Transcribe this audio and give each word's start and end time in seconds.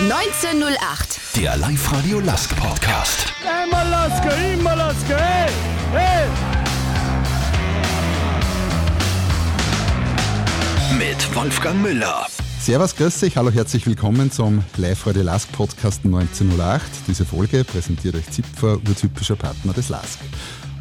1908. 0.00 1.18
Der 1.34 1.56
Live-Radio 1.56 2.20
Lask 2.20 2.54
Podcast. 2.54 3.32
Einmal 3.44 3.88
Lasker, 3.88 4.30
immer 4.54 4.76
Lasker, 4.76 5.18
hey, 5.18 5.50
hey. 5.90 6.28
Mit 10.96 11.34
Wolfgang 11.34 11.82
Müller. 11.82 12.28
Servus, 12.60 12.94
grüß 12.94 13.18
dich, 13.18 13.36
hallo, 13.36 13.50
herzlich 13.50 13.88
willkommen 13.88 14.30
zum 14.30 14.62
Live-Radio 14.76 15.24
Lask 15.24 15.50
Podcast 15.50 16.04
1908. 16.04 16.80
Diese 17.08 17.24
Folge 17.24 17.64
präsentiert 17.64 18.14
euch 18.14 18.30
Zipfer, 18.30 18.78
urtypischer 18.88 19.34
Partner 19.34 19.72
des 19.72 19.88
Lask. 19.88 20.20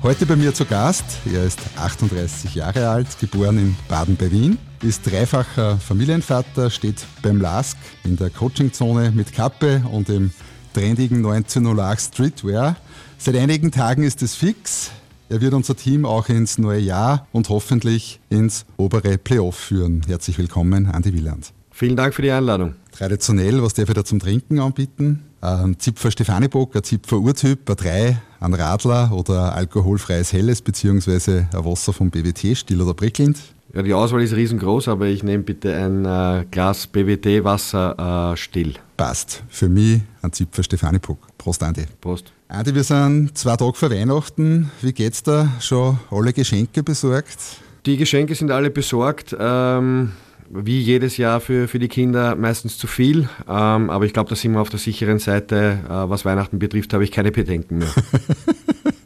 Heute 0.04 0.28
bei 0.28 0.36
mir 0.36 0.54
zu 0.54 0.64
Gast, 0.66 1.06
er 1.26 1.44
ist 1.44 1.60
38 1.76 2.54
Jahre 2.54 2.88
alt, 2.88 3.08
geboren 3.20 3.58
in 3.58 3.76
Baden 3.88 4.16
bei 4.16 4.30
Wien, 4.30 4.60
ist 4.84 5.10
dreifacher 5.10 5.78
Familienvater, 5.78 6.70
steht 6.70 7.06
beim 7.22 7.42
LASK 7.42 7.78
in 8.04 8.16
der 8.16 8.30
Coachingzone 8.30 9.12
mit 9.12 9.34
Kappe 9.34 9.84
und 9.92 10.10
im 10.10 10.32
trendigen 10.74 11.26
1908 11.26 12.14
Streetwear. 12.14 12.76
Seit 13.18 13.36
einigen 13.36 13.72
Tagen 13.72 14.04
ist 14.04 14.22
es 14.22 14.36
fix. 14.36 14.92
Er 15.30 15.42
wird 15.42 15.54
unser 15.54 15.76
Team 15.76 16.06
auch 16.06 16.30
ins 16.30 16.58
neue 16.58 16.80
Jahr 16.80 17.28
und 17.32 17.50
hoffentlich 17.50 18.20
ins 18.30 18.66
obere 18.78 19.18
Playoff 19.18 19.56
führen. 19.56 20.04
Herzlich 20.08 20.38
willkommen, 20.38 20.86
Andi 20.86 21.14
Wieland. 21.14 21.52
Vielen 21.72 21.96
Dank 21.96 22.14
für 22.14 22.22
die 22.22 22.32
Einladung. 22.32 22.76
Traditionell, 22.92 23.62
was 23.62 23.74
darf 23.74 23.90
ich 23.90 23.96
da 23.96 24.06
zum 24.06 24.20
Trinken 24.20 24.60
anbieten? 24.60 25.24
Ein 25.42 25.80
Zipfer 25.80 26.12
Stefanibock, 26.12 26.76
ein 26.76 26.84
Zipfer 26.84 27.18
Urtyp, 27.18 27.70
ein 27.70 27.76
3, 27.76 28.22
ein 28.40 28.54
Radler 28.54 29.12
oder 29.12 29.54
alkoholfreies 29.54 30.34
Helles 30.34 30.62
beziehungsweise 30.62 31.48
ein 31.54 31.66
Wasser 31.66 31.94
vom 31.94 32.10
BWT, 32.10 32.58
still 32.58 32.82
oder 32.82 32.94
prickelnd. 32.94 33.38
Ja, 33.78 33.84
die 33.84 33.94
Auswahl 33.94 34.24
ist 34.24 34.36
riesengroß, 34.36 34.88
aber 34.88 35.06
ich 35.06 35.22
nehme 35.22 35.44
bitte 35.44 35.72
ein 35.76 36.04
äh, 36.04 36.46
Glas 36.50 36.88
BWT-Wasser 36.88 38.32
äh, 38.34 38.36
still. 38.36 38.74
Passt. 38.98 39.44
Für 39.50 39.70
mich 39.70 40.02
ein 40.24 40.34
Zipfer 40.34 40.64
Stefanibock. 40.64 41.20
Prost, 41.38 41.62
Andi. 41.62 41.84
Prost. 42.02 42.34
Andi, 42.48 42.74
wir 42.74 42.84
sind 42.84 43.38
zwei 43.38 43.56
Tage 43.56 43.74
vor 43.74 43.92
Weihnachten. 43.92 44.72
Wie 44.82 44.94
geht's 44.94 45.22
da? 45.22 45.50
Schon 45.60 46.00
alle 46.10 46.34
Geschenke 46.34 46.82
besorgt? 46.82 47.38
Die 47.86 47.98
Geschenke 47.98 48.34
sind 48.34 48.50
alle 48.50 48.72
besorgt. 48.72 49.38
Ähm, 49.40 50.14
wie 50.50 50.82
jedes 50.82 51.18
Jahr 51.18 51.40
für, 51.40 51.68
für 51.68 51.78
die 51.78 51.88
Kinder 51.88 52.36
meistens 52.36 52.80
zu 52.80 52.88
viel. 52.88 53.30
Ähm, 53.48 53.92
aber 53.92 54.06
ich 54.06 54.14
glaube, 54.14 54.32
da 54.32 54.36
sind 54.36 54.54
wir 54.54 54.62
auf 54.62 54.70
der 54.70 54.80
sicheren 54.80 55.20
Seite. 55.20 55.82
Äh, 55.86 56.10
was 56.10 56.26
Weihnachten 56.26 56.58
betrifft, 56.58 56.96
habe 56.96 57.04
ich 57.04 57.12
keine 57.12 57.32
Bedenken 57.32 57.78
mehr. 57.78 57.94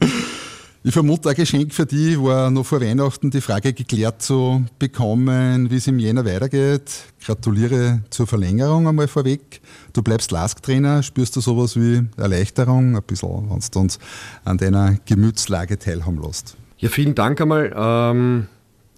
Ich 0.83 0.93
vermute, 0.93 1.29
ein 1.29 1.35
Geschenk 1.35 1.75
für 1.75 1.85
dich 1.85 2.19
war 2.19 2.49
noch 2.49 2.65
vor 2.65 2.81
Weihnachten 2.81 3.29
die 3.29 3.39
Frage 3.39 3.71
geklärt 3.71 4.23
zu 4.23 4.65
bekommen, 4.79 5.69
wie 5.69 5.75
es 5.75 5.85
im 5.85 5.99
Jänner 5.99 6.25
weitergeht. 6.25 7.03
Gratuliere 7.23 8.01
zur 8.09 8.25
Verlängerung 8.25 8.87
einmal 8.87 9.07
vorweg. 9.07 9.61
Du 9.93 10.01
bleibst 10.01 10.31
Lask-Trainer. 10.31 11.03
Spürst 11.03 11.35
du 11.35 11.39
sowas 11.39 11.75
wie 11.75 12.01
Erleichterung, 12.17 12.95
ein 12.95 13.03
bisschen, 13.03 13.47
wenn 13.51 13.59
du 13.59 13.79
uns 13.79 13.99
an 14.43 14.57
deiner 14.57 14.97
Gemütslage 15.05 15.77
teilhaben 15.77 16.19
lässt? 16.19 16.57
Ja, 16.79 16.89
vielen 16.89 17.13
Dank 17.13 17.39
einmal. 17.39 17.71
Ähm 17.75 18.47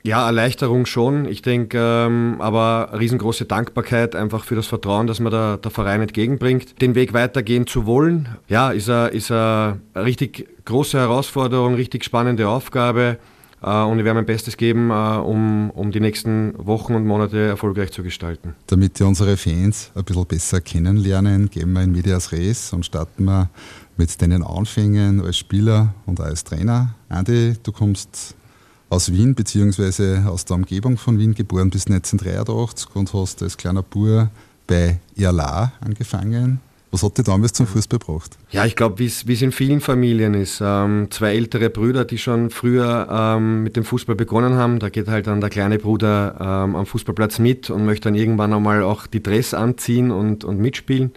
ja, 0.03 0.25
Erleichterung 0.25 0.85
schon. 0.85 1.25
Ich 1.25 1.41
denke, 1.41 1.77
ähm, 1.79 2.35
aber 2.39 2.89
riesengroße 2.99 3.45
Dankbarkeit 3.45 4.15
einfach 4.15 4.43
für 4.43 4.55
das 4.55 4.67
Vertrauen, 4.67 5.07
das 5.07 5.19
mir 5.19 5.29
der, 5.29 5.57
der 5.57 5.71
Verein 5.71 6.01
entgegenbringt. 6.01 6.81
Den 6.81 6.93
Weg 6.93 7.13
weitergehen 7.13 7.67
zu 7.67 7.85
wollen, 7.85 8.27
ja, 8.49 8.71
ist 8.71 8.89
eine, 8.89 9.07
ist 9.09 9.31
richtig 9.95 10.47
große 10.65 10.99
Herausforderung, 10.99 11.75
richtig 11.75 12.03
spannende 12.03 12.49
Aufgabe. 12.49 13.17
Äh, 13.63 13.83
und 13.83 13.97
ich 13.97 14.05
werde 14.05 14.15
mein 14.15 14.25
Bestes 14.25 14.57
geben, 14.57 14.89
äh, 14.89 14.93
um, 14.93 15.69
um 15.71 15.91
die 15.91 16.01
nächsten 16.01 16.53
Wochen 16.57 16.95
und 16.95 17.05
Monate 17.05 17.37
erfolgreich 17.47 17.91
zu 17.91 18.03
gestalten. 18.03 18.55
Damit 18.67 18.99
wir 18.99 19.07
unsere 19.07 19.37
Fans 19.37 19.91
ein 19.95 20.03
bisschen 20.03 20.25
besser 20.25 20.61
kennenlernen, 20.61 21.49
gehen 21.49 21.71
wir 21.71 21.81
in 21.81 21.91
Medias 21.91 22.31
Res 22.31 22.73
und 22.73 22.85
starten 22.85 23.23
wir 23.23 23.49
mit 23.95 24.21
deinen 24.21 24.43
Anfängen 24.43 25.21
als 25.21 25.37
Spieler 25.37 25.93
und 26.05 26.19
als 26.19 26.43
Trainer. 26.43 26.95
Andi, 27.09 27.53
du 27.63 27.71
kommst 27.71 28.35
aus 28.89 29.11
Wien 29.11 29.35
bzw. 29.35 30.27
aus 30.27 30.45
der 30.45 30.55
Umgebung 30.55 30.97
von 30.97 31.17
Wien 31.17 31.33
geboren 31.33 31.69
bis 31.69 31.87
1983 31.87 32.95
und 32.95 33.13
hast 33.13 33.41
als 33.41 33.57
kleiner 33.57 33.83
Bur 33.83 34.29
bei 34.67 34.99
Irla 35.15 35.73
angefangen. 35.81 36.59
Was 36.93 37.01
hat 37.01 37.17
dich 37.17 37.25
damals 37.25 37.53
zum 37.53 37.65
Fußball 37.65 37.97
gebracht? 37.97 38.37
Ja, 38.51 38.65
ich 38.67 38.75
glaube, 38.75 38.99
wie 38.99 39.07
es 39.07 39.41
in 39.41 39.51
vielen 39.51 39.81
Familien 39.81 40.35
ist. 40.35 40.61
Ähm, 40.63 41.07
zwei 41.09 41.33
ältere 41.33 41.71
Brüder, 41.71 42.05
die 42.05 42.19
schon 42.19 42.51
früher 42.51 43.07
ähm, 43.09 43.63
mit 43.63 43.75
dem 43.75 43.83
Fußball 43.83 44.15
begonnen 44.15 44.53
haben. 44.53 44.77
Da 44.77 44.89
geht 44.89 45.07
halt 45.07 45.25
dann 45.25 45.41
der 45.41 45.49
kleine 45.49 45.79
Bruder 45.79 46.35
ähm, 46.39 46.75
am 46.75 46.85
Fußballplatz 46.85 47.39
mit 47.39 47.71
und 47.71 47.83
möchte 47.83 48.09
dann 48.09 48.15
irgendwann 48.15 48.53
einmal 48.53 48.83
auch 48.83 49.07
die 49.07 49.23
Dress 49.23 49.55
anziehen 49.55 50.11
und, 50.11 50.43
und 50.43 50.59
mitspielen. 50.59 51.13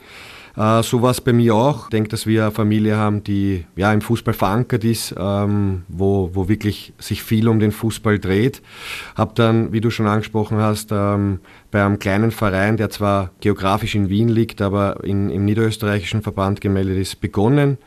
Äh, 0.56 0.82
so 0.82 1.02
war 1.02 1.10
es 1.10 1.20
bei 1.20 1.32
mir 1.32 1.54
auch. 1.54 1.84
Ich 1.84 1.90
denke, 1.90 2.08
dass 2.08 2.26
wir 2.26 2.42
eine 2.44 2.50
Familie 2.50 2.96
haben, 2.96 3.22
die 3.22 3.64
ja, 3.76 3.92
im 3.92 4.00
Fußball 4.00 4.34
verankert 4.34 4.84
ist, 4.84 5.14
ähm, 5.18 5.82
wo, 5.88 6.30
wo 6.32 6.48
wirklich 6.48 6.94
sich 6.98 7.22
viel 7.22 7.48
um 7.48 7.60
den 7.60 7.72
Fußball 7.72 8.18
dreht. 8.18 8.62
Habe 9.14 9.32
dann, 9.34 9.72
wie 9.72 9.80
du 9.80 9.90
schon 9.90 10.06
angesprochen 10.06 10.58
hast, 10.58 10.90
ähm, 10.92 11.40
bei 11.70 11.84
einem 11.84 11.98
kleinen 11.98 12.30
Verein, 12.30 12.76
der 12.76 12.90
zwar 12.90 13.30
geografisch 13.40 13.94
in 13.94 14.08
Wien 14.08 14.28
liegt, 14.28 14.62
aber 14.62 15.04
in, 15.04 15.30
im 15.30 15.44
niederösterreichischen 15.44 16.22
Verband 16.22 16.60
gemeldet 16.60 16.98
ist, 16.98 17.20
begonnen. 17.20 17.78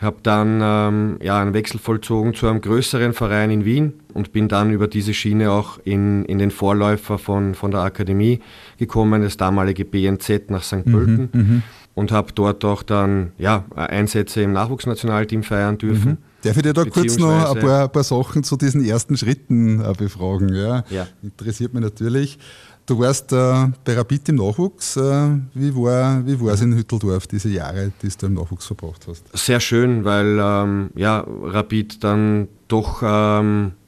Habe 0.00 0.16
dann 0.22 0.60
ähm, 0.62 1.18
ja, 1.22 1.40
einen 1.40 1.52
Wechsel 1.52 1.78
vollzogen 1.78 2.32
zu 2.32 2.48
einem 2.48 2.62
größeren 2.62 3.12
Verein 3.12 3.50
in 3.50 3.66
Wien 3.66 3.92
und 4.14 4.32
bin 4.32 4.48
dann 4.48 4.70
über 4.70 4.88
diese 4.88 5.12
Schiene 5.12 5.52
auch 5.52 5.78
in, 5.84 6.24
in 6.24 6.38
den 6.38 6.50
Vorläufer 6.50 7.18
von, 7.18 7.54
von 7.54 7.70
der 7.70 7.80
Akademie 7.80 8.40
gekommen, 8.78 9.20
das 9.20 9.36
damalige 9.36 9.84
BNZ 9.84 10.48
nach 10.48 10.62
St. 10.62 10.86
Mhm, 10.86 10.92
Pölten. 10.92 11.28
Mhm, 11.32 11.62
und 12.00 12.12
habe 12.12 12.32
dort 12.34 12.64
auch 12.64 12.82
dann 12.82 13.32
ja, 13.36 13.66
Einsätze 13.76 14.40
im 14.40 14.54
Nachwuchsnationalteam 14.54 15.42
feiern 15.42 15.76
dürfen. 15.76 16.12
Mhm. 16.12 16.18
Darf 16.42 16.56
ich 16.56 16.62
dir 16.62 16.72
da 16.72 16.84
kurz 16.86 17.18
noch 17.18 17.54
ein 17.54 17.60
paar, 17.60 17.84
ein 17.84 17.92
paar, 17.92 18.04
Sachen 18.04 18.42
zu 18.42 18.56
diesen 18.56 18.82
ersten 18.82 19.18
Schritten 19.18 19.84
äh, 19.84 19.92
befragen? 19.92 20.54
Ja? 20.54 20.82
ja? 20.88 21.06
Interessiert 21.22 21.74
mich 21.74 21.82
natürlich. 21.82 22.38
Du 22.86 22.98
warst 22.98 23.34
äh, 23.34 23.66
bei 23.84 23.94
Rapid 23.94 24.30
im 24.30 24.36
Nachwuchs. 24.36 24.96
Äh, 24.96 25.28
wie 25.52 25.74
war 25.76 26.26
wie 26.26 26.48
es 26.48 26.62
in 26.62 26.74
Hütteldorf 26.74 27.26
diese 27.26 27.50
Jahre, 27.50 27.92
die 28.02 28.08
du 28.08 28.26
im 28.26 28.34
Nachwuchs 28.34 28.66
verbracht 28.66 29.06
hast? 29.06 29.24
Sehr 29.36 29.60
schön, 29.60 30.06
weil 30.06 30.38
ähm, 30.40 30.90
ja, 30.94 31.22
Rapid 31.28 32.02
dann 32.02 32.48
doch 32.66 33.02
ähm, 33.04 33.72
äh, 33.72 33.79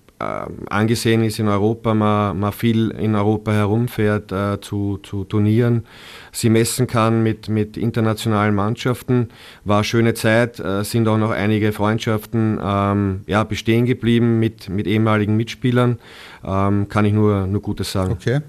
angesehen 0.71 1.25
ist 1.25 1.39
in 1.39 1.49
Europa, 1.49 1.95
man, 1.95 2.39
man 2.39 2.53
viel 2.53 2.91
in 2.91 3.15
Europa 3.15 3.53
herumfährt 3.53 4.33
äh, 4.33 4.61
zu, 4.61 4.99
zu 5.03 5.25
Turnieren, 5.25 5.85
sie 6.33 6.51
messen 6.51 6.87
kann 6.87 7.23
mit, 7.23 7.49
mit 7.49 7.77
internationalen 7.77 8.55
Mannschaften. 8.55 9.29
War 9.65 9.79
eine 9.79 9.85
schöne 9.85 10.15
Zeit, 10.15 10.61
äh, 10.61 10.85
sind 10.85 11.09
auch 11.09 11.19
noch 11.19 11.31
einige 11.31 11.73
Freundschaften 11.73 12.59
ähm, 12.63 13.21
ja, 13.27 13.45
bestehen 13.45 13.87
geblieben 13.87 14.39
mit, 14.39 14.69
mit 14.69 14.87
ehemaligen 14.87 15.37
Mitspielern. 15.37 15.99
Ähm, 16.45 16.89
kann 16.89 17.05
ich 17.05 17.13
nur, 17.13 17.47
nur 17.47 17.63
Gutes 17.63 17.93
sagen. 17.93 18.13
Okay. 18.13 18.41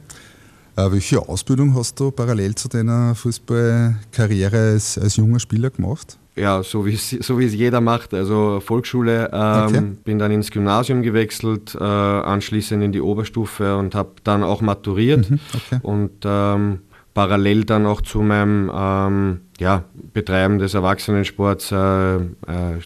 Äh, 0.76 0.92
welche 0.92 1.20
Ausbildung 1.28 1.76
hast 1.76 2.00
du 2.00 2.10
parallel 2.12 2.56
zu 2.56 2.68
deiner 2.68 3.14
Fußballkarriere 3.16 4.72
als, 4.74 4.98
als 4.98 5.18
junger 5.18 5.40
Spieler 5.40 5.70
gemacht? 5.70 6.18
Ja, 6.36 6.64
so 6.64 6.86
wie 6.86 6.96
so 6.96 7.40
es 7.40 7.54
jeder 7.54 7.82
macht. 7.82 8.14
Also 8.14 8.60
Volksschule, 8.60 9.30
ähm, 9.32 9.66
okay. 9.66 9.82
bin 10.04 10.20
dann 10.20 10.32
ins 10.32 10.52
Gymnasium 10.52 11.02
gewechselt, 11.02 11.76
äh, 11.80 11.84
anschließend 11.84 12.84
in 12.84 12.92
die 12.92 13.02
Oberstufe 13.02 13.78
und 13.78 13.96
habe 13.96 14.14
dann 14.24 14.44
auch 14.44 14.62
maturiert 14.62 15.30
mhm, 15.30 15.40
okay. 15.54 15.80
und 15.84 16.12
ähm, 16.26 16.80
parallel 17.14 17.66
dann 17.66 17.86
auch 17.86 18.02
zu 18.02 18.22
meinem 18.22 18.72
ähm, 18.74 19.42
ja, 19.60 19.84
Betreiben 20.14 20.60
des 20.60 20.74
Erwachsenensports 20.74 21.72
äh, 21.72 22.16
äh, 22.16 22.20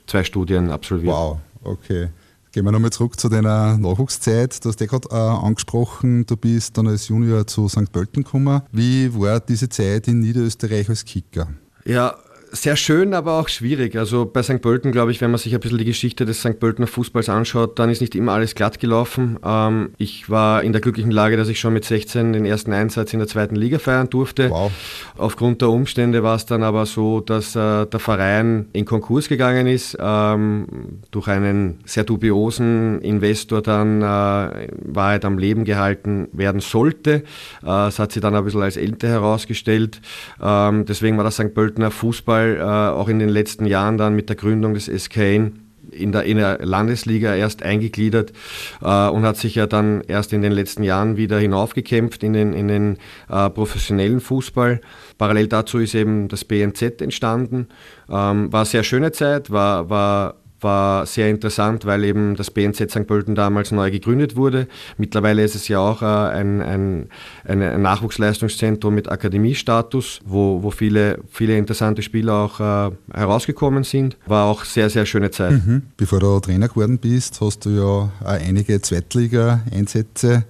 zwei 0.05 0.23
Studien 0.23 0.69
absolviert. 0.69 1.13
Wow, 1.13 1.37
okay. 1.63 2.09
Gehen 2.51 2.65
wir 2.65 2.71
nochmal 2.71 2.91
zurück 2.91 3.19
zu 3.19 3.29
deiner 3.29 3.77
Nachwuchszeit. 3.77 4.63
Du 4.63 4.69
hast 4.69 4.79
ja 4.79 4.87
gerade 4.87 5.07
äh, 5.11 5.15
angesprochen, 5.15 6.25
du 6.25 6.35
bist 6.35 6.77
dann 6.77 6.87
als 6.87 7.07
Junior 7.07 7.45
zu 7.45 7.67
St. 7.67 7.91
Pölten 7.91 8.23
gekommen. 8.23 8.61
Wie 8.71 9.13
war 9.13 9.39
diese 9.39 9.69
Zeit 9.69 10.07
in 10.07 10.19
Niederösterreich 10.19 10.89
als 10.89 11.05
Kicker? 11.05 11.47
Ja, 11.85 12.15
sehr 12.51 12.75
schön, 12.75 13.13
aber 13.13 13.39
auch 13.39 13.49
schwierig. 13.49 13.97
Also 13.97 14.25
bei 14.25 14.41
St. 14.41 14.61
Pölten, 14.61 14.91
glaube 14.91 15.11
ich, 15.11 15.21
wenn 15.21 15.31
man 15.31 15.37
sich 15.37 15.53
ein 15.53 15.59
bisschen 15.59 15.77
die 15.77 15.85
Geschichte 15.85 16.25
des 16.25 16.39
St. 16.39 16.59
Pöltener 16.59 16.87
Fußballs 16.87 17.29
anschaut, 17.29 17.77
dann 17.79 17.89
ist 17.89 18.01
nicht 18.01 18.15
immer 18.15 18.31
alles 18.31 18.55
glatt 18.55 18.79
gelaufen. 18.79 19.37
Ähm, 19.43 19.89
ich 19.97 20.29
war 20.29 20.63
in 20.63 20.71
der 20.71 20.81
glücklichen 20.81 21.11
Lage, 21.11 21.37
dass 21.37 21.49
ich 21.49 21.59
schon 21.59 21.73
mit 21.73 21.85
16 21.85 22.33
den 22.33 22.45
ersten 22.45 22.73
Einsatz 22.73 23.13
in 23.13 23.19
der 23.19 23.27
zweiten 23.27 23.55
Liga 23.55 23.79
feiern 23.79 24.09
durfte. 24.09 24.49
Wow. 24.49 24.71
Aufgrund 25.17 25.61
der 25.61 25.69
Umstände 25.69 26.23
war 26.23 26.35
es 26.35 26.45
dann 26.45 26.63
aber 26.63 26.85
so, 26.85 27.19
dass 27.19 27.55
äh, 27.55 27.85
der 27.85 27.99
Verein 27.99 28.67
in 28.73 28.85
Konkurs 28.85 29.27
gegangen 29.27 29.67
ist. 29.67 29.97
Ähm, 29.99 30.67
durch 31.11 31.27
einen 31.27 31.79
sehr 31.85 32.05
dubiosen 32.05 33.01
Investor 33.01 33.61
dann 33.61 34.01
äh, 34.01 34.69
Wahrheit 34.85 35.25
am 35.25 35.37
Leben 35.37 35.65
gehalten 35.65 36.29
werden 36.31 36.61
sollte. 36.61 37.23
Äh, 37.63 37.91
hat 37.97 38.11
sich 38.11 38.21
dann 38.21 38.35
ein 38.35 38.43
bisschen 38.43 38.61
als 38.61 38.77
Ente 38.77 39.07
herausgestellt. 39.07 40.01
Ähm, 40.41 40.85
deswegen 40.85 41.17
war 41.17 41.23
der 41.23 41.31
St. 41.31 41.53
Pöltener 41.53 41.91
Fußball 41.91 42.36
Fußball, 42.37 42.57
äh, 42.57 42.95
auch 42.95 43.07
in 43.07 43.19
den 43.19 43.29
letzten 43.29 43.65
Jahren 43.65 43.97
dann 43.97 44.15
mit 44.15 44.29
der 44.29 44.35
Gründung 44.35 44.73
des 44.73 44.85
SKN, 44.85 45.59
in 45.91 46.11
der, 46.11 46.23
in 46.23 46.37
der 46.37 46.59
Landesliga 46.59 47.33
erst 47.33 47.63
eingegliedert 47.63 48.33
äh, 48.81 49.07
und 49.07 49.23
hat 49.23 49.37
sich 49.37 49.55
ja 49.55 49.67
dann 49.67 50.01
erst 50.01 50.33
in 50.33 50.41
den 50.41 50.51
letzten 50.51 50.83
Jahren 50.83 51.17
wieder 51.17 51.39
hinaufgekämpft 51.39 52.23
in 52.23 52.33
den, 52.33 52.53
in 52.53 52.67
den 52.67 52.97
äh, 53.29 53.49
professionellen 53.49 54.19
Fußball. 54.19 54.81
Parallel 55.17 55.47
dazu 55.47 55.79
ist 55.79 55.95
eben 55.95 56.27
das 56.27 56.43
BNZ 56.43 57.01
entstanden. 57.01 57.67
Ähm, 58.09 58.51
war 58.51 58.61
eine 58.61 58.65
sehr 58.65 58.83
schöne 58.83 59.11
Zeit, 59.11 59.49
war, 59.49 59.89
war 59.89 60.35
war 60.61 61.05
sehr 61.05 61.29
interessant, 61.29 61.85
weil 61.85 62.03
eben 62.03 62.35
das 62.35 62.51
BNZ 62.51 62.89
St. 62.91 63.07
Pölten 63.07 63.35
damals 63.35 63.71
neu 63.71 63.91
gegründet 63.91 64.35
wurde. 64.35 64.67
Mittlerweile 64.97 65.43
ist 65.43 65.55
es 65.55 65.67
ja 65.67 65.79
auch 65.79 66.01
äh, 66.01 66.05
ein, 66.05 66.61
ein, 66.61 67.09
ein, 67.45 67.81
Nachwuchsleistungszentrum 67.81 68.95
mit 68.95 69.09
Akademiestatus, 69.09 70.19
wo, 70.25 70.63
wo 70.63 70.71
viele, 70.71 71.19
viele 71.29 71.57
interessante 71.57 72.01
Spieler 72.01 72.33
auch 72.33 72.59
äh, 72.59 72.91
herausgekommen 73.13 73.83
sind. 73.83 74.17
War 74.25 74.45
auch 74.45 74.65
sehr, 74.65 74.89
sehr 74.89 75.05
schöne 75.05 75.31
Zeit. 75.31 75.51
Mhm. 75.51 75.83
Bevor 75.97 76.19
du 76.19 76.39
Trainer 76.39 76.67
geworden 76.67 76.97
bist, 76.97 77.39
hast 77.41 77.65
du 77.65 77.69
ja 77.69 78.11
einige 78.25 78.81
Zweitliga-Einsätze 78.81 80.43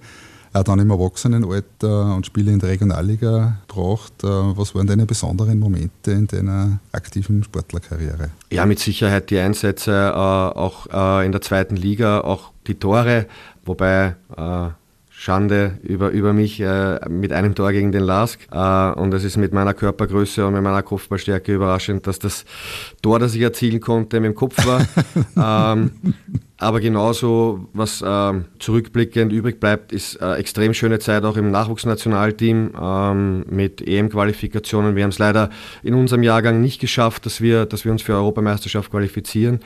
auch 0.52 0.62
dann 0.62 0.78
im 0.78 0.90
Erwachsenenalter 0.90 2.14
und 2.14 2.26
Spiele 2.26 2.52
in 2.52 2.58
der 2.58 2.70
Regionalliga 2.70 3.58
braucht. 3.68 4.24
Äh, 4.24 4.26
was 4.26 4.74
waren 4.74 4.86
deine 4.86 5.06
besonderen 5.06 5.58
Momente 5.58 6.12
in 6.12 6.26
deiner 6.26 6.80
aktiven 6.92 7.42
Sportlerkarriere? 7.44 8.30
Ja, 8.50 8.66
mit 8.66 8.78
Sicherheit 8.78 9.30
die 9.30 9.38
Einsätze 9.38 9.92
äh, 9.92 10.18
auch 10.18 10.86
äh, 10.92 11.26
in 11.26 11.32
der 11.32 11.40
zweiten 11.40 11.76
Liga, 11.76 12.20
auch 12.20 12.52
die 12.66 12.74
Tore, 12.74 13.26
wobei 13.64 14.14
Schande 15.18 15.80
über, 15.82 16.10
über 16.10 16.32
mich 16.32 16.60
äh, 16.60 17.00
mit 17.08 17.32
einem 17.32 17.56
Tor 17.56 17.72
gegen 17.72 17.90
den 17.90 18.04
Lask. 18.04 18.38
Äh, 18.52 18.92
und 18.92 19.12
es 19.12 19.24
ist 19.24 19.36
mit 19.36 19.52
meiner 19.52 19.74
Körpergröße 19.74 20.46
und 20.46 20.54
mit 20.54 20.62
meiner 20.62 20.84
Kopfballstärke 20.84 21.52
überraschend, 21.52 22.06
dass 22.06 22.20
das 22.20 22.44
Tor, 23.02 23.18
das 23.18 23.34
ich 23.34 23.40
erzielen 23.40 23.80
konnte, 23.80 24.20
mit 24.20 24.28
dem 24.30 24.34
Kopf 24.36 24.64
war. 24.64 24.86
ähm, 25.74 25.90
aber 26.60 26.80
genauso, 26.80 27.68
was 27.72 28.02
äh, 28.02 28.32
zurückblickend 28.58 29.32
übrig 29.32 29.60
bleibt, 29.60 29.92
ist 29.92 30.20
eine 30.20 30.36
extrem 30.36 30.74
schöne 30.74 30.98
Zeit 30.98 31.22
auch 31.24 31.36
im 31.36 31.52
Nachwuchsnationalteam 31.52 32.72
ähm, 32.80 33.44
mit 33.48 33.80
EM-Qualifikationen. 33.80 34.96
Wir 34.96 35.04
haben 35.04 35.10
es 35.10 35.20
leider 35.20 35.50
in 35.84 35.94
unserem 35.94 36.24
Jahrgang 36.24 36.60
nicht 36.60 36.80
geschafft, 36.80 37.26
dass 37.26 37.40
wir, 37.40 37.64
dass 37.64 37.84
wir 37.84 37.92
uns 37.92 38.02
für 38.02 38.14
Europameisterschaft 38.14 38.90
qualifizieren. 38.90 39.60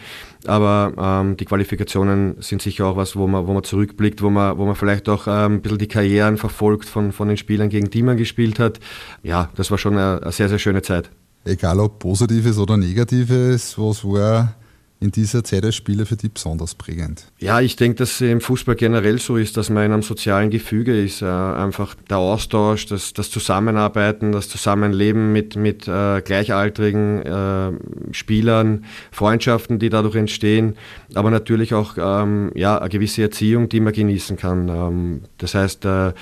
Aber 0.46 0.92
ähm, 0.98 1.38
die 1.38 1.46
Qualifikationen 1.46 2.36
sind 2.40 2.60
sicher 2.60 2.84
auch 2.84 2.96
was, 2.96 3.16
wo 3.16 3.26
man, 3.26 3.46
wo 3.46 3.54
man 3.54 3.64
zurückblickt, 3.64 4.20
wo 4.20 4.28
man, 4.28 4.58
wo 4.58 4.66
man 4.66 4.74
vielleicht 4.74 5.08
auch 5.08 5.26
ähm, 5.26 5.54
ein 5.54 5.62
bisschen 5.62 5.78
die 5.78 5.88
Karrieren 5.88 6.36
verfolgt 6.36 6.90
von, 6.90 7.12
von 7.12 7.26
den 7.26 7.38
Spielern, 7.38 7.70
gegen 7.70 7.88
die 7.88 8.02
man 8.02 8.18
gespielt 8.18 8.58
hat. 8.58 8.80
Ja, 9.22 9.48
das 9.54 9.70
war 9.70 9.78
schon 9.78 9.94
eine, 9.94 10.20
eine 10.20 10.32
sehr, 10.32 10.50
sehr 10.50 10.58
schöne 10.58 10.82
Zeit. 10.82 11.10
Egal 11.46 11.80
ob 11.80 12.00
Positives 12.00 12.58
oder 12.58 12.76
Negatives, 12.76 13.78
was 13.78 14.04
war 14.04 14.56
in 15.02 15.10
dieser 15.10 15.42
Zeit 15.42 15.64
als 15.64 15.74
Spieler 15.74 16.06
für 16.06 16.16
dich 16.16 16.32
besonders 16.32 16.74
prägend? 16.74 17.26
Ja, 17.38 17.60
ich 17.60 17.76
denke, 17.76 17.96
dass 17.96 18.12
es 18.12 18.20
im 18.20 18.40
Fußball 18.40 18.76
generell 18.76 19.18
so 19.18 19.36
ist, 19.36 19.56
dass 19.56 19.68
man 19.68 19.84
in 19.84 19.92
einem 19.92 20.02
sozialen 20.02 20.50
Gefüge 20.50 20.98
ist. 20.98 21.22
Äh, 21.22 21.26
einfach 21.26 21.94
der 22.08 22.18
Austausch, 22.18 22.86
das, 22.86 23.12
das, 23.12 23.30
Zusammenarbeiten, 23.30 24.32
das 24.32 24.48
Zusammenleben 24.48 25.32
mit, 25.32 25.56
mit 25.56 25.88
äh, 25.88 26.22
gleichaltrigen 26.22 27.22
äh, 27.22 27.72
Spielern, 28.12 28.84
Freundschaften, 29.10 29.78
die 29.78 29.90
dadurch 29.90 30.14
entstehen, 30.14 30.76
aber 31.14 31.30
natürlich 31.30 31.74
auch 31.74 31.96
ähm, 31.98 32.52
ja, 32.54 32.78
eine 32.78 32.88
gewisse 32.88 33.22
Erziehung, 33.22 33.68
die 33.68 33.80
man 33.80 33.92
genießen 33.92 34.36
kann. 34.36 34.68
Ähm, 34.68 35.20
das 35.38 35.54
heißt, 35.54 35.84
äh, 35.84 36.12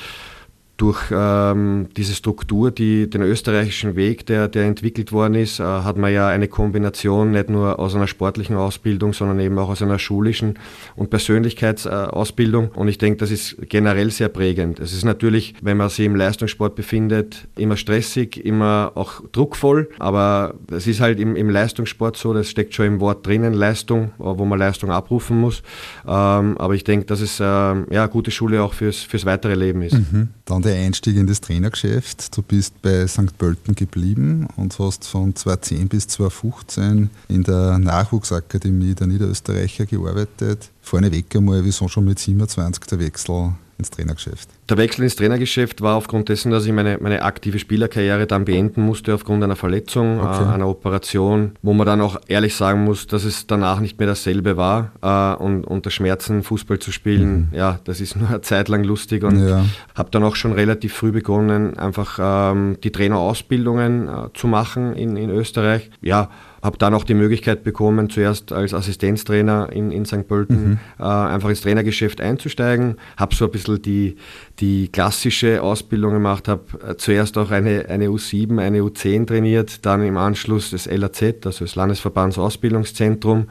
durch 0.80 1.10
ähm, 1.12 1.88
diese 1.94 2.14
Struktur, 2.14 2.70
die, 2.70 3.10
den 3.10 3.20
österreichischen 3.20 3.96
Weg, 3.96 4.24
der, 4.24 4.48
der 4.48 4.64
entwickelt 4.64 5.12
worden 5.12 5.34
ist, 5.34 5.60
äh, 5.60 5.62
hat 5.62 5.98
man 5.98 6.10
ja 6.10 6.28
eine 6.28 6.48
Kombination 6.48 7.32
nicht 7.32 7.50
nur 7.50 7.78
aus 7.78 7.94
einer 7.94 8.06
sportlichen 8.06 8.56
Ausbildung, 8.56 9.12
sondern 9.12 9.40
eben 9.40 9.58
auch 9.58 9.68
aus 9.68 9.82
einer 9.82 9.98
schulischen 9.98 10.58
und 10.96 11.10
Persönlichkeitsausbildung. 11.10 12.68
Und 12.68 12.88
ich 12.88 12.96
denke, 12.96 13.18
das 13.18 13.30
ist 13.30 13.56
generell 13.68 14.10
sehr 14.10 14.30
prägend. 14.30 14.80
Es 14.80 14.94
ist 14.94 15.04
natürlich, 15.04 15.54
wenn 15.60 15.76
man 15.76 15.90
sich 15.90 16.06
im 16.06 16.16
Leistungssport 16.16 16.74
befindet, 16.76 17.46
immer 17.58 17.76
stressig, 17.76 18.42
immer 18.42 18.92
auch 18.94 19.20
druckvoll, 19.32 19.90
aber 19.98 20.54
es 20.70 20.86
ist 20.86 21.00
halt 21.00 21.20
im, 21.20 21.36
im 21.36 21.50
Leistungssport 21.50 22.16
so, 22.16 22.32
das 22.32 22.48
steckt 22.48 22.74
schon 22.74 22.86
im 22.86 23.00
Wort 23.00 23.26
drinnen, 23.26 23.52
Leistung, 23.52 24.12
wo 24.16 24.46
man 24.46 24.58
Leistung 24.58 24.90
abrufen 24.90 25.38
muss. 25.38 25.62
Ähm, 26.06 26.56
aber 26.56 26.74
ich 26.74 26.84
denke, 26.84 27.04
dass 27.04 27.20
es 27.20 27.38
äh, 27.38 27.44
ja, 27.44 27.84
eine 27.90 28.08
gute 28.08 28.30
Schule 28.30 28.62
auch 28.62 28.72
fürs, 28.72 29.00
fürs 29.00 29.26
weitere 29.26 29.54
Leben 29.54 29.82
ist. 29.82 29.92
Mhm. 29.92 30.28
Dann 30.46 30.69
der 30.70 30.78
Einstieg 30.78 31.16
in 31.16 31.26
das 31.26 31.40
Trainergeschäft. 31.40 32.36
Du 32.36 32.42
bist 32.42 32.80
bei 32.80 33.04
St. 33.06 33.36
Pölten 33.38 33.74
geblieben 33.74 34.46
und 34.56 34.78
hast 34.78 35.04
von 35.04 35.34
2010 35.34 35.88
bis 35.88 36.06
2015 36.06 37.10
in 37.28 37.42
der 37.42 37.78
Nachwuchsakademie 37.78 38.94
der 38.94 39.08
Niederösterreicher 39.08 39.86
gearbeitet. 39.86 40.70
Vorneweg 40.80 41.34
einmal, 41.34 41.64
wieso 41.64 41.88
schon 41.88 42.04
mit 42.04 42.20
27 42.20 42.84
der 42.84 43.00
Wechsel 43.00 43.54
ins 43.80 43.90
Trainergeschäft? 43.90 44.48
Der 44.68 44.76
Wechsel 44.76 45.02
ins 45.02 45.16
Trainergeschäft 45.16 45.80
war 45.80 45.96
aufgrund 45.96 46.28
dessen, 46.28 46.52
dass 46.52 46.64
ich 46.64 46.72
meine, 46.72 46.98
meine 47.00 47.22
aktive 47.22 47.58
Spielerkarriere 47.58 48.26
dann 48.26 48.44
beenden 48.44 48.82
musste 48.82 49.14
aufgrund 49.14 49.42
einer 49.42 49.56
Verletzung, 49.56 50.20
okay. 50.20 50.44
äh, 50.44 50.54
einer 50.54 50.68
Operation, 50.68 51.52
wo 51.62 51.72
man 51.72 51.86
dann 51.86 52.00
auch 52.00 52.20
ehrlich 52.28 52.54
sagen 52.54 52.84
muss, 52.84 53.06
dass 53.06 53.24
es 53.24 53.46
danach 53.46 53.80
nicht 53.80 53.98
mehr 53.98 54.06
dasselbe 54.06 54.56
war 54.56 54.92
äh, 55.02 55.42
und 55.42 55.64
unter 55.64 55.90
Schmerzen 55.90 56.42
Fußball 56.42 56.78
zu 56.78 56.92
spielen, 56.92 57.48
mhm. 57.50 57.56
ja, 57.56 57.80
das 57.84 58.00
ist 58.00 58.16
nur 58.20 58.28
eine 58.28 58.42
Zeit 58.42 58.68
lang 58.68 58.84
lustig 58.84 59.24
und 59.24 59.44
ja. 59.46 59.64
habe 59.94 60.10
dann 60.10 60.22
auch 60.22 60.36
schon 60.36 60.52
relativ 60.52 60.94
früh 60.94 61.10
begonnen, 61.10 61.76
einfach 61.76 62.18
ähm, 62.20 62.76
die 62.84 62.92
Trainerausbildungen 62.92 64.08
äh, 64.08 64.28
zu 64.34 64.46
machen 64.46 64.94
in, 64.94 65.16
in 65.16 65.30
Österreich. 65.30 65.90
Ja, 66.00 66.30
habe 66.62 66.78
dann 66.78 66.94
auch 66.94 67.04
die 67.04 67.14
Möglichkeit 67.14 67.64
bekommen, 67.64 68.10
zuerst 68.10 68.52
als 68.52 68.74
Assistenztrainer 68.74 69.70
in, 69.72 69.90
in 69.90 70.04
St. 70.04 70.28
Pölten 70.28 70.70
mhm. 70.70 70.78
äh, 70.98 71.04
einfach 71.04 71.48
ins 71.48 71.62
Trainergeschäft 71.62 72.20
einzusteigen. 72.20 72.96
Habe 73.16 73.34
so 73.34 73.46
ein 73.46 73.50
bisschen 73.50 73.80
die, 73.82 74.16
die 74.58 74.88
klassische 74.88 75.62
Ausbildung 75.62 76.12
gemacht, 76.12 76.48
habe 76.48 76.64
äh, 76.86 76.96
zuerst 76.96 77.38
auch 77.38 77.50
eine, 77.50 77.86
eine 77.88 78.08
U7, 78.08 78.60
eine 78.60 78.80
U10 78.80 79.26
trainiert, 79.26 79.86
dann 79.86 80.02
im 80.02 80.16
Anschluss 80.16 80.70
das 80.70 80.86
LAZ, 80.86 81.46
also 81.46 81.64
das 81.64 81.74
Landesverbandsausbildungszentrum 81.74 83.46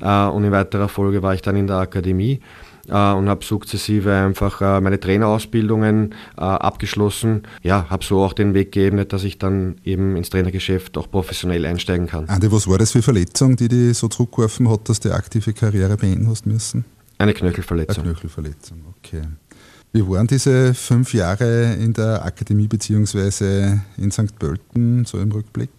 äh, 0.00 0.26
und 0.26 0.44
in 0.44 0.52
weiterer 0.52 0.88
Folge 0.88 1.22
war 1.22 1.34
ich 1.34 1.42
dann 1.42 1.56
in 1.56 1.66
der 1.66 1.76
Akademie 1.76 2.40
und 2.88 3.28
habe 3.28 3.44
sukzessive 3.44 4.12
einfach 4.12 4.60
äh, 4.60 4.80
meine 4.80 4.98
Trainerausbildungen 4.98 6.14
äh, 6.36 6.40
abgeschlossen. 6.40 7.42
Ja, 7.62 7.86
habe 7.88 8.04
so 8.04 8.22
auch 8.22 8.32
den 8.32 8.54
Weg 8.54 8.72
geebnet, 8.72 9.12
dass 9.12 9.24
ich 9.24 9.38
dann 9.38 9.76
eben 9.84 10.16
ins 10.16 10.30
Trainergeschäft 10.30 10.96
auch 10.98 11.10
professionell 11.10 11.64
einsteigen 11.64 12.06
kann. 12.06 12.28
Andi, 12.28 12.50
was 12.50 12.66
war 12.68 12.78
das 12.78 12.92
für 12.92 13.02
Verletzung, 13.02 13.56
die 13.56 13.68
dich 13.68 13.96
so 13.96 14.08
zurückgeworfen 14.08 14.68
hat, 14.68 14.88
dass 14.88 15.00
du 15.00 15.08
die 15.08 15.14
aktive 15.14 15.52
Karriere 15.52 15.96
beenden 15.96 16.28
hast 16.28 16.46
müssen? 16.46 16.84
Eine 17.18 17.34
Knöchelverletzung. 17.34 18.02
Eine 18.02 18.12
Knöchelverletzung, 18.14 18.78
okay. 18.98 19.22
Wie 19.92 20.08
waren 20.08 20.26
diese 20.26 20.72
fünf 20.72 21.12
Jahre 21.12 21.74
in 21.74 21.92
der 21.92 22.24
Akademie 22.24 22.66
bzw. 22.66 23.78
in 23.98 24.10
St. 24.10 24.38
Pölten 24.38 25.04
so 25.04 25.18
im 25.18 25.30
Rückblick? 25.30 25.70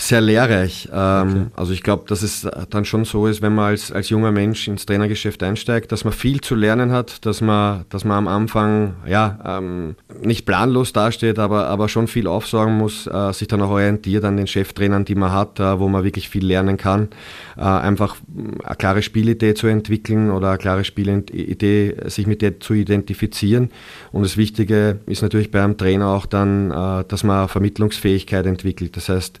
Sehr 0.00 0.20
lehrreich. 0.20 0.88
Ähm, 0.92 1.28
okay. 1.28 1.46
Also 1.56 1.72
ich 1.72 1.82
glaube, 1.82 2.04
dass 2.08 2.22
es 2.22 2.46
dann 2.70 2.84
schon 2.84 3.04
so 3.04 3.26
ist, 3.26 3.42
wenn 3.42 3.54
man 3.54 3.66
als, 3.66 3.92
als 3.92 4.08
junger 4.08 4.32
Mensch 4.32 4.66
ins 4.66 4.86
Trainergeschäft 4.86 5.42
einsteigt, 5.42 5.92
dass 5.92 6.04
man 6.04 6.12
viel 6.12 6.40
zu 6.40 6.54
lernen 6.54 6.90
hat, 6.90 7.24
dass 7.26 7.40
man, 7.40 7.84
dass 7.90 8.04
man 8.04 8.18
am 8.18 8.28
Anfang 8.28 8.94
ja, 9.06 9.38
ähm, 9.44 9.96
nicht 10.22 10.46
planlos 10.46 10.92
dasteht, 10.92 11.38
aber, 11.38 11.66
aber 11.68 11.88
schon 11.88 12.08
viel 12.08 12.26
aufsorgen 12.26 12.78
muss, 12.78 13.06
äh, 13.06 13.32
sich 13.32 13.48
dann 13.48 13.60
auch 13.62 13.70
orientiert 13.70 14.24
an 14.24 14.36
den 14.36 14.46
Cheftrainern, 14.46 15.04
die 15.04 15.14
man 15.14 15.32
hat, 15.32 15.60
äh, 15.60 15.78
wo 15.78 15.88
man 15.88 16.02
wirklich 16.02 16.28
viel 16.28 16.46
lernen 16.46 16.76
kann. 16.76 17.08
Äh, 17.56 17.62
einfach 17.62 18.16
eine 18.64 18.76
klare 18.76 19.02
Spielidee 19.02 19.54
zu 19.54 19.66
entwickeln 19.66 20.30
oder 20.30 20.50
eine 20.50 20.58
klare 20.58 20.84
Spielidee, 20.84 21.96
sich 22.06 22.26
mit 22.26 22.42
der 22.42 22.60
zu 22.60 22.74
identifizieren. 22.74 23.70
Und 24.12 24.22
das 24.22 24.36
Wichtige 24.36 25.00
ist 25.06 25.22
natürlich 25.22 25.50
beim 25.50 25.76
Trainer 25.76 26.08
auch 26.08 26.26
dann, 26.26 26.70
äh, 26.70 27.04
dass 27.06 27.22
man 27.22 27.48
Vermittlungsfähigkeit 27.48 28.46
entwickelt. 28.46 28.96
Das 28.96 29.08
heißt, 29.08 29.38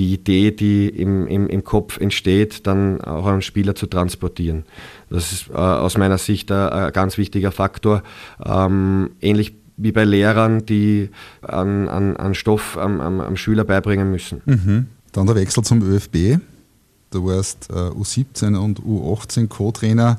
die 0.00 0.14
Idee, 0.14 0.50
die 0.50 0.88
im, 0.88 1.26
im, 1.26 1.46
im 1.46 1.62
Kopf 1.62 1.98
entsteht, 2.00 2.66
dann 2.66 3.02
auch 3.02 3.26
an 3.26 3.42
Spieler 3.42 3.74
zu 3.74 3.86
transportieren. 3.86 4.64
Das 5.10 5.30
ist 5.30 5.50
äh, 5.50 5.52
aus 5.52 5.98
meiner 5.98 6.16
Sicht 6.16 6.50
ein, 6.50 6.70
ein 6.70 6.92
ganz 6.92 7.18
wichtiger 7.18 7.52
Faktor. 7.52 8.02
Ähm, 8.42 9.10
ähnlich 9.20 9.54
wie 9.76 9.92
bei 9.92 10.04
Lehrern, 10.04 10.64
die 10.64 11.10
an, 11.42 11.86
an, 11.88 12.16
an 12.16 12.34
Stoff 12.34 12.78
am, 12.78 13.02
am, 13.02 13.20
am 13.20 13.36
Schüler 13.36 13.64
beibringen 13.64 14.10
müssen. 14.10 14.40
Mhm. 14.46 14.86
Dann 15.12 15.26
der 15.26 15.36
Wechsel 15.36 15.62
zum 15.64 15.82
ÖFB. 15.82 16.40
Du 17.10 17.26
warst 17.26 17.68
äh, 17.68 17.74
U17 17.74 18.56
und 18.56 18.80
U18 18.80 19.48
Co-Trainer 19.48 20.18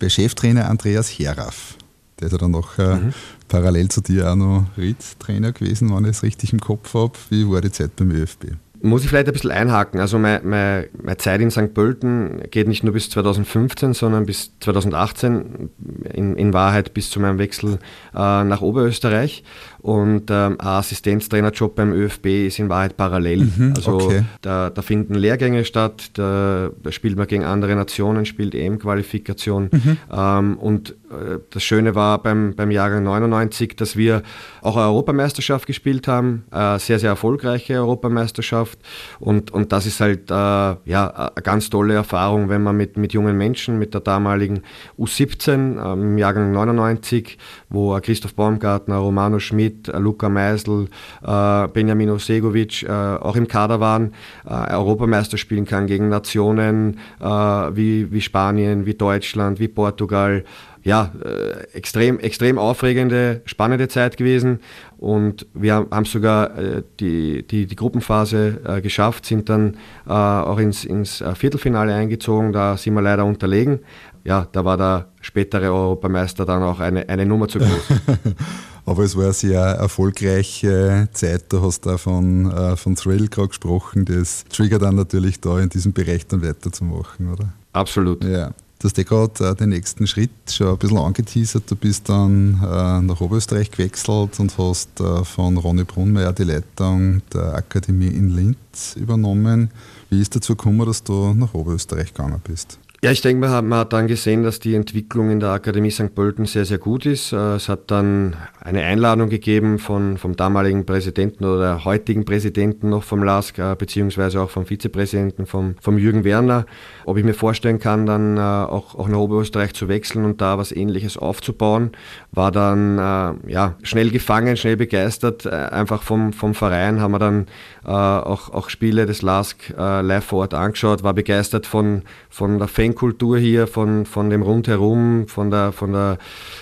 bei 0.00 0.08
Cheftrainer 0.08 0.68
Andreas 0.68 1.08
Heraff. 1.08 1.76
Der 2.18 2.26
ist 2.26 2.32
ja 2.32 2.38
dann 2.38 2.50
noch 2.50 2.78
äh, 2.78 2.96
mhm. 2.96 3.14
parallel 3.46 3.90
zu 3.90 4.00
dir 4.00 4.32
auch 4.32 4.34
noch 4.34 4.64
Ritt-Trainer 4.76 5.52
gewesen, 5.52 5.94
wenn 5.94 6.04
ich 6.04 6.10
es 6.10 6.22
richtig 6.24 6.52
im 6.52 6.60
Kopf 6.60 6.94
habe. 6.94 7.12
Wie 7.28 7.48
war 7.48 7.60
die 7.60 7.70
Zeit 7.70 7.94
beim 7.94 8.10
ÖFB? 8.10 8.56
Muss 8.82 9.02
ich 9.02 9.10
vielleicht 9.10 9.26
ein 9.26 9.32
bisschen 9.32 9.50
einhaken. 9.50 10.00
Also 10.00 10.18
meine, 10.18 10.40
meine, 10.42 10.88
meine, 11.02 11.16
Zeit 11.18 11.40
in 11.40 11.50
St. 11.50 11.74
Pölten 11.74 12.42
geht 12.50 12.66
nicht 12.66 12.82
nur 12.82 12.94
bis 12.94 13.10
2015, 13.10 13.92
sondern 13.92 14.24
bis 14.24 14.58
2018, 14.60 15.70
in, 16.14 16.36
in 16.36 16.52
Wahrheit 16.54 16.94
bis 16.94 17.10
zu 17.10 17.20
meinem 17.20 17.38
Wechsel 17.38 17.78
äh, 18.14 18.44
nach 18.44 18.62
Oberösterreich. 18.62 19.44
Und 19.82 20.30
ähm, 20.30 20.56
ein 20.60 20.66
Assistenztrainerjob 20.66 21.74
beim 21.74 21.92
ÖFB 21.92 22.26
ist 22.46 22.58
in 22.58 22.68
Wahrheit 22.68 22.96
parallel. 22.96 23.44
Mhm, 23.44 23.72
also 23.76 23.94
okay. 23.94 24.24
da, 24.42 24.68
da, 24.68 24.82
finden 24.82 25.14
Lehrgänge 25.14 25.64
statt, 25.64 26.10
da, 26.14 26.70
da, 26.82 26.92
spielt 26.92 27.16
man 27.16 27.26
gegen 27.26 27.44
andere 27.44 27.74
Nationen, 27.74 28.26
spielt 28.26 28.54
EM-Qualifikation. 28.54 29.70
Mhm. 29.72 29.96
Ähm, 30.12 30.58
und 30.58 30.90
äh, 31.10 31.38
das 31.50 31.62
Schöne 31.62 31.94
war 31.94 32.22
beim, 32.22 32.54
beim 32.54 32.70
Jahrgang 32.70 33.04
99, 33.04 33.74
dass 33.76 33.96
wir 33.96 34.22
auch 34.60 34.76
eine 34.76 34.86
Europameisterschaft 34.86 35.66
gespielt 35.66 36.06
haben, 36.06 36.44
eine 36.50 36.78
sehr, 36.78 36.98
sehr 36.98 37.10
erfolgreiche 37.10 37.74
Europameisterschaft. 37.74 38.78
Und, 39.18 39.50
und 39.50 39.72
das 39.72 39.86
ist 39.86 40.00
halt 40.00 40.30
äh, 40.30 40.34
ja, 40.34 41.32
eine 41.34 41.42
ganz 41.42 41.70
tolle 41.70 41.94
Erfahrung, 41.94 42.50
wenn 42.50 42.62
man 42.62 42.76
mit, 42.76 42.98
mit 42.98 43.14
jungen 43.14 43.38
Menschen, 43.38 43.78
mit 43.78 43.94
der 43.94 44.02
damaligen 44.02 44.62
U17 44.98 45.78
äh, 45.78 45.92
im 45.94 46.18
Jahrgang 46.18 46.52
99, 46.52 47.38
wo 47.70 47.98
Christoph 48.00 48.34
Baumgartner, 48.34 48.96
Romano 48.96 49.38
Schmidt, 49.70 49.90
Luca 49.98 50.28
Meisel, 50.28 50.88
äh, 51.22 51.68
Benjamin 51.68 52.10
Osegovic 52.10 52.82
äh, 52.82 52.88
auch 52.90 53.36
im 53.36 53.48
Kader 53.48 53.80
waren, 53.80 54.12
äh, 54.48 54.72
Europameister 54.72 55.36
spielen 55.36 55.64
kann 55.64 55.86
gegen 55.86 56.08
Nationen 56.08 56.98
wie, 57.20 58.10
wie 58.10 58.20
Spanien, 58.20 58.86
wie 58.86 58.94
Deutschland, 58.94 59.60
wie 59.60 59.68
Portugal 59.68 60.44
ja, 60.82 61.12
äh, 61.22 61.76
extrem, 61.76 62.18
extrem 62.20 62.58
aufregende, 62.58 63.42
spannende 63.44 63.88
Zeit 63.88 64.16
gewesen. 64.16 64.60
Und 64.96 65.46
wir 65.52 65.86
haben 65.90 66.04
sogar 66.04 66.56
äh, 66.58 66.82
die, 67.00 67.46
die, 67.46 67.66
die 67.66 67.76
Gruppenphase 67.76 68.60
äh, 68.64 68.80
geschafft, 68.80 69.26
sind 69.26 69.48
dann 69.48 69.76
äh, 70.06 70.12
auch 70.12 70.58
ins, 70.58 70.84
ins 70.84 71.20
äh, 71.20 71.34
Viertelfinale 71.34 71.94
eingezogen. 71.94 72.52
Da 72.52 72.76
sind 72.76 72.94
wir 72.94 73.02
leider 73.02 73.24
unterlegen. 73.24 73.80
Ja, 74.24 74.46
da 74.52 74.64
war 74.64 74.76
der 74.76 75.08
spätere 75.20 75.72
Europameister 75.72 76.44
dann 76.44 76.62
auch 76.62 76.80
eine, 76.80 77.08
eine 77.08 77.26
Nummer 77.26 77.48
zu 77.48 77.58
groß. 77.58 77.68
Aber 78.86 79.04
es 79.04 79.16
war 79.16 79.24
eine 79.24 79.32
sehr 79.32 79.60
erfolgreiche 79.60 81.08
Zeit. 81.12 81.52
Du 81.52 81.62
hast 81.62 81.86
da 81.86 81.98
von, 81.98 82.50
äh, 82.50 82.76
von 82.76 82.96
Thrill 82.96 83.28
gerade 83.28 83.48
gesprochen. 83.48 84.04
Das 84.04 84.44
triggert 84.48 84.82
dann 84.82 84.96
natürlich 84.96 85.40
da 85.40 85.58
in 85.60 85.68
diesem 85.68 85.92
Bereich 85.92 86.26
dann 86.26 86.42
weiterzumachen, 86.42 87.32
oder? 87.32 87.52
Absolut. 87.72 88.24
Ja. 88.24 88.52
Du 88.80 88.88
hast 88.88 88.96
gerade 88.96 89.50
äh, 89.50 89.54
den 89.54 89.68
nächsten 89.68 90.06
Schritt 90.06 90.30
schon 90.50 90.68
ein 90.68 90.78
bisschen 90.78 90.96
angeteasert. 90.96 91.70
Du 91.70 91.76
bist 91.76 92.08
dann 92.08 92.54
äh, 92.62 93.02
nach 93.02 93.20
Oberösterreich 93.20 93.70
gewechselt 93.70 94.40
und 94.40 94.56
hast 94.56 94.98
äh, 95.00 95.22
von 95.22 95.58
Ronny 95.58 95.84
Brunmeier 95.84 96.32
die 96.32 96.44
Leitung 96.44 97.20
der 97.30 97.56
Akademie 97.56 98.08
in 98.08 98.30
Linz 98.30 98.96
übernommen. 98.96 99.70
Wie 100.08 100.22
ist 100.22 100.34
dazu 100.34 100.56
gekommen, 100.56 100.86
dass 100.86 101.04
du 101.04 101.34
nach 101.34 101.52
Oberösterreich 101.52 102.14
gegangen 102.14 102.40
bist? 102.42 102.78
Ja, 103.02 103.10
ich 103.10 103.22
denke, 103.22 103.48
man 103.48 103.74
hat, 103.74 103.94
dann 103.94 104.08
gesehen, 104.08 104.42
dass 104.42 104.60
die 104.60 104.74
Entwicklung 104.74 105.30
in 105.30 105.40
der 105.40 105.52
Akademie 105.52 105.90
St. 105.90 106.14
Pölten 106.14 106.44
sehr, 106.44 106.66
sehr 106.66 106.76
gut 106.76 107.06
ist. 107.06 107.32
Äh, 107.32 107.54
es 107.54 107.70
hat 107.70 107.90
dann 107.90 108.36
eine 108.60 108.82
Einladung 108.82 109.30
gegeben 109.30 109.78
von, 109.78 110.18
vom 110.18 110.36
damaligen 110.36 110.84
Präsidenten 110.84 111.46
oder 111.46 111.86
heutigen 111.86 112.26
Präsidenten 112.26 112.90
noch 112.90 113.02
vom 113.02 113.22
LASK, 113.22 113.58
äh, 113.58 113.74
beziehungsweise 113.74 114.42
auch 114.42 114.50
vom 114.50 114.66
Vizepräsidenten, 114.66 115.46
vom, 115.46 115.76
vom 115.80 115.96
Jürgen 115.96 116.24
Werner, 116.24 116.66
ob 117.06 117.16
ich 117.16 117.24
mir 117.24 117.32
vorstellen 117.32 117.78
kann, 117.78 118.04
dann 118.04 118.36
äh, 118.36 118.40
auch, 118.40 118.94
auch 118.94 119.08
nach 119.08 119.16
Oberösterreich 119.16 119.72
zu 119.72 119.88
wechseln 119.88 120.26
und 120.26 120.42
da 120.42 120.58
was 120.58 120.70
Ähnliches 120.70 121.16
aufzubauen. 121.16 121.92
War 122.32 122.52
dann 122.52 123.40
ja, 123.46 123.76
schnell 123.82 124.10
gefangen, 124.10 124.56
schnell 124.56 124.76
begeistert, 124.76 125.46
einfach 125.46 126.02
vom, 126.02 126.32
vom 126.32 126.54
Verein, 126.54 127.00
haben 127.00 127.12
wir 127.12 127.18
dann 127.18 127.46
auch, 127.84 128.50
auch 128.50 128.68
Spiele 128.68 129.06
des 129.06 129.22
LASK 129.22 129.74
live 129.76 130.24
vor 130.24 130.40
Ort 130.40 130.54
angeschaut, 130.54 131.02
war 131.02 131.14
begeistert 131.14 131.66
von, 131.66 132.02
von 132.28 132.58
der 132.58 132.68
Fan 132.68 132.90
Fankultur 132.90 133.38
hier, 133.38 133.66
von, 133.66 134.04
von 134.04 134.30
dem 134.30 134.42
Rundherum, 134.42 135.28
von 135.28 135.50
der, 135.50 135.72
von 135.72 135.92
der 135.92 136.18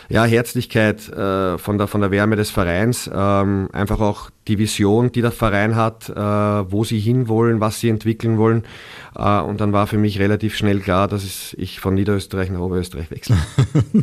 ja, 0.08 0.24
Herzlichkeit, 0.24 1.08
äh, 1.08 1.56
von, 1.56 1.78
der, 1.78 1.86
von 1.86 2.00
der 2.02 2.10
Wärme 2.10 2.36
des 2.36 2.50
Vereins, 2.50 3.10
ähm, 3.12 3.68
einfach 3.72 4.00
auch 4.00 4.30
die 4.48 4.58
Vision, 4.58 5.12
die 5.12 5.20
der 5.20 5.30
Verein 5.30 5.76
hat, 5.76 6.08
äh, 6.08 6.14
wo 6.14 6.84
sie 6.84 6.98
hinwollen, 6.98 7.60
was 7.60 7.80
sie 7.80 7.88
entwickeln 7.88 8.38
wollen. 8.38 8.64
Äh, 9.14 9.40
und 9.40 9.60
dann 9.60 9.72
war 9.72 9.86
für 9.86 9.98
mich 9.98 10.18
relativ 10.18 10.56
schnell 10.56 10.80
klar, 10.80 11.06
dass 11.06 11.54
ich 11.56 11.80
von 11.80 11.94
Niederösterreich 11.94 12.50
nach 12.50 12.60
Oberösterreich 12.60 13.10
wechsle. 13.10 13.36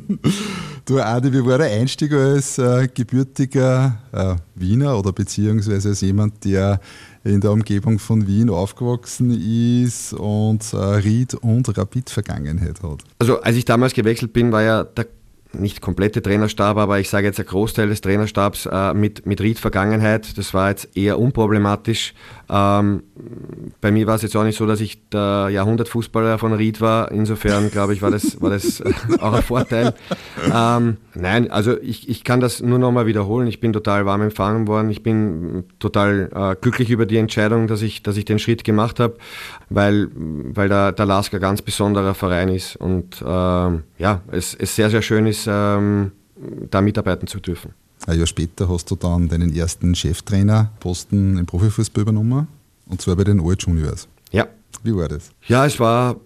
du 0.86 1.00
Adi, 1.00 1.34
wie 1.34 1.46
war 1.46 1.58
der 1.58 1.72
Einstieg 1.72 2.14
als 2.14 2.58
äh, 2.58 2.88
gebürtiger 2.94 3.98
Wiener 4.56 4.98
oder 4.98 5.12
beziehungsweise 5.12 5.90
als 5.90 6.02
jemand, 6.02 6.46
der 6.46 6.80
in 7.24 7.42
der 7.42 7.52
Umgebung 7.52 8.00
von 8.00 8.28
Wien 8.28 8.50
aufgewachsen 8.50 9.32
ist 9.32 10.14
und 10.14 10.74
Ried 10.74 11.34
und 11.34 11.78
Rapid-Vergangenheit 11.78 12.82
hat? 12.82 13.04
Also 13.20 13.42
als 13.42 13.58
ich 13.58 13.66
damals 13.66 13.94
gewechselt 13.94 14.32
bin, 14.32 14.52
war 14.52 14.62
ja 14.62 14.84
der 14.84 15.08
nicht 15.59 15.81
komplette 15.81 16.21
Trainerstab, 16.21 16.77
aber 16.77 17.00
ich 17.00 17.09
sage 17.09 17.27
jetzt 17.27 17.39
ein 17.39 17.45
Großteil 17.45 17.89
des 17.89 18.01
Trainerstabs 18.01 18.65
äh, 18.65 18.93
mit, 18.93 19.25
mit 19.25 19.41
Ried-Vergangenheit. 19.41 20.38
Das 20.38 20.53
war 20.53 20.69
jetzt 20.69 20.95
eher 20.95 21.19
unproblematisch. 21.19 22.13
Ähm, 22.50 23.03
bei 23.81 23.91
mir 23.91 24.07
war 24.07 24.15
es 24.15 24.21
jetzt 24.21 24.35
auch 24.35 24.43
nicht 24.43 24.57
so, 24.57 24.65
dass 24.65 24.81
ich 24.81 25.09
der 25.09 25.50
Jahrhundertfußballer 25.50 26.38
von 26.38 26.53
Ried 26.53 26.81
war. 26.81 27.12
Insofern, 27.12 27.71
glaube 27.71 27.93
ich, 27.93 28.01
war 28.01 28.12
das, 28.12 28.41
war 28.41 28.50
das 28.50 28.83
auch 29.19 29.33
ein 29.33 29.41
Vorteil. 29.41 29.93
Ähm, 30.53 30.97
nein, 31.15 31.50
also 31.50 31.79
ich, 31.81 32.07
ich 32.09 32.24
kann 32.24 32.39
das 32.39 32.62
nur 32.62 32.77
nochmal 32.77 33.05
wiederholen. 33.07 33.47
Ich 33.47 33.59
bin 33.59 33.74
total 33.74 34.05
warm 34.05 34.21
empfangen 34.21 34.67
worden. 34.67 34.89
Ich 34.89 35.01
bin 35.01 35.63
total 35.79 36.29
äh, 36.33 36.55
glücklich 36.59 36.89
über 36.89 37.05
die 37.05 37.17
Entscheidung, 37.17 37.67
dass 37.67 37.81
ich, 37.81 38.03
dass 38.03 38.17
ich 38.17 38.25
den 38.25 38.39
Schritt 38.39 38.63
gemacht 38.63 39.00
habe, 39.00 39.17
weil, 39.69 40.09
weil 40.13 40.69
der, 40.69 40.91
der 40.91 41.05
LASK 41.05 41.35
ein 41.35 41.41
ganz 41.41 41.62
besonderer 41.62 42.13
Verein 42.13 42.50
ist 42.50 42.75
und 42.75 43.21
äh, 43.21 43.25
ja, 43.25 44.21
es, 44.31 44.53
es 44.53 44.75
sehr, 44.75 44.89
sehr 44.89 45.01
schön 45.01 45.25
ist, 45.25 45.45
ähm, 45.48 46.12
da 46.70 46.82
mitarbeiten 46.82 47.28
zu 47.28 47.40
dürfen. 47.40 47.74
Ein 48.08 48.18
Jahr 48.18 48.28
später 48.28 48.70
hast 48.70 48.92
du 48.92 48.96
dann 48.96 49.28
deinen 49.30 49.56
ersten 49.56 49.96
Cheftrainerposten 49.96 51.38
im 51.38 51.46
Profifußball 51.46 52.02
übernommen, 52.02 52.48
und 52.88 53.02
zwar 53.02 53.16
bei 53.16 53.24
den 53.24 53.40
Old 53.40 53.64
Juniors. 53.64 54.08
Ja. 54.32 54.48
Wie 54.84 54.96
war 54.96 55.08
das? 55.08 55.32
Ja, 55.48 55.66
es 55.66 55.80
war 55.80 56.18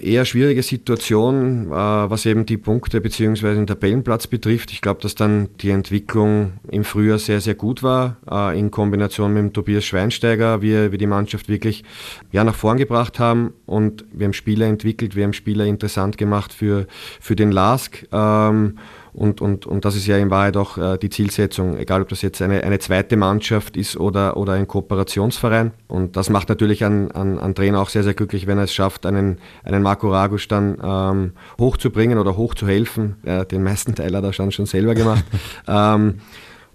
eher 0.00 0.24
schwierige 0.24 0.62
Situation, 0.62 1.66
äh, 1.66 1.70
was 1.70 2.26
eben 2.26 2.46
die 2.46 2.56
Punkte 2.56 3.00
bzw. 3.00 3.54
den 3.54 3.66
Tabellenplatz 3.66 4.26
betrifft. 4.26 4.72
Ich 4.72 4.80
glaube, 4.80 5.00
dass 5.00 5.14
dann 5.14 5.48
die 5.60 5.70
Entwicklung 5.70 6.52
im 6.70 6.84
Frühjahr 6.84 7.18
sehr, 7.18 7.40
sehr 7.40 7.54
gut 7.54 7.82
war, 7.82 8.16
äh, 8.30 8.58
in 8.58 8.70
Kombination 8.70 9.34
mit 9.34 9.54
Tobias 9.54 9.84
Schweinsteiger, 9.84 10.62
wie 10.62 10.90
wir 10.90 10.98
die 10.98 11.06
Mannschaft 11.06 11.48
wirklich 11.48 11.84
ja, 12.32 12.44
nach 12.44 12.54
vorn 12.54 12.78
gebracht 12.78 13.18
haben 13.18 13.52
und 13.66 14.04
wir 14.12 14.26
haben 14.26 14.32
Spieler 14.32 14.66
entwickelt, 14.66 15.16
wir 15.16 15.24
haben 15.24 15.32
Spieler 15.32 15.64
interessant 15.64 16.18
gemacht 16.18 16.52
für, 16.52 16.86
für 17.20 17.36
den 17.36 17.52
LASK. 17.52 18.06
Ähm, 18.12 18.78
und, 19.18 19.40
und, 19.40 19.66
und 19.66 19.84
das 19.84 19.96
ist 19.96 20.06
ja 20.06 20.16
in 20.16 20.30
Wahrheit 20.30 20.56
auch 20.56 20.78
äh, 20.78 20.96
die 20.96 21.10
Zielsetzung, 21.10 21.76
egal 21.76 22.02
ob 22.02 22.08
das 22.08 22.22
jetzt 22.22 22.40
eine, 22.40 22.62
eine 22.62 22.78
zweite 22.78 23.16
Mannschaft 23.16 23.76
ist 23.76 23.96
oder, 23.96 24.36
oder 24.36 24.52
ein 24.52 24.68
Kooperationsverein. 24.68 25.72
Und 25.88 26.16
das 26.16 26.30
macht 26.30 26.48
natürlich 26.48 26.84
einen, 26.84 27.10
einen, 27.10 27.36
einen 27.40 27.56
Trainer 27.56 27.80
auch 27.80 27.88
sehr, 27.88 28.04
sehr 28.04 28.14
glücklich, 28.14 28.46
wenn 28.46 28.58
er 28.58 28.64
es 28.64 28.72
schafft, 28.72 29.06
einen, 29.06 29.38
einen 29.64 29.82
Marco 29.82 30.08
Ragusch 30.08 30.46
dann 30.46 30.78
ähm, 30.80 31.32
hochzubringen 31.58 32.18
oder 32.18 32.36
hochzuhelfen. 32.36 33.16
Äh, 33.24 33.44
den 33.44 33.64
meisten 33.64 33.96
Teil 33.96 34.14
hat 34.14 34.22
er 34.22 34.32
schon, 34.32 34.52
schon 34.52 34.66
selber 34.66 34.94
gemacht. 34.94 35.24
ähm, 35.66 36.20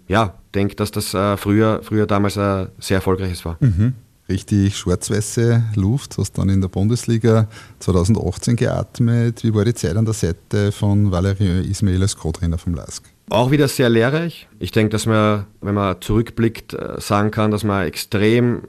ja, 0.09 0.33
denke, 0.53 0.75
dass 0.75 0.91
das 0.91 1.13
äh, 1.13 1.37
früher, 1.37 1.79
früher 1.81 2.07
damals 2.07 2.35
äh, 2.35 2.67
sehr 2.77 2.95
erfolgreiches 2.97 3.45
war. 3.45 3.55
Mhm 3.61 3.93
richtig 4.33 4.75
schwarz-weiße 4.75 5.63
Luft, 5.75 6.17
hast 6.17 6.37
dann 6.39 6.49
in 6.49 6.59
der 6.59 6.67
Bundesliga 6.67 7.47
2018 7.79 8.55
geatmet. 8.55 9.43
Wie 9.43 9.53
war 9.53 9.63
die 9.63 9.75
Zeit 9.75 9.95
an 9.95 10.05
der 10.05 10.15
Seite 10.15 10.71
von 10.71 11.11
Valerien 11.11 11.63
Ismail 11.63 12.01
als 12.01 12.17
Co-Trainer 12.17 12.57
vom 12.57 12.73
LASK? 12.73 13.03
Auch 13.29 13.51
wieder 13.51 13.67
sehr 13.67 13.89
lehrreich. 13.89 14.47
Ich 14.59 14.71
denke, 14.71 14.89
dass 14.89 15.05
man, 15.05 15.45
wenn 15.61 15.75
man 15.75 16.01
zurückblickt, 16.01 16.73
äh, 16.73 16.99
sagen 16.99 17.31
kann, 17.31 17.51
dass 17.51 17.63
wir 17.63 17.73
ein 17.73 17.87
extrem 17.87 18.63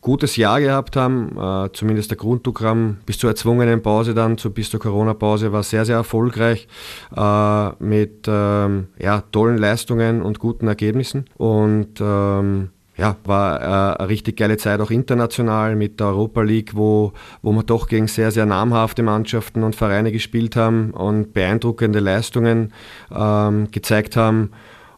gutes 0.00 0.36
Jahr 0.36 0.60
gehabt 0.60 0.96
haben. 0.96 1.36
Äh, 1.38 1.70
zumindest 1.72 2.10
der 2.10 2.16
Grundprogramm 2.16 2.98
bis 3.04 3.18
zur 3.18 3.30
erzwungenen 3.30 3.82
Pause 3.82 4.14
dann, 4.14 4.36
bis 4.36 4.70
zur 4.70 4.80
Corona-Pause, 4.80 5.52
war 5.52 5.62
sehr, 5.62 5.84
sehr 5.84 5.96
erfolgreich 5.96 6.66
äh, 7.14 7.68
mit 7.78 8.24
ähm, 8.26 8.88
ja, 8.98 9.22
tollen 9.32 9.58
Leistungen 9.58 10.22
und 10.22 10.38
guten 10.38 10.66
Ergebnissen. 10.66 11.26
Und 11.36 12.00
ähm, 12.00 12.70
ja, 12.96 13.16
war 13.24 13.60
äh, 13.60 13.98
eine 13.98 14.08
richtig 14.08 14.36
geile 14.36 14.56
Zeit 14.56 14.80
auch 14.80 14.90
international 14.90 15.74
mit 15.76 16.00
der 16.00 16.08
Europa 16.08 16.42
League, 16.42 16.76
wo, 16.76 17.12
wo 17.42 17.52
wir 17.52 17.62
doch 17.62 17.88
gegen 17.88 18.06
sehr, 18.06 18.30
sehr 18.30 18.46
namhafte 18.46 19.02
Mannschaften 19.02 19.62
und 19.62 19.74
Vereine 19.74 20.12
gespielt 20.12 20.56
haben 20.56 20.92
und 20.92 21.32
beeindruckende 21.32 22.00
Leistungen 22.00 22.72
ähm, 23.14 23.70
gezeigt 23.70 24.16
haben. 24.16 24.50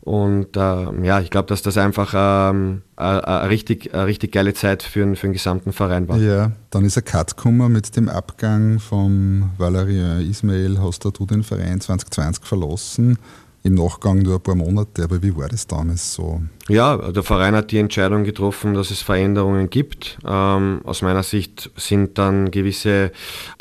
Und 0.07 0.57
äh, 0.57 1.05
ja, 1.05 1.19
ich 1.21 1.31
glaube, 1.31 1.49
dass 1.49 1.63
das 1.63 1.77
einfach 1.77 2.15
ähm, 2.17 2.83
eine, 2.95 3.51
richtig, 3.51 3.93
eine 3.93 4.07
richtig 4.07 4.31
geile 4.31 4.55
Zeit 4.55 4.85
für, 4.85 5.17
für 5.17 5.27
den 5.27 5.33
gesamten 5.33 5.73
Verein 5.73 6.09
war. 6.09 6.19
Ja, 6.19 6.53
dann 6.71 6.85
ist 6.85 6.97
ein 6.97 7.05
Cut 7.05 7.37
gekommen 7.37 7.73
mit 7.73 7.97
dem 7.97 8.09
Abgang 8.09 8.79
von 8.79 9.51
Valerien 9.59 10.21
Ismail. 10.21 10.81
Hast 10.81 11.05
du 11.05 11.11
den 11.11 11.43
Verein 11.43 11.81
2020 11.81 12.45
verlassen? 12.45 13.19
Im 13.67 13.75
Nachgang 13.75 14.21
nur 14.21 14.37
ein 14.37 14.41
paar 14.41 14.55
Monate, 14.55 15.03
aber 15.03 15.21
wie 15.21 15.37
war 15.37 15.49
das 15.49 15.67
damals 15.67 16.15
so? 16.15 16.41
Ja, 16.69 16.97
der 16.97 17.25
Verein 17.25 17.57
hat 17.57 17.73
die 17.73 17.79
Entscheidung 17.79 18.23
getroffen, 18.23 18.75
dass 18.75 18.93
es 18.93 19.03
Veränderungen 19.03 19.71
gibt. 19.71 20.19
Ähm, 20.25 20.81
aus 20.85 21.03
meiner 21.03 21.25
Sicht 21.25 21.71
sind 21.77 22.17
dann 22.17 22.53
gewisse 22.53 23.11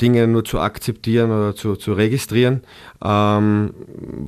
Dinge 0.00 0.28
nur 0.28 0.44
zu 0.44 0.60
akzeptieren 0.60 1.32
oder 1.32 1.56
zu, 1.56 1.74
zu 1.74 1.92
registrieren. 1.92 2.62
Ähm, 3.04 3.74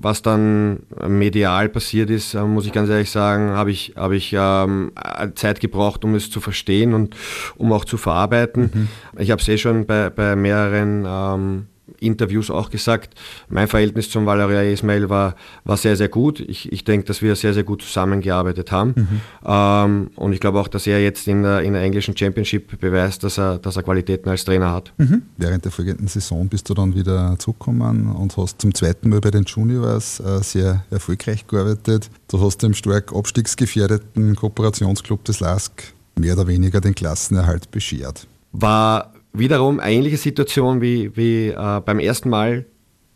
was 0.01 0.23
dann 0.23 0.81
medial 1.07 1.69
passiert 1.69 2.11
ist, 2.11 2.35
äh, 2.35 2.43
muss 2.43 2.67
ich 2.67 2.73
ganz 2.73 2.89
ehrlich 2.89 3.11
sagen, 3.11 3.51
habe 3.51 3.71
ich, 3.71 3.95
hab 3.95 4.11
ich 4.11 4.35
ähm, 4.37 4.91
Zeit 5.37 5.61
gebraucht, 5.61 6.05
um 6.05 6.17
es 6.17 6.29
zu 6.29 6.41
verstehen 6.41 6.93
und 6.93 7.15
um 7.57 7.73
auch 7.73 7.85
zu 7.85 7.99
verarbeiten. 7.99 8.71
Mhm. 8.73 8.89
Ich 9.19 9.31
habe 9.31 9.41
es 9.41 9.47
eh 9.47 9.59
schon 9.59 9.87
bei, 9.87 10.11
bei 10.11 10.35
mehreren 10.35 11.05
ähm, 11.07 11.67
Interviews 12.00 12.50
auch 12.50 12.71
gesagt, 12.71 13.14
mein 13.49 13.68
Verhältnis 13.68 14.11
zum 14.11 14.26
Valeria 14.26 14.62
Ismail 14.62 15.09
war, 15.09 15.35
war 15.64 15.76
sehr, 15.76 15.97
sehr 15.97 16.09
gut. 16.09 16.40
Ich, 16.40 16.73
ich 16.73 16.85
denke, 16.85 17.07
dass 17.07 17.23
wir 17.23 17.37
sehr, 17.37 17.54
sehr 17.54 17.64
gut 17.64 17.83
zusammengearbeitet 17.83 18.73
haben. 18.73 18.95
Mhm. 18.97 19.21
Ähm, 19.45 20.11
und 20.16 20.33
ich 20.33 20.40
glaube 20.40 20.61
auch, 20.61 20.68
dass 20.68 20.87
er 20.87 21.02
jetzt 21.02 21.28
in 21.28 21.42
der, 21.42 21.62
in 21.62 21.73
der 21.73 21.83
englischen 21.83 22.16
Championship 22.16 22.80
beweist, 22.80 23.25
dass 23.25 23.38
er, 23.38 23.59
dass 23.59 23.76
er 23.76 23.83
Qualitäten 23.83 24.28
als 24.28 24.45
Trainer 24.45 24.73
hat. 24.73 24.92
Mhm. 24.99 25.23
Während 25.37 25.64
der 25.64 25.73
folgenden 25.73 26.09
Saison 26.09 26.49
bist 26.49 26.68
du 26.68 26.75
dann 26.75 26.95
wieder 26.95 27.37
zurückgekommen 27.38 28.12
und 28.12 28.37
hast 28.37 28.61
zum 28.61 28.75
zweiten 28.75 29.09
Mal 29.09 29.21
bei 29.21 29.30
den 29.30 29.45
Juniors 29.45 30.21
äh, 30.21 30.42
sehr 30.42 30.85
erfolgreich 30.90 31.47
gearbeitet. 31.47 32.11
Du 32.28 32.40
hast 32.40 32.62
dem 32.62 32.75
stark 32.75 33.14
abstiegsgefährdeten 33.14 34.37
Kooperationsclub 34.37 35.25
des 35.25 35.40
LASK 35.40 35.95
mehr 36.18 36.35
oder 36.35 36.47
weniger 36.47 36.80
den 36.80 36.95
Klassenerhalt 36.95 37.71
beschert. 37.71 38.26
War 38.52 39.12
wiederum 39.38 39.80
eine 39.80 39.95
ähnliche 39.95 40.16
Situation 40.16 40.80
wie, 40.80 41.16
wie 41.16 41.49
äh, 41.49 41.80
beim 41.85 41.99
ersten 41.99 42.28
Mal 42.28 42.66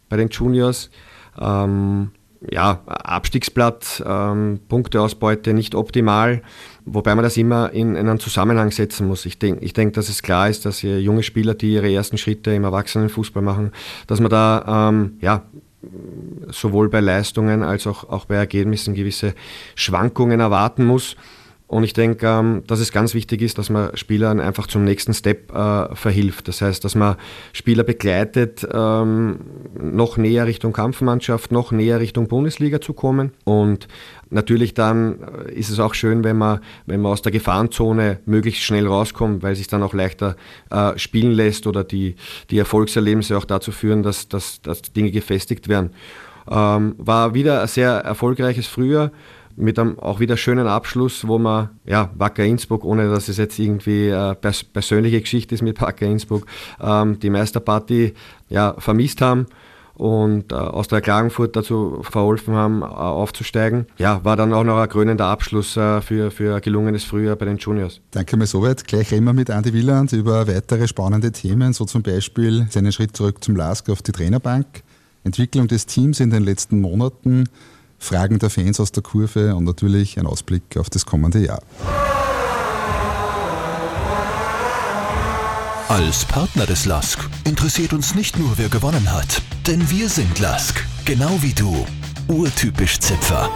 bei 0.08 0.16
den 0.16 0.28
Juniors. 0.28 0.90
Ähm, 1.40 2.10
ja, 2.50 2.82
Abstiegsplatz, 2.86 4.02
ähm, 4.04 4.60
Punkteausbeute 4.68 5.54
nicht 5.54 5.74
optimal, 5.74 6.42
wobei 6.84 7.14
man 7.14 7.22
das 7.22 7.36
immer 7.36 7.70
in, 7.72 7.94
in 7.94 8.08
einen 8.08 8.18
Zusammenhang 8.18 8.72
setzen 8.72 9.06
muss. 9.06 9.26
Ich 9.26 9.38
denke, 9.38 9.64
ich 9.64 9.72
denk, 9.72 9.94
dass 9.94 10.08
es 10.08 10.22
klar 10.22 10.48
ist, 10.48 10.66
dass 10.66 10.82
junge 10.82 11.22
Spieler, 11.22 11.54
die 11.54 11.74
ihre 11.74 11.92
ersten 11.92 12.18
Schritte 12.18 12.52
im 12.52 12.64
Erwachsenenfußball 12.64 13.42
machen, 13.42 13.70
dass 14.08 14.18
man 14.18 14.30
da 14.30 14.88
ähm, 14.88 15.18
ja, 15.20 15.44
sowohl 16.50 16.88
bei 16.88 17.00
Leistungen 17.00 17.62
als 17.62 17.86
auch, 17.86 18.08
auch 18.08 18.24
bei 18.24 18.36
Ergebnissen 18.36 18.94
gewisse 18.94 19.34
Schwankungen 19.74 20.40
erwarten 20.40 20.84
muss. 20.84 21.16
Und 21.72 21.84
ich 21.84 21.94
denke, 21.94 22.26
ähm, 22.26 22.64
dass 22.66 22.80
es 22.80 22.92
ganz 22.92 23.14
wichtig 23.14 23.40
ist, 23.40 23.56
dass 23.56 23.70
man 23.70 23.96
Spielern 23.96 24.40
einfach 24.40 24.66
zum 24.66 24.84
nächsten 24.84 25.14
Step 25.14 25.50
äh, 25.54 25.96
verhilft. 25.96 26.46
Das 26.46 26.60
heißt, 26.60 26.84
dass 26.84 26.94
man 26.94 27.16
Spieler 27.54 27.82
begleitet, 27.82 28.68
ähm, 28.70 29.38
noch 29.80 30.18
näher 30.18 30.46
Richtung 30.46 30.74
Kampfmannschaft, 30.74 31.50
noch 31.50 31.72
näher 31.72 31.98
Richtung 31.98 32.28
Bundesliga 32.28 32.82
zu 32.82 32.92
kommen. 32.92 33.32
Und 33.44 33.88
natürlich 34.28 34.74
dann 34.74 35.20
äh, 35.46 35.52
ist 35.54 35.70
es 35.70 35.80
auch 35.80 35.94
schön, 35.94 36.24
wenn 36.24 36.36
man, 36.36 36.60
wenn 36.84 37.00
man 37.00 37.10
aus 37.10 37.22
der 37.22 37.32
Gefahrenzone 37.32 38.18
möglichst 38.26 38.62
schnell 38.64 38.86
rauskommt, 38.86 39.42
weil 39.42 39.56
sich 39.56 39.66
dann 39.66 39.82
auch 39.82 39.94
leichter 39.94 40.36
äh, 40.68 40.98
spielen 40.98 41.32
lässt 41.32 41.66
oder 41.66 41.84
die, 41.84 42.16
die 42.50 42.58
Erfolgserlebnisse 42.58 43.38
auch 43.38 43.46
dazu 43.46 43.72
führen, 43.72 44.02
dass, 44.02 44.28
dass, 44.28 44.60
dass 44.60 44.82
Dinge 44.82 45.10
gefestigt 45.10 45.68
werden. 45.68 45.92
Ähm, 46.50 46.96
war 46.98 47.32
wieder 47.32 47.62
ein 47.62 47.68
sehr 47.68 47.92
erfolgreiches 47.92 48.66
Frühjahr 48.66 49.10
mit 49.56 49.78
einem 49.78 49.98
auch 49.98 50.20
wieder 50.20 50.36
schönen 50.36 50.66
Abschluss, 50.66 51.26
wo 51.26 51.38
man, 51.38 51.70
ja, 51.84 52.10
Wacker 52.14 52.44
Innsbruck, 52.44 52.84
ohne 52.84 53.10
dass 53.10 53.28
es 53.28 53.36
jetzt 53.36 53.58
irgendwie 53.58 54.08
äh, 54.08 54.34
pers 54.34 54.64
persönliche 54.64 55.20
Geschichte 55.20 55.54
ist 55.54 55.62
mit 55.62 55.80
Wacker 55.80 56.06
Innsbruck, 56.06 56.46
ähm, 56.80 57.18
die 57.20 57.30
Meisterparty 57.30 58.14
ja, 58.48 58.74
vermisst 58.78 59.20
haben 59.20 59.46
und 59.94 60.52
äh, 60.52 60.54
aus 60.54 60.88
der 60.88 61.00
Klagenfurt 61.00 61.54
dazu 61.54 62.00
verholfen 62.02 62.54
haben, 62.54 62.82
äh, 62.82 62.86
aufzusteigen. 62.86 63.86
Ja, 63.98 64.24
war 64.24 64.36
dann 64.36 64.52
auch 64.52 64.64
noch 64.64 64.78
ein 64.78 64.88
krönender 64.88 65.26
Abschluss 65.26 65.76
äh, 65.76 66.00
für, 66.00 66.30
für 66.30 66.56
ein 66.56 66.60
gelungenes 66.60 67.04
Frühjahr 67.04 67.36
bei 67.36 67.44
den 67.44 67.58
Juniors. 67.58 68.00
Danke 68.10 68.36
mal 68.36 68.46
soweit. 68.46 68.86
Gleich 68.86 69.12
reden 69.12 69.24
wir 69.24 69.32
mit 69.32 69.48
Andy 69.48 69.72
Wieland 69.72 70.12
über 70.12 70.48
weitere 70.48 70.88
spannende 70.88 71.30
Themen, 71.32 71.72
so 71.72 71.84
zum 71.84 72.02
Beispiel 72.02 72.66
seinen 72.70 72.92
Schritt 72.92 73.16
zurück 73.16 73.44
zum 73.44 73.56
LASK 73.56 73.90
auf 73.90 74.02
die 74.02 74.12
Trainerbank, 74.12 74.66
Entwicklung 75.24 75.68
des 75.68 75.86
Teams 75.86 76.20
in 76.20 76.30
den 76.30 76.42
letzten 76.42 76.80
Monaten, 76.80 77.48
Fragen 78.02 78.40
der 78.40 78.50
Fans 78.50 78.80
aus 78.80 78.90
der 78.90 79.04
Kurve 79.04 79.54
und 79.54 79.62
natürlich 79.62 80.18
ein 80.18 80.26
Ausblick 80.26 80.76
auf 80.76 80.90
das 80.90 81.06
kommende 81.06 81.38
Jahr. 81.38 81.62
Als 85.88 86.24
Partner 86.24 86.66
des 86.66 86.84
LASK 86.84 87.20
interessiert 87.44 87.92
uns 87.92 88.16
nicht 88.16 88.38
nur, 88.38 88.58
wer 88.58 88.68
gewonnen 88.68 89.12
hat, 89.12 89.40
denn 89.68 89.88
wir 89.88 90.08
sind 90.08 90.40
LASK, 90.40 90.84
genau 91.04 91.30
wie 91.42 91.52
du. 91.52 91.86
Urtypisch 92.26 92.98
Zipfer. 92.98 93.48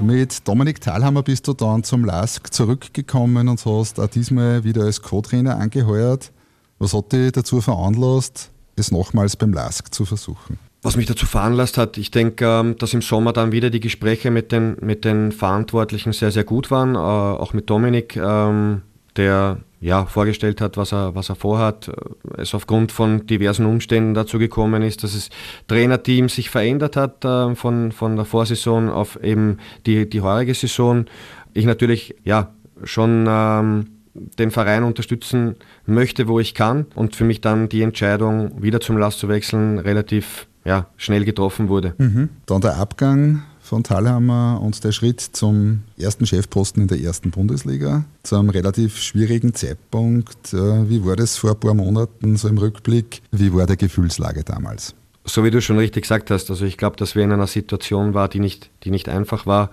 Mit 0.00 0.48
Dominik 0.48 0.80
Thalhammer 0.80 1.24
bist 1.24 1.46
du 1.46 1.52
dann 1.52 1.84
zum 1.84 2.06
LASK 2.06 2.52
zurückgekommen 2.54 3.48
und 3.48 3.66
hast 3.66 4.00
auch 4.00 4.08
diesmal 4.08 4.64
wieder 4.64 4.84
als 4.84 5.02
Co-Trainer 5.02 5.58
angeheuert. 5.58 6.32
Was 6.78 6.94
hat 6.94 7.12
dich 7.12 7.32
dazu 7.32 7.60
veranlasst, 7.60 8.50
es 8.76 8.90
nochmals 8.90 9.36
beim 9.36 9.52
LASK 9.52 9.92
zu 9.92 10.04
versuchen. 10.04 10.58
Was 10.82 10.96
mich 10.96 11.06
dazu 11.06 11.26
veranlasst 11.26 11.78
hat, 11.78 11.98
ich 11.98 12.10
denke, 12.10 12.44
ähm, 12.44 12.76
dass 12.78 12.94
im 12.94 13.02
Sommer 13.02 13.32
dann 13.32 13.50
wieder 13.50 13.70
die 13.70 13.80
Gespräche 13.80 14.30
mit 14.30 14.52
den, 14.52 14.76
mit 14.80 15.04
den 15.04 15.32
Verantwortlichen 15.32 16.12
sehr, 16.12 16.30
sehr 16.30 16.44
gut 16.44 16.70
waren, 16.70 16.94
äh, 16.94 16.98
auch 16.98 17.52
mit 17.52 17.68
Dominik, 17.68 18.16
ähm, 18.16 18.82
der 19.16 19.58
ja, 19.80 20.06
vorgestellt 20.06 20.60
hat, 20.60 20.76
was 20.76 20.92
er, 20.92 21.14
was 21.14 21.28
er 21.28 21.34
vorhat. 21.34 21.90
Es 22.36 22.54
aufgrund 22.54 22.92
von 22.92 23.26
diversen 23.26 23.66
Umständen 23.66 24.14
dazu 24.14 24.38
gekommen 24.38 24.82
ist, 24.82 25.02
dass 25.02 25.14
das 25.14 25.28
Trainerteam 25.68 26.28
sich 26.28 26.50
verändert 26.50 26.96
hat 26.96 27.24
äh, 27.24 27.54
von, 27.54 27.92
von 27.92 28.16
der 28.16 28.24
Vorsaison 28.24 28.88
auf 28.88 29.22
eben 29.22 29.58
die, 29.86 30.08
die 30.08 30.20
heurige 30.20 30.54
Saison. 30.54 31.06
Ich 31.52 31.64
natürlich 31.64 32.14
ja, 32.24 32.54
schon 32.84 33.26
ähm, 33.28 33.95
den 34.38 34.50
Verein 34.50 34.84
unterstützen 34.84 35.56
möchte, 35.86 36.28
wo 36.28 36.40
ich 36.40 36.54
kann 36.54 36.86
und 36.94 37.16
für 37.16 37.24
mich 37.24 37.40
dann 37.40 37.68
die 37.68 37.82
Entscheidung, 37.82 38.62
wieder 38.62 38.80
zum 38.80 38.98
Last 38.98 39.18
zu 39.18 39.28
wechseln, 39.28 39.78
relativ 39.78 40.46
ja, 40.64 40.86
schnell 40.96 41.24
getroffen 41.24 41.68
wurde. 41.68 41.94
Mhm. 41.98 42.28
Dann 42.46 42.60
der 42.60 42.76
Abgang 42.76 43.42
von 43.60 43.82
Thalhammer 43.82 44.60
und 44.62 44.82
der 44.84 44.92
Schritt 44.92 45.20
zum 45.20 45.82
ersten 45.98 46.26
Chefposten 46.26 46.82
in 46.82 46.88
der 46.88 47.00
ersten 47.00 47.30
Bundesliga 47.30 48.04
zu 48.22 48.36
einem 48.36 48.50
relativ 48.50 48.96
schwierigen 48.98 49.54
Zeitpunkt. 49.54 50.52
Äh, 50.52 50.88
wie 50.88 51.04
war 51.04 51.16
das 51.16 51.36
vor 51.36 51.50
ein 51.50 51.60
paar 51.60 51.74
Monaten 51.74 52.36
so 52.36 52.48
im 52.48 52.58
Rückblick? 52.58 53.22
Wie 53.32 53.52
war 53.52 53.66
der 53.66 53.76
Gefühlslage 53.76 54.44
damals? 54.44 54.94
So 55.24 55.42
wie 55.44 55.50
du 55.50 55.60
schon 55.60 55.78
richtig 55.78 56.02
gesagt 56.02 56.30
hast, 56.30 56.50
also 56.50 56.64
ich 56.64 56.76
glaube, 56.76 56.96
dass 56.96 57.16
wir 57.16 57.24
in 57.24 57.32
einer 57.32 57.48
Situation 57.48 58.14
waren, 58.14 58.30
die 58.30 58.38
nicht, 58.38 58.70
die 58.84 58.90
nicht 58.90 59.08
einfach 59.08 59.44
war, 59.44 59.70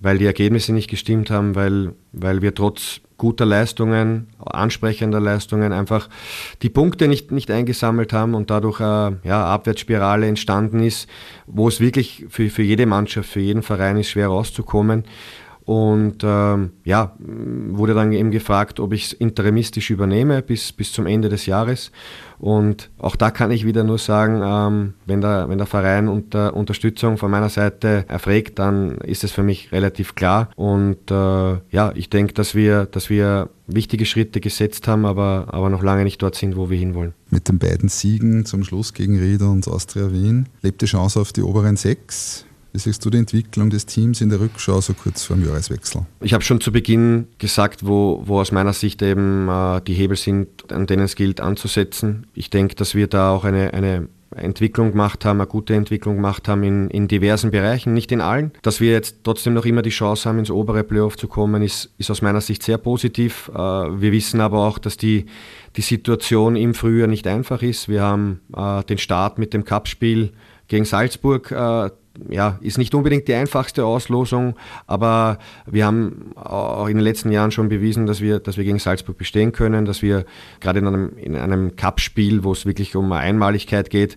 weil 0.00 0.18
die 0.18 0.26
Ergebnisse 0.26 0.72
nicht 0.72 0.88
gestimmt 0.88 1.30
haben, 1.30 1.56
weil, 1.56 1.94
weil 2.12 2.42
wir 2.42 2.54
trotz 2.54 3.00
guter 3.16 3.46
Leistungen, 3.46 4.28
ansprechender 4.44 5.20
Leistungen 5.20 5.72
einfach 5.72 6.08
die 6.62 6.68
Punkte 6.68 7.08
nicht, 7.08 7.30
nicht 7.30 7.50
eingesammelt 7.50 8.12
haben 8.12 8.34
und 8.34 8.50
dadurch 8.50 8.80
eine 8.80 9.20
ja, 9.22 9.44
Abwärtsspirale 9.46 10.26
entstanden 10.26 10.80
ist, 10.80 11.08
wo 11.46 11.68
es 11.68 11.80
wirklich 11.80 12.26
für, 12.28 12.50
für 12.50 12.62
jede 12.62 12.86
Mannschaft, 12.86 13.28
für 13.28 13.40
jeden 13.40 13.62
Verein 13.62 13.98
ist, 13.98 14.10
schwer 14.10 14.28
rauszukommen. 14.28 15.04
Und 15.64 16.18
ähm, 16.22 16.72
ja, 16.84 17.14
wurde 17.18 17.94
dann 17.94 18.12
eben 18.12 18.30
gefragt, 18.30 18.80
ob 18.80 18.92
ich 18.92 19.06
es 19.06 19.12
interimistisch 19.14 19.90
übernehme 19.90 20.42
bis, 20.42 20.72
bis 20.72 20.92
zum 20.92 21.06
Ende 21.06 21.30
des 21.30 21.46
Jahres. 21.46 21.90
Und 22.38 22.90
auch 22.98 23.16
da 23.16 23.30
kann 23.30 23.50
ich 23.50 23.64
wieder 23.64 23.84
nur 23.84 23.96
sagen, 23.96 24.42
ähm, 24.44 24.94
wenn, 25.06 25.22
der, 25.22 25.48
wenn 25.48 25.56
der 25.56 25.66
Verein 25.66 26.08
unter 26.08 26.54
Unterstützung 26.54 27.16
von 27.16 27.30
meiner 27.30 27.48
Seite 27.48 28.04
erfragt, 28.08 28.58
dann 28.58 28.98
ist 28.98 29.24
es 29.24 29.32
für 29.32 29.42
mich 29.42 29.72
relativ 29.72 30.14
klar. 30.14 30.50
Und 30.56 31.10
äh, 31.10 31.54
ja, 31.70 31.92
ich 31.94 32.10
denke, 32.10 32.34
dass 32.34 32.54
wir, 32.54 32.84
dass 32.84 33.08
wir 33.08 33.48
wichtige 33.66 34.04
Schritte 34.04 34.40
gesetzt 34.40 34.86
haben, 34.86 35.06
aber, 35.06 35.46
aber 35.48 35.70
noch 35.70 35.82
lange 35.82 36.04
nicht 36.04 36.20
dort 36.20 36.34
sind, 36.34 36.56
wo 36.56 36.68
wir 36.68 36.78
hinwollen. 36.78 37.14
Mit 37.30 37.48
den 37.48 37.58
beiden 37.58 37.88
Siegen 37.88 38.44
zum 38.44 38.64
Schluss 38.64 38.92
gegen 38.92 39.18
Rieder 39.18 39.50
und 39.50 39.66
Austria 39.66 40.12
Wien 40.12 40.46
lebt 40.60 40.82
die 40.82 40.86
Chance 40.86 41.20
auf 41.20 41.32
die 41.32 41.42
oberen 41.42 41.76
sechs. 41.76 42.44
Wie 42.74 42.80
siehst 42.80 43.04
du 43.04 43.10
die 43.10 43.18
Entwicklung 43.18 43.70
des 43.70 43.86
Teams 43.86 44.20
in 44.20 44.30
der 44.30 44.40
Rückschau 44.40 44.80
so 44.80 44.94
kurz 44.94 45.22
vor 45.22 45.36
dem 45.36 45.46
Jahreswechsel? 45.46 46.06
Ich 46.20 46.34
habe 46.34 46.42
schon 46.42 46.60
zu 46.60 46.72
Beginn 46.72 47.28
gesagt, 47.38 47.86
wo, 47.86 48.24
wo 48.26 48.40
aus 48.40 48.50
meiner 48.50 48.72
Sicht 48.72 49.00
eben 49.00 49.48
äh, 49.48 49.80
die 49.82 49.94
Hebel 49.94 50.16
sind, 50.16 50.72
an 50.72 50.88
denen 50.88 51.04
es 51.04 51.14
gilt 51.14 51.40
anzusetzen. 51.40 52.26
Ich 52.34 52.50
denke, 52.50 52.74
dass 52.74 52.96
wir 52.96 53.06
da 53.06 53.30
auch 53.30 53.44
eine, 53.44 53.72
eine 53.74 54.08
Entwicklung 54.34 54.90
gemacht 54.90 55.24
haben, 55.24 55.40
eine 55.40 55.46
gute 55.46 55.76
Entwicklung 55.76 56.16
gemacht 56.16 56.48
haben 56.48 56.64
in, 56.64 56.90
in 56.90 57.06
diversen 57.06 57.52
Bereichen, 57.52 57.94
nicht 57.94 58.10
in 58.10 58.20
allen. 58.20 58.50
Dass 58.62 58.80
wir 58.80 58.90
jetzt 58.90 59.18
trotzdem 59.22 59.54
noch 59.54 59.66
immer 59.66 59.82
die 59.82 59.90
Chance 59.90 60.28
haben, 60.28 60.40
ins 60.40 60.50
obere 60.50 60.82
Playoff 60.82 61.16
zu 61.16 61.28
kommen, 61.28 61.62
ist, 61.62 61.94
ist 61.98 62.10
aus 62.10 62.22
meiner 62.22 62.40
Sicht 62.40 62.64
sehr 62.64 62.78
positiv. 62.78 63.52
Äh, 63.54 63.56
wir 63.56 64.10
wissen 64.10 64.40
aber 64.40 64.66
auch, 64.66 64.78
dass 64.78 64.96
die, 64.96 65.26
die 65.76 65.82
Situation 65.82 66.56
im 66.56 66.74
Frühjahr 66.74 67.06
nicht 67.06 67.28
einfach 67.28 67.62
ist. 67.62 67.88
Wir 67.88 68.02
haben 68.02 68.40
äh, 68.56 68.82
den 68.82 68.98
Start 68.98 69.38
mit 69.38 69.54
dem 69.54 69.64
Cup-Spiel 69.64 70.32
gegen 70.66 70.84
Salzburg, 70.84 71.52
äh, 71.52 71.90
ja, 72.28 72.58
ist 72.60 72.78
nicht 72.78 72.94
unbedingt 72.94 73.28
die 73.28 73.34
einfachste 73.34 73.84
Auslosung, 73.84 74.54
aber 74.86 75.38
wir 75.66 75.86
haben 75.86 76.32
auch 76.36 76.86
in 76.88 76.96
den 76.96 77.04
letzten 77.04 77.30
Jahren 77.32 77.50
schon 77.50 77.68
bewiesen, 77.68 78.06
dass 78.06 78.20
wir, 78.20 78.38
dass 78.38 78.56
wir 78.56 78.64
gegen 78.64 78.78
Salzburg 78.78 79.18
bestehen 79.18 79.52
können, 79.52 79.84
dass 79.84 80.02
wir 80.02 80.24
gerade 80.60 80.78
in 80.78 80.86
einem, 80.86 81.16
in 81.16 81.36
einem 81.36 81.76
Cup-Spiel, 81.76 82.44
wo 82.44 82.52
es 82.52 82.66
wirklich 82.66 82.94
um 82.96 83.10
Einmaligkeit 83.12 83.90
geht, 83.90 84.16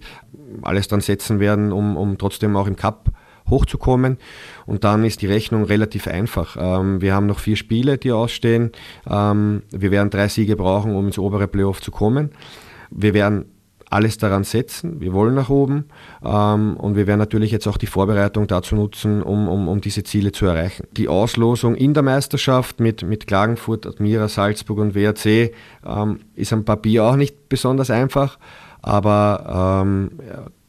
alles 0.62 0.88
dann 0.88 1.02
setzen 1.02 1.40
werden, 1.40 1.72
um, 1.72 1.98
um 1.98 2.18
trotzdem 2.18 2.56
auch 2.56 2.68
im 2.68 2.76
Cup 2.76 3.12
hochzukommen. 3.50 4.18
Und 4.66 4.84
dann 4.84 5.04
ist 5.04 5.22
die 5.22 5.28
Rechnung 5.28 5.64
relativ 5.64 6.08
einfach. 6.08 6.58
Ähm, 6.60 7.02
wir 7.02 7.14
haben 7.14 7.28
noch 7.28 7.40
vier 7.40 7.56
Spiele, 7.56 7.98
die 7.98 8.12
ausstehen. 8.12 8.72
Ähm, 9.10 9.64
wir 9.72 9.92
werden 9.92 10.10
drei 10.10 10.28
Siege 10.28 10.56
brauchen, 10.56 10.96
um 10.96 11.08
ins 11.08 11.18
obere 11.18 11.48
Playoff 11.48 11.82
zu 11.82 11.92
kommen. 11.92 12.32
Wir 12.90 13.14
werden 13.14 13.46
alles 13.89 14.17
daran 14.17 14.43
setzen. 14.43 15.00
Wir 15.00 15.13
wollen 15.13 15.36
nach 15.36 15.50
oben 15.50 15.86
ähm, 16.23 16.76
und 16.78 16.95
wir 16.95 17.08
werden 17.08 17.19
natürlich 17.19 17.52
jetzt 17.52 17.67
auch 17.67 17.78
die 17.78 17.88
Vorbereitung 17.88 18.47
dazu 18.47 18.76
nutzen, 18.76 19.21
um, 19.21 19.47
um, 19.47 19.67
um 19.67 19.82
diese 19.82 20.04
Ziele 20.04 20.32
zu 20.32 20.45
erreichen. 20.45 20.86
Die 20.91 21.08
Auslosung 21.08 21.76
in 21.76 21.93
der 21.93 22.04
Meisterschaft 22.04 22.80
mit, 22.80 23.04
mit 23.04 23.28
Klagenfurt, 23.28 23.86
Admira, 23.86 24.28
Salzburg 24.28 24.80
und 24.80 24.95
WRC 24.95 25.54
ähm, 25.86 26.19
ist 26.36 26.54
am 26.54 26.65
Papier 26.65 27.06
auch 27.06 27.15
nicht 27.15 27.50
besonders 27.50 27.89
einfach, 27.89 28.38
aber 28.82 29.84
ähm, 29.86 30.12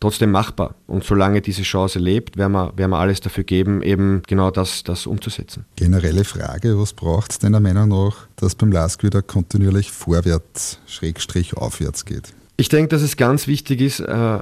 trotzdem 0.01 0.31
machbar. 0.31 0.75
Und 0.87 1.05
solange 1.05 1.41
diese 1.41 1.63
Chance 1.63 1.99
lebt, 1.99 2.37
werden 2.37 2.53
wir, 2.53 2.73
werden 2.77 2.91
wir 2.91 2.99
alles 2.99 3.21
dafür 3.21 3.45
geben, 3.45 3.83
eben 3.83 4.23
genau 4.27 4.51
das, 4.51 4.85
das 4.85 5.07
umzusetzen. 5.07 5.65
Generelle 5.77 6.25
Frage, 6.25 6.79
was 6.79 6.93
braucht 6.93 7.33
es 7.33 7.39
deiner 7.39 7.61
Meinung 7.61 7.89
nach, 7.89 8.29
dass 8.37 8.55
beim 8.55 8.71
LASK 8.71 9.03
wieder 9.03 9.23
kontinuierlich 9.23 9.91
vorwärts, 9.91 10.79
schrägstrich 10.87 11.57
aufwärts 11.57 12.05
geht? 12.05 12.33
Ich 12.61 12.69
denke, 12.69 12.89
dass 12.89 13.03
es 13.03 13.17
ganz 13.17 13.47
wichtig 13.47 13.81
ist, 13.81 14.01
äh, 14.01 14.39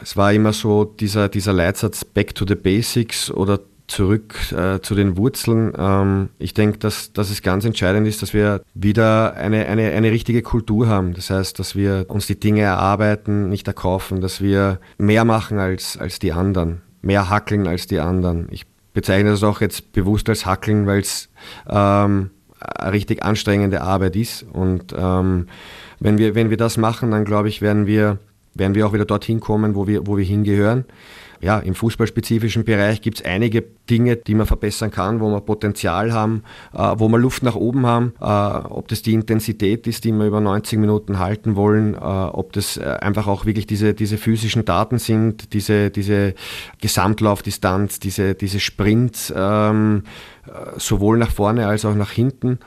es 0.00 0.16
war 0.16 0.32
immer 0.32 0.52
so 0.52 0.84
dieser, 0.84 1.28
dieser 1.28 1.52
Leitsatz 1.52 2.04
Back 2.04 2.32
to 2.36 2.46
the 2.46 2.54
Basics 2.54 3.28
oder 3.28 3.58
zurück 3.88 4.52
äh, 4.52 4.80
zu 4.82 4.94
den 4.94 5.16
Wurzeln. 5.16 5.72
Ähm, 5.76 6.28
ich 6.38 6.54
denke, 6.54 6.78
dass, 6.78 7.12
dass 7.12 7.28
es 7.28 7.42
ganz 7.42 7.64
entscheidend 7.64 8.06
ist, 8.06 8.22
dass 8.22 8.32
wir 8.32 8.62
wieder 8.74 9.34
eine, 9.34 9.66
eine, 9.66 9.90
eine 9.90 10.12
richtige 10.12 10.42
Kultur 10.42 10.86
haben. 10.86 11.12
Das 11.14 11.30
heißt, 11.30 11.58
dass 11.58 11.74
wir 11.74 12.06
uns 12.06 12.28
die 12.28 12.38
Dinge 12.38 12.60
erarbeiten, 12.60 13.48
nicht 13.48 13.66
erkaufen, 13.66 14.20
dass 14.20 14.40
wir 14.40 14.78
mehr 14.96 15.24
machen 15.24 15.58
als, 15.58 15.96
als 15.96 16.20
die 16.20 16.32
anderen, 16.32 16.82
mehr 17.02 17.30
hackeln 17.30 17.66
als 17.66 17.88
die 17.88 17.98
anderen. 17.98 18.46
Ich 18.52 18.64
bezeichne 18.94 19.30
das 19.30 19.42
auch 19.42 19.60
jetzt 19.60 19.92
bewusst 19.92 20.28
als 20.28 20.46
hackeln, 20.46 20.86
weil 20.86 21.00
es 21.00 21.30
ähm, 21.68 22.30
eine 22.60 22.92
richtig 22.92 23.24
anstrengende 23.24 23.80
Arbeit 23.80 24.14
ist 24.14 24.44
und 24.44 24.94
ähm, 24.96 25.48
wenn 26.00 26.18
wir, 26.18 26.34
wenn 26.34 26.50
wir 26.50 26.56
das 26.56 26.76
machen, 26.76 27.10
dann 27.10 27.24
glaube 27.24 27.48
ich, 27.48 27.62
werden 27.62 27.86
wir, 27.86 28.18
werden 28.54 28.74
wir 28.74 28.86
auch 28.86 28.92
wieder 28.92 29.04
dorthin 29.04 29.40
kommen, 29.40 29.74
wo 29.74 29.86
wir, 29.86 30.06
wo 30.06 30.16
wir 30.16 30.24
hingehören. 30.24 30.84
Ja, 31.40 31.58
im 31.58 31.74
fußballspezifischen 31.74 32.64
Bereich 32.64 33.02
gibt 33.02 33.18
es 33.18 33.24
einige 33.24 33.62
Dinge, 33.90 34.16
die 34.16 34.34
man 34.34 34.46
verbessern 34.46 34.90
kann, 34.90 35.20
wo 35.20 35.28
wir 35.28 35.40
Potenzial 35.40 36.12
haben, 36.12 36.42
äh, 36.72 36.94
wo 36.96 37.08
wir 37.08 37.18
Luft 37.18 37.42
nach 37.42 37.54
oben 37.54 37.86
haben. 37.86 38.14
Äh, 38.20 38.24
ob 38.24 38.88
das 38.88 39.02
die 39.02 39.12
Intensität 39.12 39.86
ist, 39.86 40.04
die 40.04 40.12
wir 40.12 40.26
über 40.26 40.40
90 40.40 40.78
Minuten 40.78 41.18
halten 41.18 41.54
wollen, 41.54 41.94
äh, 41.94 41.98
ob 41.98 42.52
das 42.52 42.78
äh, 42.78 42.84
einfach 42.84 43.26
auch 43.26 43.44
wirklich 43.44 43.66
diese, 43.66 43.92
diese 43.92 44.16
physischen 44.16 44.64
Daten 44.64 44.98
sind, 44.98 45.52
diese, 45.52 45.90
diese 45.90 46.34
Gesamtlaufdistanz, 46.80 48.00
diese, 48.00 48.34
diese 48.34 48.58
Sprints, 48.58 49.32
ähm, 49.36 50.04
äh, 50.46 50.78
sowohl 50.78 51.18
nach 51.18 51.30
vorne 51.30 51.66
als 51.66 51.84
auch 51.84 51.94
nach 51.94 52.10
hinten 52.10 52.58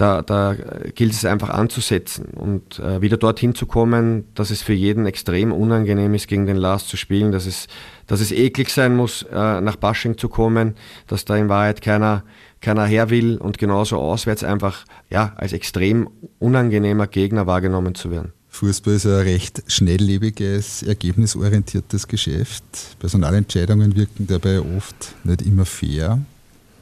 da, 0.00 0.22
da 0.22 0.56
gilt 0.94 1.12
es 1.12 1.26
einfach 1.26 1.50
anzusetzen 1.50 2.24
und 2.26 2.78
äh, 2.78 3.02
wieder 3.02 3.18
dorthin 3.18 3.54
zu 3.54 3.66
kommen, 3.66 4.24
dass 4.34 4.50
es 4.50 4.62
für 4.62 4.72
jeden 4.72 5.04
extrem 5.04 5.52
unangenehm 5.52 6.14
ist, 6.14 6.26
gegen 6.26 6.46
den 6.46 6.56
Last 6.56 6.88
zu 6.88 6.96
spielen, 6.96 7.32
dass 7.32 7.44
es, 7.44 7.66
dass 8.06 8.20
es 8.20 8.32
eklig 8.32 8.70
sein 8.70 8.96
muss, 8.96 9.24
äh, 9.30 9.60
nach 9.60 9.76
Bashing 9.76 10.16
zu 10.16 10.30
kommen, 10.30 10.74
dass 11.06 11.26
da 11.26 11.36
in 11.36 11.50
Wahrheit 11.50 11.82
keiner, 11.82 12.24
keiner 12.62 12.86
her 12.86 13.10
will 13.10 13.36
und 13.36 13.58
genauso 13.58 13.98
auswärts 13.98 14.42
einfach 14.42 14.86
ja, 15.10 15.34
als 15.36 15.52
extrem 15.52 16.08
unangenehmer 16.38 17.06
Gegner 17.06 17.46
wahrgenommen 17.46 17.94
zu 17.94 18.10
werden. 18.10 18.32
Fußball 18.48 18.94
ist 18.94 19.06
ein 19.06 19.12
recht 19.12 19.62
schnelllebiges, 19.66 20.82
ergebnisorientiertes 20.82 22.08
Geschäft. 22.08 22.64
Personalentscheidungen 22.98 23.94
wirken 23.94 24.26
dabei 24.26 24.60
oft 24.60 25.14
nicht 25.24 25.42
immer 25.42 25.66
fair. 25.66 26.18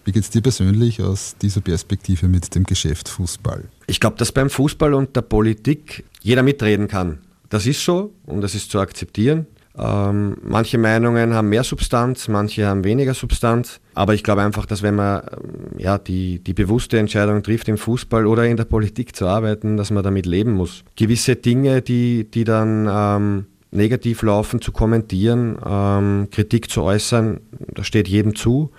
Wie 0.08 0.12
geht 0.12 0.22
es 0.22 0.30
dir 0.30 0.40
persönlich 0.40 1.02
aus 1.02 1.36
dieser 1.36 1.60
Perspektive 1.60 2.28
mit 2.28 2.54
dem 2.54 2.64
Geschäft 2.64 3.10
Fußball? 3.10 3.64
Ich 3.88 4.00
glaube, 4.00 4.16
dass 4.16 4.32
beim 4.32 4.48
Fußball 4.48 4.94
und 4.94 5.14
der 5.14 5.20
Politik 5.20 6.06
jeder 6.22 6.42
mitreden 6.42 6.88
kann. 6.88 7.18
Das 7.50 7.66
ist 7.66 7.84
so 7.84 8.14
und 8.24 8.40
das 8.40 8.54
ist 8.54 8.70
zu 8.70 8.80
akzeptieren. 8.80 9.46
Ähm, 9.76 10.38
manche 10.42 10.78
Meinungen 10.78 11.34
haben 11.34 11.50
mehr 11.50 11.62
Substanz, 11.62 12.26
manche 12.26 12.66
haben 12.66 12.84
weniger 12.84 13.12
Substanz. 13.12 13.80
Aber 13.92 14.14
ich 14.14 14.24
glaube 14.24 14.40
einfach, 14.40 14.64
dass 14.64 14.80
wenn 14.82 14.94
man 14.94 15.20
ähm, 15.30 15.78
ja, 15.78 15.98
die, 15.98 16.38
die 16.38 16.54
bewusste 16.54 16.98
Entscheidung 16.98 17.42
trifft, 17.42 17.68
im 17.68 17.76
Fußball 17.76 18.26
oder 18.26 18.46
in 18.46 18.56
der 18.56 18.64
Politik 18.64 19.14
zu 19.14 19.26
arbeiten, 19.26 19.76
dass 19.76 19.90
man 19.90 20.02
damit 20.02 20.24
leben 20.24 20.52
muss. 20.52 20.84
Gewisse 20.96 21.36
Dinge, 21.36 21.82
die, 21.82 22.24
die 22.30 22.44
dann 22.44 22.88
ähm, 22.90 23.44
negativ 23.72 24.22
laufen, 24.22 24.62
zu 24.62 24.72
kommentieren, 24.72 25.58
ähm, 25.62 26.28
Kritik 26.30 26.70
zu 26.70 26.82
äußern, 26.82 27.40
das 27.74 27.86
steht 27.86 28.08
jedem 28.08 28.34
zu. 28.34 28.70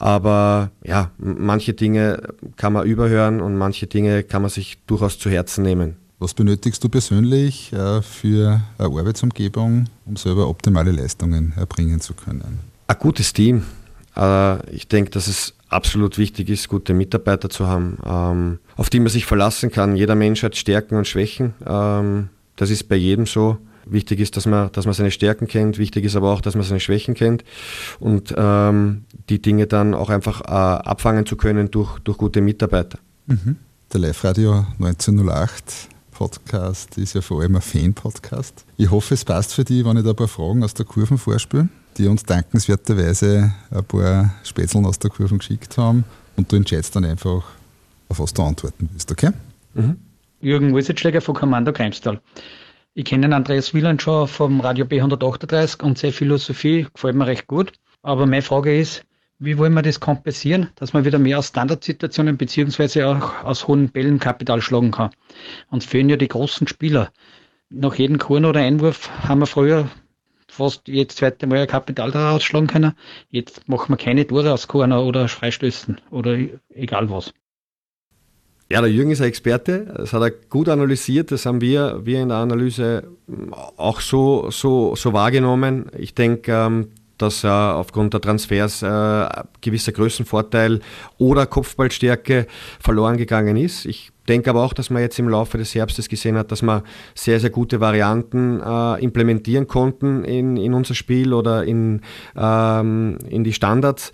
Aber 0.00 0.70
ja, 0.82 1.10
manche 1.18 1.74
Dinge 1.74 2.22
kann 2.56 2.72
man 2.72 2.86
überhören 2.86 3.42
und 3.42 3.56
manche 3.56 3.86
Dinge 3.86 4.22
kann 4.22 4.40
man 4.40 4.50
sich 4.50 4.78
durchaus 4.86 5.18
zu 5.18 5.28
Herzen 5.28 5.62
nehmen. 5.62 5.96
Was 6.18 6.32
benötigst 6.32 6.82
du 6.82 6.88
persönlich 6.88 7.72
äh, 7.72 8.00
für 8.00 8.62
eine 8.78 8.88
Arbeitsumgebung, 8.98 9.84
um 10.06 10.16
selber 10.16 10.48
optimale 10.48 10.90
Leistungen 10.90 11.52
erbringen 11.54 12.00
zu 12.00 12.14
können? 12.14 12.60
Ein 12.86 12.96
gutes 12.98 13.34
Team. 13.34 13.64
Äh, 14.16 14.74
ich 14.74 14.88
denke, 14.88 15.10
dass 15.10 15.26
es 15.26 15.52
absolut 15.68 16.16
wichtig 16.16 16.48
ist, 16.48 16.68
gute 16.68 16.94
Mitarbeiter 16.94 17.50
zu 17.50 17.66
haben, 17.66 17.98
ähm, 18.04 18.58
auf 18.76 18.88
die 18.88 19.00
man 19.00 19.08
sich 19.08 19.26
verlassen 19.26 19.70
kann. 19.70 19.96
Jeder 19.96 20.14
Mensch 20.14 20.42
hat 20.42 20.56
Stärken 20.56 20.96
und 20.96 21.06
Schwächen. 21.06 21.52
Ähm, 21.66 22.30
das 22.56 22.70
ist 22.70 22.88
bei 22.88 22.96
jedem 22.96 23.26
so. 23.26 23.58
Wichtig 23.86 24.20
ist, 24.20 24.36
dass 24.36 24.46
man, 24.46 24.70
dass 24.72 24.84
man 24.84 24.94
seine 24.94 25.10
Stärken 25.10 25.46
kennt, 25.46 25.78
wichtig 25.78 26.04
ist 26.04 26.16
aber 26.16 26.32
auch, 26.32 26.40
dass 26.40 26.54
man 26.54 26.64
seine 26.64 26.80
Schwächen 26.80 27.14
kennt 27.14 27.44
und 27.98 28.34
ähm, 28.36 29.04
die 29.28 29.40
Dinge 29.40 29.66
dann 29.66 29.94
auch 29.94 30.10
einfach 30.10 30.42
äh, 30.42 30.44
abfangen 30.44 31.26
zu 31.26 31.36
können 31.36 31.70
durch, 31.70 31.98
durch 32.00 32.18
gute 32.18 32.40
Mitarbeiter. 32.40 32.98
Mhm. 33.26 33.56
Der 33.92 34.00
Live-Radio 34.00 34.66
1908 34.78 35.88
Podcast 36.12 36.98
ist 36.98 37.14
ja 37.14 37.22
vor 37.22 37.40
allem 37.40 37.56
ein 37.56 37.62
Fan-Podcast. 37.62 38.66
Ich 38.76 38.90
hoffe, 38.90 39.14
es 39.14 39.24
passt 39.24 39.54
für 39.54 39.64
dich, 39.64 39.84
wenn 39.86 39.96
ich 39.96 40.04
da 40.04 40.10
ein 40.10 40.16
paar 40.16 40.28
Fragen 40.28 40.62
aus 40.62 40.74
der 40.74 40.84
Kurven 40.84 41.16
vorspiele, 41.16 41.68
die 41.96 42.06
uns 42.06 42.24
dankenswerterweise 42.24 43.52
ein 43.70 43.84
paar 43.84 44.34
Spätzeln 44.44 44.84
aus 44.84 44.98
der 44.98 45.10
Kurven 45.10 45.38
geschickt 45.38 45.78
haben 45.78 46.04
und 46.36 46.52
du 46.52 46.56
entscheidest 46.56 46.94
dann 46.94 47.06
einfach, 47.06 47.42
auf 48.10 48.18
was 48.20 48.34
du 48.34 48.42
antworten 48.42 48.90
willst, 48.92 49.10
okay? 49.10 49.30
Mhm. 49.72 49.96
Jürgen 50.42 50.72
Wurzelschläger 50.72 51.20
von 51.20 51.34
Kommando 51.34 51.72
Kreimstal. 51.72 52.20
Ich 52.92 53.04
kenne 53.04 53.34
Andreas 53.34 53.72
Wieland 53.72 54.02
schon 54.02 54.26
vom 54.26 54.60
Radio 54.60 54.84
B138 54.84 55.80
und 55.80 55.96
seine 55.96 56.12
Philosophie 56.12 56.88
gefällt 56.92 57.14
mir 57.14 57.28
recht 57.28 57.46
gut. 57.46 57.72
Aber 58.02 58.26
meine 58.26 58.42
Frage 58.42 58.76
ist, 58.76 59.04
wie 59.38 59.58
wollen 59.58 59.74
wir 59.74 59.82
das 59.82 60.00
kompensieren, 60.00 60.70
dass 60.74 60.92
man 60.92 61.04
wieder 61.04 61.20
mehr 61.20 61.38
aus 61.38 61.48
Standardsituationen 61.48 62.36
beziehungsweise 62.36 63.06
auch 63.06 63.44
aus 63.44 63.68
hohen 63.68 63.90
Bällen 63.90 64.18
Kapital 64.18 64.60
schlagen 64.60 64.90
kann? 64.90 65.10
Uns 65.70 65.84
fehlen 65.84 66.08
ja 66.08 66.16
die 66.16 66.26
großen 66.26 66.66
Spieler. 66.66 67.12
Nach 67.68 67.94
jedem 67.94 68.18
Korn 68.18 68.44
oder 68.44 68.58
Einwurf 68.58 69.08
haben 69.22 69.38
wir 69.38 69.46
früher 69.46 69.88
fast 70.48 70.88
jedes 70.88 71.14
zweite 71.14 71.46
Mal 71.46 71.60
ein 71.60 71.68
Kapital 71.68 72.10
daraus 72.10 72.42
schlagen 72.42 72.66
können. 72.66 72.94
Jetzt 73.28 73.68
machen 73.68 73.92
wir 73.92 73.98
keine 73.98 74.26
Tore 74.26 74.52
aus 74.52 74.66
Korner 74.66 75.04
oder 75.04 75.28
Freistößen 75.28 76.00
oder 76.10 76.36
egal 76.70 77.08
was. 77.08 77.32
Ja, 78.72 78.80
der 78.80 78.90
Jürgen 78.90 79.10
ist 79.10 79.20
ein 79.20 79.26
Experte, 79.26 79.92
das 79.96 80.12
hat 80.12 80.22
er 80.22 80.30
gut 80.30 80.68
analysiert, 80.68 81.32
das 81.32 81.44
haben 81.44 81.60
wir, 81.60 82.02
wir 82.04 82.22
in 82.22 82.28
der 82.28 82.38
Analyse 82.38 83.02
auch 83.76 84.00
so, 84.00 84.48
so, 84.52 84.94
so 84.94 85.12
wahrgenommen. 85.12 85.86
Ich 85.98 86.14
denke, 86.14 86.52
ähm, 86.52 86.86
dass 87.18 87.42
er 87.42 87.74
aufgrund 87.74 88.14
der 88.14 88.20
Transfers 88.20 88.82
äh, 88.82 89.28
gewisser 89.60 89.90
Größenvorteil 89.90 90.80
oder 91.18 91.46
Kopfballstärke 91.46 92.46
verloren 92.78 93.16
gegangen 93.16 93.56
ist. 93.56 93.86
Ich 93.86 94.12
denke 94.28 94.50
aber 94.50 94.64
auch, 94.64 94.72
dass 94.72 94.88
man 94.88 95.02
jetzt 95.02 95.18
im 95.18 95.28
Laufe 95.28 95.58
des 95.58 95.74
Herbstes 95.74 96.08
gesehen 96.08 96.38
hat, 96.38 96.52
dass 96.52 96.62
wir 96.62 96.84
sehr, 97.16 97.40
sehr 97.40 97.50
gute 97.50 97.80
Varianten 97.80 98.60
äh, 98.60 99.02
implementieren 99.02 99.66
konnten 99.66 100.24
in, 100.24 100.56
in 100.56 100.74
unser 100.74 100.94
Spiel 100.94 101.34
oder 101.34 101.64
in, 101.64 102.02
ähm, 102.36 103.18
in 103.28 103.42
die 103.42 103.52
Standards. 103.52 104.12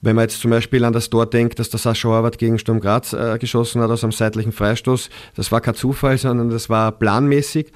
Wenn 0.00 0.16
man 0.16 0.24
jetzt 0.24 0.40
zum 0.40 0.50
Beispiel 0.50 0.84
an 0.84 0.92
das 0.92 1.10
Tor 1.10 1.26
denkt, 1.26 1.58
dass 1.58 1.70
der 1.70 1.80
Sascha 1.80 2.08
Horvath 2.08 2.38
gegen 2.38 2.58
Sturm 2.58 2.80
Graz 2.80 3.12
äh, 3.12 3.38
geschossen 3.38 3.80
hat 3.80 3.90
aus 3.90 4.04
einem 4.04 4.12
seitlichen 4.12 4.52
Freistoß, 4.52 5.10
das 5.34 5.50
war 5.52 5.60
kein 5.60 5.74
Zufall, 5.74 6.18
sondern 6.18 6.50
das 6.50 6.68
war 6.68 6.92
planmäßig. 6.92 7.72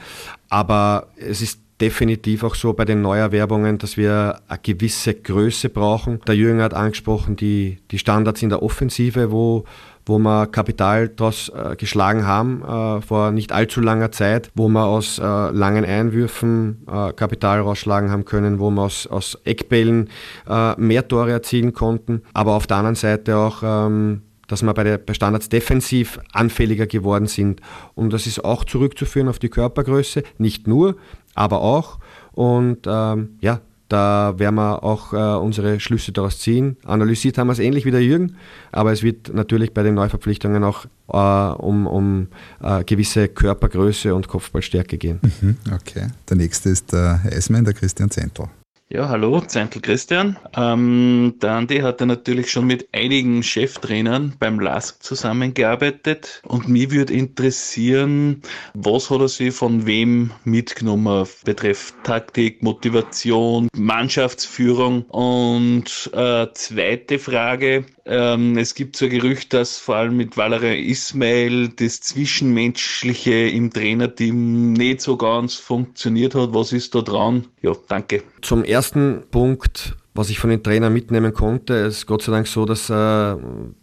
Aber 0.49 1.09
es 1.17 1.41
ist 1.41 1.61
definitiv 1.81 2.45
auch 2.45 2.55
so 2.55 2.73
bei 2.73 2.85
den 2.85 3.01
Neuerwerbungen, 3.01 3.79
dass 3.79 3.97
wir 3.97 4.41
eine 4.49 4.59
gewisse 4.63 5.15
Größe 5.15 5.71
brauchen. 5.71 6.21
Der 6.27 6.37
Jürgen 6.37 6.61
hat 6.61 6.75
angesprochen, 6.75 7.37
die, 7.37 7.79
die 7.91 7.99
Standards 7.99 8.43
in 8.43 8.51
der 8.51 8.63
Offensive, 8.63 9.31
wo 9.31 9.65
wo 10.11 10.19
wir 10.19 10.49
Kapital 10.49 11.09
daraus 11.09 11.49
äh, 11.49 11.77
geschlagen 11.77 12.27
haben 12.27 12.63
äh, 12.63 13.01
vor 13.01 13.31
nicht 13.31 13.53
allzu 13.53 13.81
langer 13.81 14.11
Zeit, 14.13 14.51
wo 14.55 14.69
wir 14.69 14.85
aus 14.85 15.19
äh, 15.19 15.23
langen 15.23 15.85
Einwürfen 15.85 16.85
äh, 16.87 17.13
Kapital 17.13 17.61
rausschlagen 17.61 18.11
haben 18.11 18.25
können, 18.25 18.59
wo 18.59 18.71
wir 18.71 18.83
aus, 18.83 19.07
aus 19.07 19.39
Eckbällen 19.45 20.11
äh, 20.49 20.79
mehr 20.79 21.07
Tore 21.07 21.31
erzielen 21.31 21.73
konnten, 21.73 22.23
aber 22.35 22.53
auf 22.53 22.67
der 22.67 22.79
anderen 22.79 22.97
Seite 22.97 23.37
auch 23.37 23.63
ähm, 23.63 24.23
dass 24.49 24.63
wir 24.65 24.75
bei, 24.75 24.83
der, 24.83 24.99
bei 24.99 25.15
Standards 25.15 25.49
defensiv 25.49 26.19
anfälliger 26.33 26.89
geworden 26.89 27.29
sind. 27.29 27.61
Und 27.95 28.13
das 28.13 28.27
ist 28.27 28.45
auch 28.45 28.65
zurückzuführen 28.65 29.29
auf 29.29 29.39
die 29.39 29.49
Körpergröße, 29.49 30.25
nicht 30.39 30.67
nur, 30.67 30.97
aber 31.37 31.61
auch. 31.61 32.01
Und 32.33 32.79
ähm, 32.89 33.39
ja, 33.41 33.61
da 33.91 34.39
werden 34.39 34.55
wir 34.55 34.85
auch 34.85 35.13
äh, 35.13 35.17
unsere 35.17 35.81
Schlüsse 35.81 36.13
daraus 36.13 36.39
ziehen. 36.39 36.77
Analysiert 36.85 37.39
haben 37.39 37.49
wir 37.49 37.53
es 37.53 37.59
ähnlich 37.59 37.85
wie 37.85 37.91
der 37.91 38.03
Jürgen, 38.03 38.37
aber 38.73 38.93
es 38.93 39.03
wird 39.03 39.35
natürlich 39.35 39.75
bei 39.75 39.83
den 39.83 39.95
Neuverpflichtungen 39.95 40.63
auch 40.65 40.87
äh, 41.09 41.63
um, 41.63 41.87
um 41.87 42.29
äh, 42.63 42.85
gewisse 42.85 43.29
Körpergröße 43.29 44.15
und 44.15 44.29
Kopfballstärke 44.29 44.97
gehen. 44.97 45.21
Mhm, 45.23 45.57
okay. 45.75 46.07
Der 46.29 46.37
nächste 46.37 46.71
ist 46.71 46.93
der 46.93 47.21
Eismann, 47.25 47.65
der 47.65 47.75
Christian 47.75 48.11
Zentl. 48.11 48.45
Ja, 48.93 49.09
hallo, 49.09 49.41
Zentel 49.41 49.83
Christian. 49.83 50.37
Ähm, 50.57 51.35
der 51.41 51.53
Andi 51.53 51.79
hat 51.79 52.01
ja 52.01 52.07
natürlich 52.07 52.51
schon 52.51 52.67
mit 52.67 52.89
einigen 52.93 53.45
Cheftrainern 53.45 54.35
beim 54.41 54.59
LASK 54.59 55.01
zusammengearbeitet. 55.01 56.43
Und 56.45 56.69
mich 56.69 56.91
würde 56.91 57.13
interessieren, 57.13 58.43
was 58.75 59.09
hat 59.09 59.21
er 59.21 59.29
sich 59.29 59.55
von 59.55 59.87
wem 59.87 60.33
mitgenommen? 60.43 61.25
Betreff 61.45 61.95
Taktik, 62.03 62.65
Motivation, 62.65 63.69
Mannschaftsführung. 63.77 65.03
Und 65.03 66.11
äh, 66.13 66.49
zweite 66.55 67.21
Frage, 67.21 67.85
ähm, 68.07 68.57
es 68.59 68.75
gibt 68.75 68.97
so 68.97 69.07
ein 69.07 69.11
Gerücht, 69.11 69.53
dass 69.53 69.79
vor 69.79 69.97
allem 69.97 70.17
mit 70.17 70.37
Valerie 70.37 70.91
Ismail 70.91 71.69
das 71.69 72.01
Zwischenmenschliche 72.01 73.49
im 73.49 73.73
Trainerteam 73.73 74.73
nicht 74.73 75.01
so 75.01 75.17
ganz 75.17 75.55
funktioniert 75.55 76.35
hat. 76.35 76.55
Was 76.55 76.73
ist 76.73 76.95
da 76.95 77.03
dran? 77.03 77.47
Ja, 77.63 77.73
danke. 77.89 78.23
Zum 78.43 78.65
ersten 78.65 79.23
Punkt 79.31 79.97
was 80.13 80.29
ich 80.29 80.39
von 80.39 80.51
den 80.51 80.63
Trainern 80.63 80.93
mitnehmen 80.93 81.33
konnte, 81.33 81.75
ist 81.75 82.07
Gott 82.07 82.23
sei 82.23 82.33
Dank 82.33 82.47
so, 82.49 82.67
dass, 82.67 82.91
äh, 82.91 83.37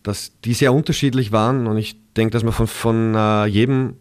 dass 0.04 0.40
die 0.42 0.54
sehr 0.54 0.74
unterschiedlich 0.74 1.32
waren 1.32 1.68
und 1.68 1.78
ich 1.78 1.96
denke, 2.16 2.32
dass 2.32 2.44
man 2.44 2.54
von, 2.54 2.68
von 2.68 3.16
äh, 3.16 3.46
jedem 3.46 3.96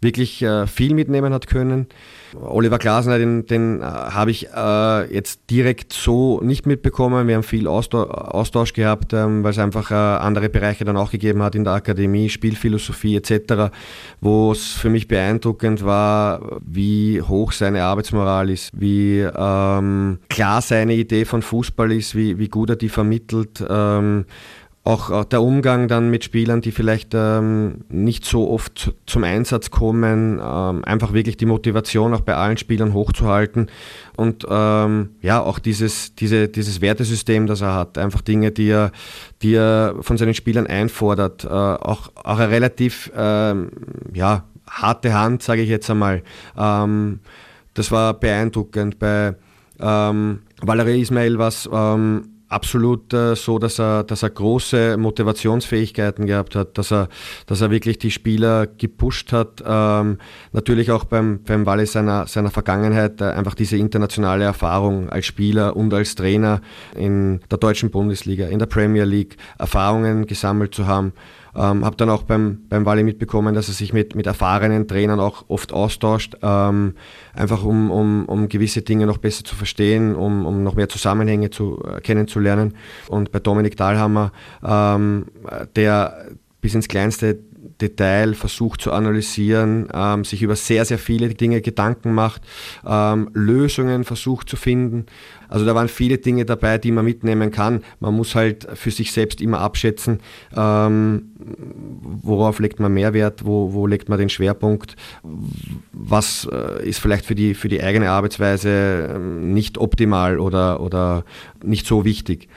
wirklich 0.00 0.42
äh, 0.42 0.66
viel 0.66 0.94
mitnehmen 0.94 1.34
hat 1.34 1.46
können. 1.46 1.86
Oliver 2.40 2.78
Glasner, 2.78 3.18
den, 3.18 3.46
den 3.46 3.80
äh, 3.80 3.84
habe 3.84 4.30
ich 4.30 4.48
äh, 4.48 5.12
jetzt 5.12 5.42
direkt 5.50 5.92
so 5.92 6.40
nicht 6.40 6.64
mitbekommen. 6.64 7.28
Wir 7.28 7.34
haben 7.34 7.42
viel 7.42 7.66
Austausch, 7.66 8.08
Austausch 8.08 8.72
gehabt, 8.72 9.12
ähm, 9.12 9.44
weil 9.44 9.50
es 9.50 9.58
einfach 9.58 9.90
äh, 9.90 9.94
andere 9.94 10.48
Bereiche 10.48 10.84
dann 10.84 10.96
auch 10.96 11.10
gegeben 11.10 11.42
hat 11.42 11.54
in 11.54 11.64
der 11.64 11.74
Akademie, 11.74 12.30
Spielphilosophie 12.30 13.16
etc., 13.16 13.72
wo 14.20 14.52
es 14.52 14.72
für 14.72 14.90
mich 14.90 15.08
beeindruckend 15.08 15.84
war, 15.84 16.60
wie 16.64 17.20
hoch 17.20 17.52
seine 17.52 17.82
Arbeitsmoral 17.82 18.48
ist, 18.48 18.70
wie 18.72 19.20
ähm, 19.20 20.18
klar 20.28 20.62
seine 20.62 20.94
Idee 20.94 21.24
von 21.24 21.42
Fußball 21.42 21.92
ist, 21.92 22.14
wie, 22.14 22.38
wie 22.38 22.48
gut 22.48 22.70
er 22.70 22.76
die 22.76 22.88
vermittelt. 22.88 23.62
Ähm, 23.68 24.24
auch 24.82 25.24
der 25.24 25.42
Umgang 25.42 25.88
dann 25.88 26.10
mit 26.10 26.24
Spielern, 26.24 26.62
die 26.62 26.72
vielleicht 26.72 27.12
ähm, 27.14 27.84
nicht 27.90 28.24
so 28.24 28.50
oft 28.50 28.94
zum 29.04 29.24
Einsatz 29.24 29.70
kommen, 29.70 30.40
ähm, 30.42 30.84
einfach 30.84 31.12
wirklich 31.12 31.36
die 31.36 31.44
Motivation 31.44 32.14
auch 32.14 32.22
bei 32.22 32.34
allen 32.34 32.56
Spielern 32.56 32.94
hochzuhalten 32.94 33.70
und 34.16 34.46
ähm, 34.48 35.10
ja, 35.20 35.40
auch 35.40 35.58
dieses, 35.58 36.14
diese, 36.14 36.48
dieses 36.48 36.80
Wertesystem, 36.80 37.46
das 37.46 37.60
er 37.60 37.74
hat, 37.74 37.98
einfach 37.98 38.22
Dinge, 38.22 38.52
die 38.52 38.68
er, 38.68 38.90
die 39.42 39.54
er 39.54 39.96
von 40.00 40.16
seinen 40.16 40.34
Spielern 40.34 40.66
einfordert, 40.66 41.44
äh, 41.44 41.48
auch, 41.48 42.10
auch 42.14 42.38
eine 42.38 42.50
relativ 42.50 43.12
ähm, 43.14 43.70
ja, 44.14 44.44
harte 44.68 45.12
Hand, 45.12 45.42
sage 45.42 45.60
ich 45.60 45.68
jetzt 45.68 45.90
einmal. 45.90 46.22
Ähm, 46.56 47.20
das 47.74 47.90
war 47.90 48.14
beeindruckend. 48.14 48.98
Bei 48.98 49.34
ähm, 49.78 50.40
Valerie 50.62 51.00
Ismail 51.00 51.38
was 51.38 51.68
absolut 52.50 53.12
äh, 53.14 53.36
so, 53.36 53.58
dass 53.58 53.78
er, 53.78 54.04
dass 54.04 54.22
er 54.22 54.30
große 54.30 54.96
Motivationsfähigkeiten 54.98 56.26
gehabt 56.26 56.54
hat, 56.54 56.76
dass 56.76 56.92
er, 56.92 57.08
dass 57.46 57.60
er 57.60 57.70
wirklich 57.70 57.98
die 57.98 58.10
Spieler 58.10 58.66
gepusht 58.66 59.32
hat. 59.32 59.62
Ähm, 59.64 60.18
natürlich 60.52 60.90
auch 60.90 61.04
beim, 61.04 61.42
beim 61.44 61.64
Walle 61.64 61.86
seiner, 61.86 62.26
seiner 62.26 62.50
Vergangenheit 62.50 63.20
äh, 63.20 63.24
einfach 63.24 63.54
diese 63.54 63.76
internationale 63.76 64.44
Erfahrung 64.44 65.08
als 65.08 65.26
Spieler 65.26 65.76
und 65.76 65.94
als 65.94 66.16
Trainer 66.16 66.60
in 66.96 67.40
der 67.50 67.58
deutschen 67.58 67.90
Bundesliga, 67.90 68.48
in 68.48 68.58
der 68.58 68.66
Premier 68.66 69.04
League, 69.04 69.36
Erfahrungen 69.58 70.26
gesammelt 70.26 70.74
zu 70.74 70.86
haben. 70.86 71.12
Ähm, 71.54 71.84
habe 71.84 71.96
dann 71.96 72.10
auch 72.10 72.22
beim, 72.22 72.62
beim 72.68 72.86
Wally 72.86 73.02
mitbekommen, 73.02 73.54
dass 73.54 73.68
er 73.68 73.74
sich 73.74 73.92
mit, 73.92 74.14
mit 74.14 74.26
erfahrenen 74.26 74.86
Trainern 74.86 75.20
auch 75.20 75.44
oft 75.48 75.72
austauscht, 75.72 76.36
ähm, 76.42 76.94
einfach 77.34 77.64
um, 77.64 77.90
um, 77.90 78.24
um 78.26 78.48
gewisse 78.48 78.82
Dinge 78.82 79.06
noch 79.06 79.18
besser 79.18 79.44
zu 79.44 79.54
verstehen, 79.56 80.14
um, 80.14 80.46
um 80.46 80.62
noch 80.62 80.74
mehr 80.74 80.88
Zusammenhänge 80.88 81.50
zu, 81.50 81.82
äh, 81.84 82.00
kennenzulernen. 82.00 82.74
Und 83.08 83.32
bei 83.32 83.40
Dominik 83.40 83.76
Dahlhammer, 83.76 84.32
ähm, 84.64 85.26
der 85.76 86.26
bis 86.60 86.74
ins 86.74 86.88
kleinste 86.88 87.38
Detail 87.80 88.34
versucht 88.34 88.80
zu 88.80 88.92
analysieren, 88.92 89.88
ähm, 89.92 90.24
sich 90.24 90.42
über 90.42 90.56
sehr, 90.56 90.84
sehr 90.84 90.98
viele 90.98 91.28
Dinge 91.28 91.60
Gedanken 91.60 92.12
macht, 92.12 92.42
ähm, 92.86 93.30
Lösungen 93.34 94.04
versucht 94.04 94.48
zu 94.48 94.56
finden. 94.56 95.06
Also 95.48 95.66
da 95.66 95.74
waren 95.74 95.88
viele 95.88 96.18
Dinge 96.18 96.44
dabei, 96.44 96.78
die 96.78 96.92
man 96.92 97.04
mitnehmen 97.04 97.50
kann. 97.50 97.82
Man 97.98 98.14
muss 98.14 98.34
halt 98.34 98.66
für 98.74 98.90
sich 98.90 99.12
selbst 99.12 99.40
immer 99.40 99.60
abschätzen, 99.60 100.20
ähm, 100.56 101.32
worauf 102.22 102.60
legt 102.60 102.80
man 102.80 102.94
Mehrwert, 102.94 103.44
wo, 103.44 103.72
wo 103.72 103.86
legt 103.86 104.08
man 104.08 104.18
den 104.18 104.28
Schwerpunkt, 104.28 104.96
was 105.92 106.48
äh, 106.50 106.88
ist 106.88 107.00
vielleicht 107.00 107.26
für 107.26 107.34
die, 107.34 107.54
für 107.54 107.68
die 107.68 107.82
eigene 107.82 108.10
Arbeitsweise 108.10 109.10
ähm, 109.14 109.52
nicht 109.52 109.76
optimal 109.76 110.38
oder, 110.38 110.80
oder 110.80 111.24
nicht 111.62 111.86
so 111.86 112.04
wichtig. 112.04 112.48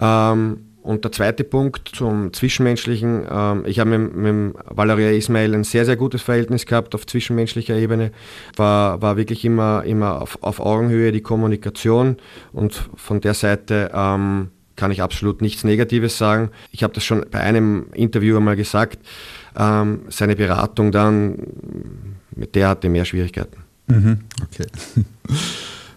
Ähm, 0.00 0.71
und 0.82 1.04
der 1.04 1.12
zweite 1.12 1.44
Punkt 1.44 1.90
zum 1.94 2.32
Zwischenmenschlichen. 2.32 3.24
Ähm, 3.30 3.64
ich 3.66 3.78
habe 3.78 3.98
mit, 3.98 4.16
mit 4.16 4.54
Valeria 4.66 5.10
Ismail 5.10 5.54
ein 5.54 5.64
sehr, 5.64 5.84
sehr 5.84 5.96
gutes 5.96 6.22
Verhältnis 6.22 6.66
gehabt 6.66 6.94
auf 6.94 7.06
zwischenmenschlicher 7.06 7.76
Ebene. 7.76 8.10
War, 8.56 9.00
war 9.00 9.16
wirklich 9.16 9.44
immer, 9.44 9.84
immer 9.84 10.20
auf, 10.20 10.42
auf 10.42 10.60
Augenhöhe 10.60 11.12
die 11.12 11.22
Kommunikation 11.22 12.16
und 12.52 12.88
von 12.96 13.20
der 13.20 13.34
Seite 13.34 13.90
ähm, 13.94 14.50
kann 14.74 14.90
ich 14.90 15.02
absolut 15.02 15.40
nichts 15.40 15.64
Negatives 15.64 16.18
sagen. 16.18 16.50
Ich 16.70 16.82
habe 16.82 16.92
das 16.92 17.04
schon 17.04 17.24
bei 17.30 17.40
einem 17.40 17.86
Interview 17.92 18.36
einmal 18.36 18.56
gesagt. 18.56 18.98
Ähm, 19.56 20.02
seine 20.08 20.34
Beratung 20.34 20.90
dann, 20.90 21.36
mit 22.34 22.54
der 22.54 22.68
hatte 22.70 22.88
mehr 22.88 23.04
Schwierigkeiten. 23.04 23.58
Mhm, 23.86 24.20
okay. 24.42 24.66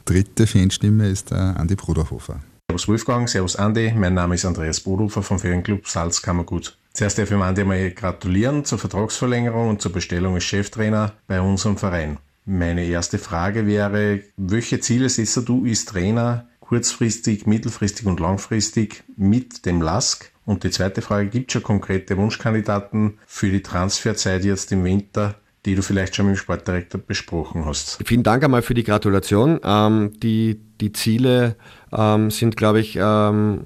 Dritte 0.06 0.46
Fanstimme 0.46 1.08
ist 1.10 1.32
der 1.32 1.58
Andi 1.58 1.76
Bruderhofer. 1.76 2.42
Servus 2.76 2.90
Wolfgang, 2.90 3.30
Servus 3.30 3.56
Andi, 3.56 3.94
mein 3.96 4.16
Name 4.16 4.36
ist 4.36 4.44
Andreas 4.44 4.82
Bodhofer 4.82 5.24
vom 5.24 5.40
Ferienclub 5.40 5.88
Salzkammergut. 5.88 6.78
Zuerst 6.92 7.18
darf 7.18 7.32
ich 7.32 7.38
Andi 7.38 7.62
einmal 7.62 7.92
gratulieren 7.92 8.66
zur 8.66 8.80
Vertragsverlängerung 8.80 9.70
und 9.70 9.82
zur 9.82 9.94
Bestellung 9.94 10.34
als 10.34 10.44
Cheftrainer 10.44 11.14
bei 11.26 11.40
unserem 11.40 11.78
Verein. 11.78 12.18
Meine 12.44 12.84
erste 12.84 13.18
Frage 13.18 13.66
wäre, 13.66 14.24
welche 14.36 14.82
Ziele 14.82 15.08
setzt 15.08 15.48
du 15.48 15.64
als 15.66 15.86
Trainer 15.86 16.50
kurzfristig, 16.60 17.48
mittelfristig 17.48 18.08
und 18.08 18.20
langfristig 18.20 19.06
mit 19.16 19.66
dem 19.66 19.82
LASK? 19.82 20.34
Und 20.46 20.66
die 20.66 20.70
zweite 20.70 21.02
Frage, 21.02 21.30
gibt 21.30 21.52
es 21.52 21.54
schon 21.54 21.64
konkrete 21.64 22.18
Wunschkandidaten 22.18 23.20
für 23.26 23.52
die 23.52 23.62
Transferzeit 23.62 24.44
jetzt 24.44 24.74
im 24.74 24.84
Winter, 24.84 25.36
die 25.66 25.76
du 25.76 25.82
vielleicht 25.82 26.14
schon 26.16 26.26
mit 26.26 26.36
dem 26.36 26.40
Sportdirektor 26.40 27.00
besprochen 27.00 27.64
hast? 27.64 28.00
Vielen 28.06 28.24
Dank 28.24 28.44
einmal 28.44 28.64
für 28.64 28.74
die 28.74 28.84
Gratulation. 28.84 29.62
Ähm, 29.64 30.12
die, 30.20 30.60
die 30.82 30.92
Ziele 30.92 31.56
ähm, 31.94 32.32
sind, 32.32 32.58
glaube 32.58 32.80
ich, 32.80 32.98
ähm, 33.00 33.62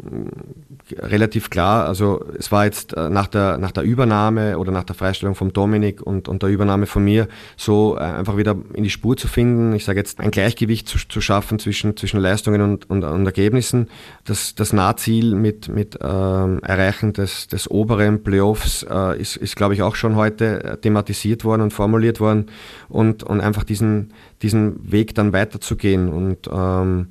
relativ 0.97 1.49
klar. 1.49 1.86
Also 1.86 2.23
es 2.38 2.51
war 2.51 2.65
jetzt 2.65 2.95
äh, 2.95 3.10
nach, 3.10 3.27
der, 3.27 3.58
nach 3.58 3.71
der 3.71 3.84
Übernahme 3.84 4.58
oder 4.58 4.71
nach 4.71 4.84
der 4.84 4.95
Freistellung 4.95 5.36
von 5.36 5.53
Dominik 5.53 6.01
und, 6.01 6.27
und 6.27 6.41
der 6.41 6.49
Übernahme 6.49 6.86
von 6.86 7.03
mir 7.03 7.27
so 7.58 7.95
äh, 7.97 8.01
einfach 8.01 8.38
wieder 8.38 8.55
in 8.73 8.84
die 8.84 8.89
Spur 8.89 9.17
zu 9.17 9.27
finden. 9.27 9.73
Ich 9.73 9.86
sage 9.86 9.99
jetzt 9.99 10.19
ein 10.19 10.32
Gleichgewicht 10.32 10.88
zu, 10.88 10.97
zu 11.08 11.21
schaffen 11.21 11.60
zwischen, 11.60 11.95
zwischen 11.97 12.19
Leistungen 12.19 12.62
und, 12.62 12.89
und, 12.89 13.03
und 13.03 13.25
Ergebnissen. 13.25 13.88
Das, 14.25 14.55
das 14.55 14.73
Nahziel 14.73 15.36
mit, 15.36 15.67
mit 15.67 15.97
ähm, 16.01 16.60
Erreichen 16.63 17.13
des, 17.13 17.47
des 17.47 17.69
oberen 17.69 18.23
Playoffs 18.23 18.86
äh, 18.89 19.19
ist, 19.19 19.36
ist 19.38 19.55
glaube 19.55 19.73
ich, 19.73 19.82
auch 19.82 19.95
schon 19.95 20.15
heute 20.15 20.63
äh, 20.63 20.77
thematisiert 20.77 21.43
worden 21.43 21.62
und 21.62 21.73
formuliert 21.73 22.19
worden 22.19 22.47
und, 22.88 23.23
und 23.23 23.41
einfach 23.41 23.63
diesen, 23.63 24.13
diesen 24.41 24.91
Weg 24.91 25.15
dann 25.15 25.34
weiterzugehen 25.34 26.10
und 26.10 26.49
ähm, 26.51 27.08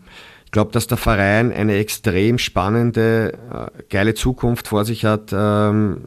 ich 0.49 0.53
glaube, 0.53 0.73
dass 0.73 0.87
der 0.87 0.97
Verein 0.97 1.53
eine 1.53 1.77
extrem 1.77 2.39
spannende, 2.39 3.35
äh, 3.53 3.83
geile 3.91 4.15
Zukunft 4.15 4.67
vor 4.67 4.87
sich 4.87 5.05
hat, 5.05 5.31
ähm, 5.31 5.99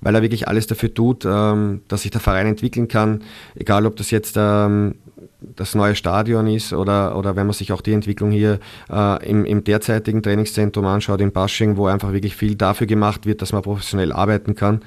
weil 0.00 0.14
er 0.14 0.22
wirklich 0.22 0.48
alles 0.48 0.66
dafür 0.66 0.94
tut, 0.94 1.26
ähm, 1.26 1.82
dass 1.86 2.00
sich 2.00 2.10
der 2.10 2.22
Verein 2.22 2.46
entwickeln 2.46 2.88
kann. 2.88 3.20
Egal, 3.54 3.84
ob 3.84 3.96
das 3.96 4.10
jetzt 4.10 4.36
ähm, 4.38 4.94
das 5.38 5.74
neue 5.74 5.94
Stadion 5.96 6.46
ist 6.46 6.72
oder, 6.72 7.14
oder 7.14 7.36
wenn 7.36 7.46
man 7.46 7.52
sich 7.52 7.72
auch 7.72 7.82
die 7.82 7.92
Entwicklung 7.92 8.30
hier 8.30 8.58
äh, 8.90 9.28
im, 9.28 9.44
im 9.44 9.64
derzeitigen 9.64 10.22
Trainingszentrum 10.22 10.86
anschaut, 10.86 11.20
in 11.20 11.30
Basching, 11.30 11.76
wo 11.76 11.88
einfach 11.88 12.14
wirklich 12.14 12.34
viel 12.34 12.54
dafür 12.54 12.86
gemacht 12.86 13.26
wird, 13.26 13.42
dass 13.42 13.52
man 13.52 13.60
professionell 13.60 14.12
arbeiten 14.12 14.54
kann. 14.54 14.80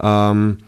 Ähm, 0.00 0.58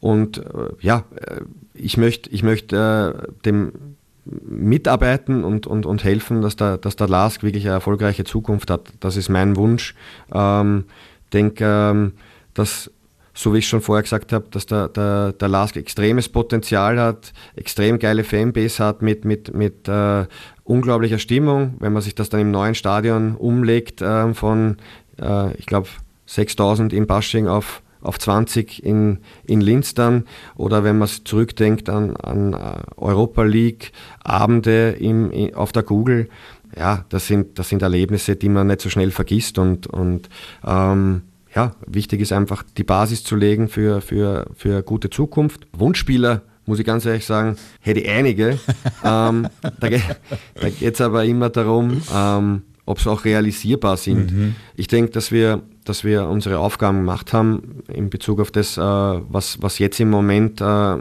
und 0.00 0.38
äh, 0.38 0.42
ja, 0.80 1.04
äh, 1.16 1.42
ich 1.74 1.98
möchte 1.98 2.30
ich 2.30 2.42
möcht, 2.42 2.72
äh, 2.72 3.12
dem 3.44 3.93
mitarbeiten 4.24 5.44
und, 5.44 5.66
und, 5.66 5.86
und 5.86 6.04
helfen, 6.04 6.42
dass 6.42 6.56
der, 6.56 6.78
dass 6.78 6.96
der 6.96 7.08
LASK 7.08 7.42
wirklich 7.42 7.64
eine 7.64 7.74
erfolgreiche 7.74 8.24
Zukunft 8.24 8.70
hat. 8.70 8.92
Das 9.00 9.16
ist 9.16 9.28
mein 9.28 9.56
Wunsch. 9.56 9.94
Ähm, 10.32 10.84
denke, 11.32 11.64
ähm, 11.64 12.12
dass 12.54 12.90
so 13.34 13.52
wie 13.52 13.58
ich 13.58 13.66
schon 13.66 13.80
vorher 13.80 14.02
gesagt 14.02 14.32
habe, 14.32 14.46
dass 14.50 14.64
der, 14.66 14.88
der, 14.88 15.32
der 15.32 15.48
LASK 15.48 15.76
extremes 15.76 16.28
Potenzial 16.28 17.00
hat, 17.00 17.32
extrem 17.56 17.98
geile 17.98 18.22
Fanbase 18.22 18.82
hat 18.82 19.02
mit, 19.02 19.24
mit, 19.24 19.52
mit 19.52 19.88
äh, 19.88 20.26
unglaublicher 20.62 21.18
Stimmung. 21.18 21.74
Wenn 21.80 21.92
man 21.92 22.02
sich 22.02 22.14
das 22.14 22.28
dann 22.28 22.40
im 22.40 22.52
neuen 22.52 22.76
Stadion 22.76 23.34
umlegt 23.34 24.00
äh, 24.00 24.32
von, 24.34 24.76
äh, 25.20 25.52
ich 25.56 25.66
glaube, 25.66 25.88
6000 26.26 26.92
in 26.92 27.06
Basching 27.08 27.48
auf, 27.48 27.82
auf 28.04 28.18
20 28.18 28.84
in, 28.84 29.18
in 29.44 29.60
Linz 29.60 29.94
dann 29.94 30.24
oder 30.56 30.84
wenn 30.84 30.98
man 30.98 31.08
zurückdenkt 31.08 31.88
an, 31.88 32.16
an 32.16 32.52
äh, 32.52 32.82
Europa 32.96 33.42
League 33.42 33.92
Abende 34.22 34.90
im, 34.90 35.32
auf 35.54 35.72
der 35.72 35.82
Google, 35.82 36.28
ja, 36.76 37.04
das 37.08 37.26
sind, 37.26 37.58
das 37.58 37.68
sind 37.68 37.82
Erlebnisse, 37.82 38.36
die 38.36 38.48
man 38.48 38.66
nicht 38.66 38.80
so 38.80 38.90
schnell 38.90 39.10
vergisst 39.10 39.58
und, 39.58 39.86
und 39.86 40.28
ähm, 40.66 41.22
ja, 41.54 41.74
wichtig 41.86 42.20
ist 42.20 42.32
einfach 42.32 42.64
die 42.76 42.84
Basis 42.84 43.22
zu 43.22 43.36
legen 43.36 43.68
für, 43.68 44.00
für, 44.00 44.46
für 44.56 44.82
gute 44.82 45.08
Zukunft. 45.08 45.66
Wunschspieler, 45.72 46.42
muss 46.66 46.78
ich 46.78 46.86
ganz 46.86 47.06
ehrlich 47.06 47.24
sagen, 47.24 47.56
hätte 47.80 48.00
ich 48.00 48.08
einige. 48.08 48.58
ähm, 49.04 49.48
da 49.80 49.88
geht 49.88 50.94
es 50.94 51.00
aber 51.00 51.24
immer 51.24 51.50
darum, 51.50 52.02
ähm, 52.12 52.62
ob 52.86 53.00
sie 53.00 53.10
auch 53.10 53.24
realisierbar 53.24 53.96
sind. 53.96 54.32
Mhm. 54.32 54.56
Ich 54.74 54.88
denke, 54.88 55.12
dass 55.12 55.30
wir, 55.30 55.62
dass 55.84 56.04
wir 56.04 56.28
unsere 56.28 56.58
Aufgaben 56.58 56.98
gemacht 56.98 57.32
haben 57.32 57.82
in 57.88 58.10
Bezug 58.10 58.40
auf 58.40 58.50
das, 58.50 58.76
äh, 58.76 58.80
was, 58.80 59.62
was 59.62 59.78
jetzt 59.78 60.00
im 60.00 60.10
Moment 60.10 60.60
äh, 60.60 60.96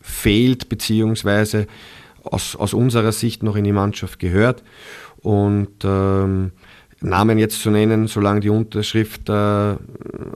fehlt, 0.00 0.68
beziehungsweise 0.68 1.66
aus, 2.22 2.56
aus 2.56 2.74
unserer 2.74 3.12
Sicht 3.12 3.42
noch 3.42 3.56
in 3.56 3.64
die 3.64 3.72
Mannschaft 3.72 4.18
gehört. 4.18 4.62
Und 5.22 5.84
ähm, 5.84 6.52
Namen 7.02 7.38
jetzt 7.38 7.62
zu 7.62 7.70
nennen, 7.70 8.08
solange 8.08 8.40
die 8.40 8.50
Unterschrift 8.50 9.28
äh, 9.28 9.32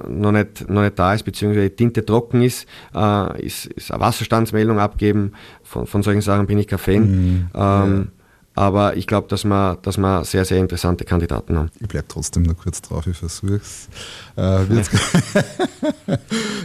noch, 0.09 0.33
nicht, 0.33 0.69
noch 0.69 0.83
nicht 0.83 0.99
da 0.99 1.13
ist, 1.13 1.25
beziehungsweise 1.25 1.69
die 1.69 1.77
Tinte 1.77 2.05
trocken 2.05 2.43
ist, 2.43 2.67
äh, 2.95 3.45
ist, 3.45 3.67
ist 3.67 3.93
eine 3.93 4.01
Wasserstandsmeldung 4.01 4.79
abgeben. 4.79 5.33
Von, 5.63 5.87
von 5.87 6.03
solchen 6.03 6.23
Sachen 6.23 6.47
bin 6.47 6.59
ich 6.59 6.67
kein 6.67 6.79
Fan. 6.79 7.03
Mhm, 7.03 7.47
ähm, 7.55 8.09
ja. 8.19 8.24
Aber 8.55 8.97
ich 8.97 9.07
glaube, 9.09 9.27
dass 9.29 9.45
wir, 9.45 9.79
dass 9.83 9.99
wir 9.99 10.25
sehr, 10.25 10.45
sehr 10.45 10.59
interessante 10.59 11.05
Kandidaten 11.05 11.59
haben. 11.59 11.71
Ich 11.81 11.89
bleibe 11.89 12.07
trotzdem 12.07 12.45
noch 12.45 12.57
kurz 12.57 12.81
drauf, 12.81 13.07
ich 13.07 13.17
versuche 13.17 13.57
es. 13.57 13.89
Äh, 14.37 14.65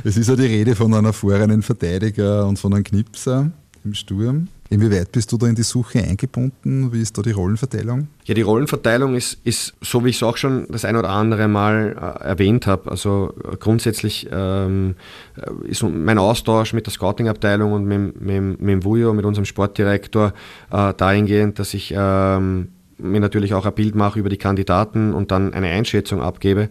es 0.03 0.15
ist 0.17 0.29
ja 0.29 0.35
die 0.35 0.45
Rede 0.45 0.75
von 0.75 0.93
einem 0.93 1.07
erfahrenen 1.07 1.63
Verteidiger 1.63 2.45
und 2.45 2.59
von 2.59 2.73
einem 2.75 2.83
Knipser 2.83 3.49
im 3.83 3.95
Sturm. 3.95 4.49
Inwieweit 4.71 5.11
bist 5.11 5.31
du 5.31 5.37
da 5.37 5.47
in 5.47 5.55
die 5.55 5.63
Suche 5.63 5.99
eingebunden? 5.99 6.93
Wie 6.93 7.01
ist 7.01 7.17
da 7.17 7.23
die 7.23 7.31
Rollenverteilung? 7.31 8.07
Ja, 8.25 8.35
die 8.35 8.43
Rollenverteilung 8.43 9.15
ist, 9.15 9.39
ist 9.43 9.73
so 9.81 10.05
wie 10.05 10.09
ich 10.09 10.17
es 10.17 10.23
auch 10.23 10.37
schon 10.37 10.67
das 10.69 10.85
ein 10.85 10.95
oder 10.95 11.09
andere 11.09 11.47
Mal 11.47 11.95
äh, 11.97 12.27
erwähnt 12.27 12.67
habe. 12.67 12.91
Also 12.91 13.33
äh, 13.43 13.57
grundsätzlich 13.57 14.27
ähm, 14.31 14.93
äh, 15.37 15.67
ist 15.67 15.81
mein 15.81 16.19
Austausch 16.19 16.73
mit 16.73 16.85
der 16.85 16.93
Scouting-Abteilung 16.93 17.73
und 17.73 17.85
mit, 17.85 18.21
mit, 18.21 18.61
mit 18.61 18.85
Vujo, 18.85 19.11
mit 19.13 19.25
unserem 19.25 19.45
Sportdirektor, 19.45 20.33
äh, 20.71 20.93
dahingehend, 20.93 21.57
dass 21.57 21.73
ich 21.73 21.91
ähm, 21.97 22.67
mir 22.99 23.21
natürlich 23.21 23.55
auch 23.55 23.65
ein 23.65 23.73
Bild 23.73 23.95
mache 23.95 24.19
über 24.19 24.29
die 24.29 24.37
Kandidaten 24.37 25.15
und 25.15 25.31
dann 25.31 25.55
eine 25.55 25.69
Einschätzung 25.69 26.21
abgebe. 26.21 26.69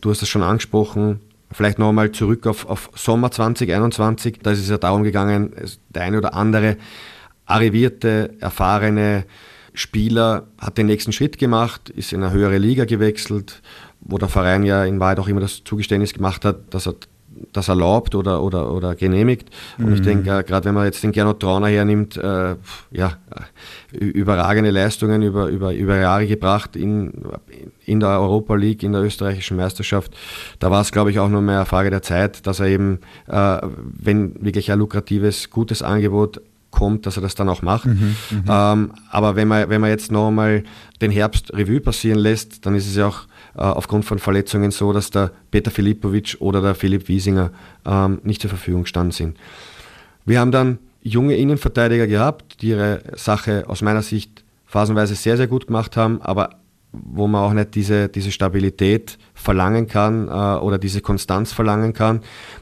Du 0.00 0.10
hast 0.10 0.22
es 0.22 0.28
schon 0.28 0.42
angesprochen, 0.42 1.20
Vielleicht 1.52 1.78
nochmal 1.78 2.12
zurück 2.12 2.46
auf, 2.46 2.66
auf 2.66 2.90
Sommer 2.94 3.30
2021. 3.30 4.40
Da 4.42 4.52
ist 4.52 4.60
es 4.60 4.68
ja 4.68 4.78
darum 4.78 5.02
gegangen, 5.02 5.52
der 5.88 6.02
eine 6.02 6.18
oder 6.18 6.34
andere 6.34 6.76
arrivierte, 7.44 8.34
erfahrene 8.38 9.24
Spieler 9.74 10.46
hat 10.58 10.78
den 10.78 10.86
nächsten 10.86 11.12
Schritt 11.12 11.38
gemacht, 11.38 11.90
ist 11.90 12.12
in 12.12 12.22
eine 12.22 12.32
höhere 12.32 12.58
Liga 12.58 12.84
gewechselt, 12.84 13.62
wo 14.00 14.18
der 14.18 14.28
Verein 14.28 14.64
ja 14.64 14.84
in 14.84 15.00
Wahrheit 15.00 15.18
auch 15.18 15.28
immer 15.28 15.40
das 15.40 15.64
Zugeständnis 15.64 16.12
gemacht 16.12 16.44
hat, 16.44 16.72
dass 16.74 16.86
er 16.86 16.94
das 17.52 17.68
erlaubt 17.68 18.14
oder, 18.14 18.42
oder, 18.42 18.72
oder 18.72 18.94
genehmigt. 18.94 19.50
Und 19.78 19.86
mhm. 19.86 19.94
ich 19.94 20.02
denke, 20.02 20.38
äh, 20.38 20.42
gerade 20.42 20.64
wenn 20.66 20.74
man 20.74 20.84
jetzt 20.84 21.02
den 21.02 21.12
Gernot 21.12 21.40
Trauner 21.40 21.68
hernimmt, 21.68 22.16
äh, 22.16 22.56
ja, 22.90 23.12
überragende 23.92 24.70
Leistungen 24.70 25.22
über, 25.22 25.48
über, 25.48 25.74
über 25.74 25.96
Jahre 25.96 26.26
gebracht 26.26 26.76
in, 26.76 27.12
in 27.84 28.00
der 28.00 28.20
Europa 28.20 28.54
League, 28.54 28.82
in 28.82 28.92
der 28.92 29.02
österreichischen 29.02 29.56
Meisterschaft. 29.56 30.12
Da 30.58 30.70
war 30.70 30.80
es, 30.80 30.92
glaube 30.92 31.10
ich, 31.10 31.18
auch 31.18 31.28
nur 31.28 31.42
mehr 31.42 31.56
eine 31.56 31.66
Frage 31.66 31.90
der 31.90 32.02
Zeit, 32.02 32.46
dass 32.46 32.60
er 32.60 32.66
eben, 32.66 33.00
äh, 33.26 33.58
wenn 33.62 34.44
wirklich 34.44 34.70
ein 34.70 34.78
lukratives, 34.78 35.50
gutes 35.50 35.82
Angebot 35.82 36.40
kommt, 36.70 37.06
dass 37.06 37.16
er 37.16 37.22
das 37.22 37.34
dann 37.34 37.48
auch 37.48 37.62
macht. 37.62 37.86
Mhm, 37.86 38.16
mhm. 38.30 38.44
ähm, 38.48 38.92
aber 39.10 39.36
wenn 39.36 39.48
man, 39.48 39.68
wenn 39.68 39.80
man 39.80 39.90
jetzt 39.90 40.12
noch 40.12 40.28
einmal 40.28 40.62
den 41.00 41.10
Herbst 41.10 41.52
Revue 41.52 41.80
passieren 41.80 42.18
lässt, 42.18 42.64
dann 42.64 42.74
ist 42.74 42.86
es 42.86 42.96
ja 42.96 43.08
auch 43.08 43.26
aufgrund 43.64 44.04
von 44.04 44.18
Verletzungen 44.18 44.70
so, 44.70 44.92
dass 44.92 45.10
der 45.10 45.30
Peter 45.50 45.70
Filipovic 45.70 46.36
oder 46.40 46.60
der 46.60 46.74
Philipp 46.74 47.08
Wiesinger 47.08 47.50
ähm, 47.84 48.20
nicht 48.24 48.40
zur 48.40 48.50
Verfügung 48.50 48.82
gestanden 48.82 49.12
sind. 49.12 49.36
Wir 50.24 50.40
haben 50.40 50.52
dann 50.52 50.78
junge 51.02 51.36
Innenverteidiger 51.36 52.06
gehabt, 52.06 52.62
die 52.62 52.68
ihre 52.68 53.02
Sache 53.14 53.64
aus 53.68 53.82
meiner 53.82 54.02
Sicht 54.02 54.44
phasenweise 54.66 55.14
sehr, 55.14 55.36
sehr 55.36 55.46
gut 55.46 55.66
gemacht 55.66 55.96
haben, 55.96 56.22
aber 56.22 56.59
wo 56.92 57.26
man 57.26 57.42
auch 57.42 57.52
nicht 57.52 57.74
diese, 57.74 58.08
diese 58.08 58.32
Stabilität 58.32 59.18
verlangen 59.34 59.86
kann 59.86 60.28
äh, 60.28 60.30
oder 60.30 60.78
diese 60.78 61.00
Konstanz 61.00 61.52
verlangen 61.52 61.92
kann. 61.92 62.20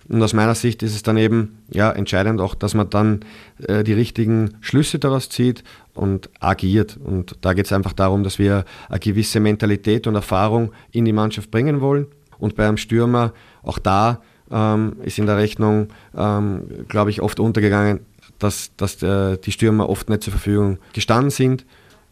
Und 0.09 0.23
aus 0.23 0.35
meiner 0.35 0.55
Sicht 0.55 0.83
ist 0.83 0.95
es 0.95 1.03
dann 1.03 1.17
eben 1.17 1.59
ja, 1.71 1.91
entscheidend 1.91 2.41
auch, 2.41 2.55
dass 2.55 2.75
man 2.75 2.91
dann 2.91 3.21
äh, 3.67 3.85
die 3.85 3.95
richtigen 3.95 4.57
Schlüsse 4.61 4.99
daraus 4.99 5.29
zieht 5.29 5.65
und 5.95 6.29
agiert. 6.41 6.99
Und 7.03 7.37
da 7.41 7.55
geht 7.55 7.67
es 7.67 7.73
einfach 7.73 7.95
darum, 7.95 8.23
dass 8.23 8.39
wir 8.39 8.65
eine 8.89 9.01
gewisse 9.01 9.41
Mentalität 9.41 10.07
und 10.07 10.15
Erfahrung 10.15 10.73
in 10.93 11.05
die 11.05 11.13
Mannschaft 11.13 11.51
bringen 11.51 11.81
wollen. 11.81 12.07
Und 12.39 12.55
bei 12.55 12.69
einem 12.69 12.77
Stürmer, 12.77 13.33
auch 13.63 13.79
da 13.79 14.21
ähm, 14.51 14.97
ist 15.03 15.19
in 15.19 15.27
der 15.27 15.37
Rechnung, 15.37 15.89
ähm, 16.17 16.87
glaube 16.89 17.11
ich, 17.11 17.23
oft 17.23 17.41
untergegangen, 17.41 18.01
dass, 18.39 18.71
dass 18.77 19.03
äh, 19.03 19.39
die 19.39 19.53
Stürmer 19.53 19.89
oft 19.89 20.09
nicht 20.09 20.23
zur 20.23 20.33
Verfügung 20.33 20.79
gestanden 20.93 21.31
sind. 21.31 21.65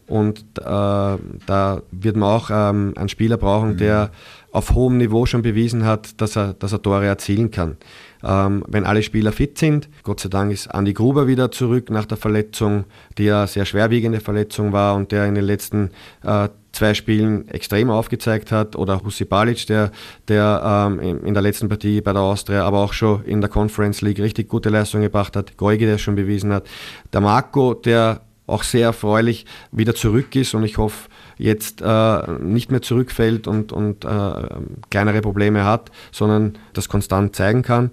Und 0.07 0.39
äh, 0.59 0.63
da 0.63 1.81
wird 1.91 2.15
man 2.15 2.29
auch 2.29 2.49
ähm, 2.49 2.93
einen 2.95 3.09
Spieler 3.09 3.37
brauchen, 3.37 3.73
mhm. 3.73 3.77
der 3.77 4.11
auf 4.51 4.73
hohem 4.73 4.97
Niveau 4.97 5.25
schon 5.25 5.41
bewiesen 5.41 5.85
hat, 5.85 6.19
dass 6.21 6.37
er, 6.37 6.53
dass 6.53 6.71
er 6.71 6.81
Tore 6.81 7.05
erzielen 7.05 7.51
kann. 7.51 7.77
Ähm, 8.23 8.63
wenn 8.67 8.85
alle 8.85 9.03
Spieler 9.03 9.31
fit 9.31 9.57
sind, 9.57 9.89
Gott 10.03 10.19
sei 10.19 10.29
Dank 10.29 10.51
ist 10.51 10.67
Andi 10.67 10.93
Gruber 10.93 11.27
wieder 11.27 11.51
zurück 11.51 11.89
nach 11.91 12.05
der 12.05 12.17
Verletzung, 12.17 12.85
die 13.17 13.25
ja 13.25 13.45
sehr 13.45 13.65
schwerwiegende 13.65 14.19
Verletzung 14.19 14.71
war 14.71 14.95
und 14.95 15.11
der 15.11 15.25
in 15.25 15.35
den 15.35 15.43
letzten 15.43 15.91
äh, 16.23 16.49
zwei 16.71 16.93
Spielen 16.93 17.47
extrem 17.49 17.89
aufgezeigt 17.89 18.51
hat, 18.51 18.75
oder 18.75 19.01
Husi 19.03 19.25
Balic, 19.25 19.67
der, 19.67 19.91
der 20.27 20.87
ähm, 20.89 21.23
in 21.25 21.33
der 21.33 21.43
letzten 21.43 21.69
Partie 21.69 22.01
bei 22.01 22.13
der 22.13 22.21
Austria, 22.21 22.63
aber 22.63 22.79
auch 22.79 22.93
schon 22.93 23.23
in 23.25 23.41
der 23.41 23.49
Conference 23.49 24.01
League 24.01 24.19
richtig 24.19 24.47
gute 24.47 24.69
Leistung 24.69 25.01
gebracht 25.01 25.35
hat, 25.35 25.57
Geuge, 25.57 25.85
der 25.85 25.95
es 25.95 26.01
schon 26.01 26.15
bewiesen 26.15 26.53
hat, 26.53 26.67
der 27.13 27.21
Marco, 27.21 27.73
der 27.73 28.21
auch 28.47 28.63
sehr 28.63 28.85
erfreulich 28.85 29.45
wieder 29.71 29.93
zurück 29.93 30.35
ist 30.35 30.53
und 30.53 30.63
ich 30.63 30.77
hoffe, 30.77 31.09
jetzt 31.37 31.81
äh, 31.81 32.31
nicht 32.39 32.71
mehr 32.71 32.81
zurückfällt 32.81 33.47
und, 33.47 33.71
und 33.71 34.05
äh, 34.05 34.47
kleinere 34.89 35.21
Probleme 35.21 35.63
hat, 35.63 35.91
sondern 36.11 36.57
das 36.73 36.89
konstant 36.89 37.35
zeigen 37.35 37.61
kann. 37.61 37.91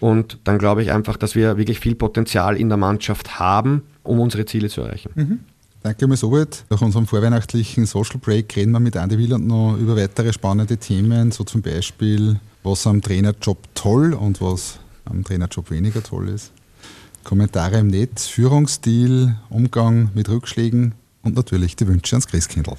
Und 0.00 0.38
dann 0.44 0.58
glaube 0.58 0.82
ich 0.82 0.92
einfach, 0.92 1.16
dass 1.16 1.34
wir 1.34 1.58
wirklich 1.58 1.80
viel 1.80 1.96
Potenzial 1.96 2.56
in 2.56 2.68
der 2.68 2.78
Mannschaft 2.78 3.38
haben, 3.38 3.82
um 4.04 4.20
unsere 4.20 4.44
Ziele 4.46 4.68
zu 4.68 4.82
erreichen. 4.82 5.10
Mhm. 5.14 5.40
Danke 5.82 6.06
mal 6.06 6.16
soweit. 6.16 6.64
Nach 6.70 6.80
unserem 6.80 7.06
vorweihnachtlichen 7.06 7.86
Social 7.86 8.18
Break 8.18 8.54
reden 8.56 8.72
wir 8.72 8.80
mit 8.80 8.96
Andy 8.96 9.18
Wieland 9.18 9.46
noch 9.46 9.76
über 9.76 9.96
weitere 9.96 10.32
spannende 10.32 10.76
Themen, 10.76 11.30
so 11.30 11.44
zum 11.44 11.62
Beispiel, 11.62 12.40
was 12.62 12.86
am 12.86 13.00
Trainerjob 13.00 13.58
toll 13.74 14.12
und 14.12 14.40
was 14.40 14.78
am 15.04 15.24
Trainerjob 15.24 15.70
weniger 15.70 16.02
toll 16.02 16.28
ist. 16.28 16.52
Kommentare 17.24 17.78
im 17.78 17.88
Netz, 17.88 18.26
Führungsstil, 18.26 19.34
Umgang 19.50 20.10
mit 20.14 20.28
Rückschlägen 20.28 20.94
und 21.22 21.36
natürlich 21.36 21.76
die 21.76 21.86
Wünsche 21.86 22.16
ans 22.16 22.26
Christkindl. 22.26 22.74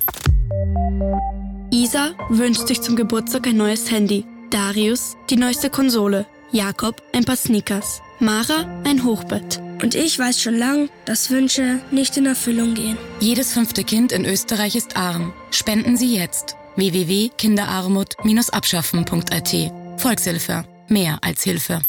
Isa 1.72 2.14
wünscht 2.30 2.68
sich 2.68 2.82
zum 2.82 2.96
Geburtstag 2.96 3.46
ein 3.48 3.58
neues 3.58 3.92
Handy. 3.92 4.26
Darius 4.50 5.16
die 5.30 5.36
neueste 5.36 5.70
Konsole. 5.70 6.26
Jakob 6.52 7.04
ein 7.14 7.26
paar 7.26 7.36
Sneakers. 7.36 8.02
Mara 8.20 8.82
ein 8.84 9.04
Hochbett. 9.04 9.62
Und 9.82 9.94
ich 9.96 10.18
weiß 10.18 10.42
schon 10.42 10.58
lang, 10.58 10.90
dass 11.06 11.30
Wünsche 11.30 11.80
nicht 11.92 12.18
in 12.18 12.26
Erfüllung 12.26 12.74
gehen. 12.74 12.98
Jedes 13.20 13.54
fünfte 13.54 13.84
Kind 13.84 14.12
in 14.12 14.26
Österreich 14.26 14.76
ist 14.76 14.98
arm. 14.98 15.32
Spenden 15.52 15.96
Sie 15.96 16.16
jetzt. 16.16 16.56
www.kinderarmut-abschaffen.at 16.76 19.72
Volkshilfe. 19.98 20.64
Mehr 20.88 21.20
als 21.22 21.44
Hilfe. 21.44 21.84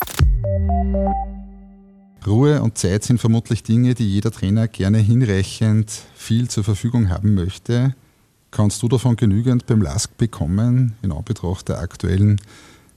Ruhe 2.26 2.61
und 2.61 2.76
Zeit 2.76 3.04
sind 3.04 3.20
vermutlich 3.20 3.62
Dinge, 3.62 3.94
die 3.94 4.09
jeder 4.09 4.30
Trainer 4.30 4.68
gerne 4.68 4.98
hinreichend 4.98 5.90
viel 6.14 6.48
zur 6.48 6.64
Verfügung 6.64 7.09
haben 7.09 7.35
möchte. 7.35 7.94
Kannst 8.50 8.83
du 8.83 8.88
davon 8.88 9.16
genügend 9.16 9.66
beim 9.66 9.80
LASK 9.80 10.16
bekommen, 10.18 10.94
in 11.02 11.12
Anbetracht 11.12 11.68
der 11.68 11.78
aktuellen, 11.78 12.40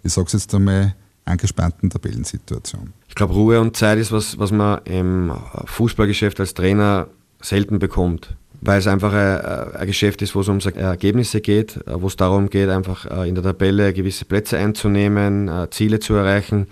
ich 0.04 0.14
sage 0.14 0.28
es 0.28 0.34
jetzt 0.34 0.54
einmal, 0.54 0.96
angespannten 1.26 1.90
Tabellensituation? 1.90 2.92
Ich 3.08 3.16
glaube, 3.16 3.34
Ruhe 3.34 3.62
und 3.62 3.78
Zeit 3.78 3.98
ist 4.00 4.12
was, 4.12 4.38
was 4.40 4.52
man 4.52 4.82
im 4.86 5.32
Fußballgeschäft 5.66 6.40
als 6.40 6.54
Trainer 6.54 7.08
selten 7.42 7.80
bekommt 7.80 8.36
weil 8.66 8.80
es 8.80 8.88
einfach 8.88 9.14
ein, 9.14 9.76
ein, 9.76 9.88
Geschäft 9.88 10.22
ist, 10.22 10.36
wo 10.36 10.42
es 10.42 10.48
um 10.48 10.60
Ergebnisse 10.60 11.42
geht, 11.42 11.80
wo 11.86 12.08
es 12.08 12.16
darum 12.16 12.50
geht, 12.50 12.70
einfach 12.70 13.06
äh, 13.06 13.28
in 13.28 13.36
der 13.36 13.44
Tabelle 13.44 13.94
gewisse 13.94 14.26
Plätze 14.26 14.58
einzunehmen, 14.58 15.50
äh, 15.50 15.70
Ziele 15.70 16.00
zu 16.00 16.14
erreichen. 16.14 16.68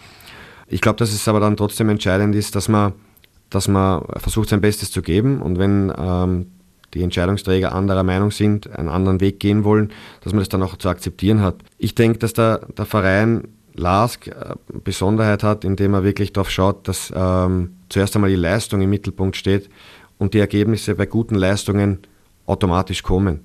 Ich 0.71 0.79
glaube, 0.79 0.97
dass 0.97 1.11
es 1.11 1.27
aber 1.27 1.41
dann 1.41 1.57
trotzdem 1.57 1.89
entscheidend 1.89 2.33
ist, 2.33 2.55
dass 2.55 2.69
man, 2.69 2.93
dass 3.49 3.67
man 3.67 4.05
versucht, 4.15 4.49
sein 4.49 4.61
Bestes 4.61 4.89
zu 4.89 5.01
geben 5.01 5.41
und 5.41 5.59
wenn 5.59 5.91
ähm, 5.97 6.47
die 6.93 7.03
Entscheidungsträger 7.03 7.73
anderer 7.73 8.03
Meinung 8.03 8.31
sind, 8.31 8.69
einen 8.71 8.87
anderen 8.87 9.19
Weg 9.19 9.41
gehen 9.41 9.65
wollen, 9.65 9.91
dass 10.21 10.31
man 10.31 10.39
das 10.39 10.47
dann 10.47 10.63
auch 10.63 10.77
zu 10.77 10.87
akzeptieren 10.87 11.41
hat. 11.41 11.55
Ich 11.77 11.93
denke, 11.93 12.19
dass 12.19 12.31
der, 12.31 12.67
der 12.77 12.85
Verein 12.85 13.49
LASK 13.73 14.27
äh, 14.27 14.55
Besonderheit 14.83 15.43
hat, 15.43 15.65
indem 15.65 15.93
er 15.93 16.05
wirklich 16.05 16.31
darauf 16.31 16.49
schaut, 16.49 16.87
dass 16.87 17.11
ähm, 17.13 17.73
zuerst 17.89 18.15
einmal 18.15 18.29
die 18.29 18.37
Leistung 18.37 18.81
im 18.81 18.89
Mittelpunkt 18.89 19.35
steht 19.35 19.69
und 20.17 20.33
die 20.33 20.39
Ergebnisse 20.39 20.95
bei 20.95 21.05
guten 21.05 21.35
Leistungen 21.35 21.99
automatisch 22.45 23.03
kommen. 23.03 23.41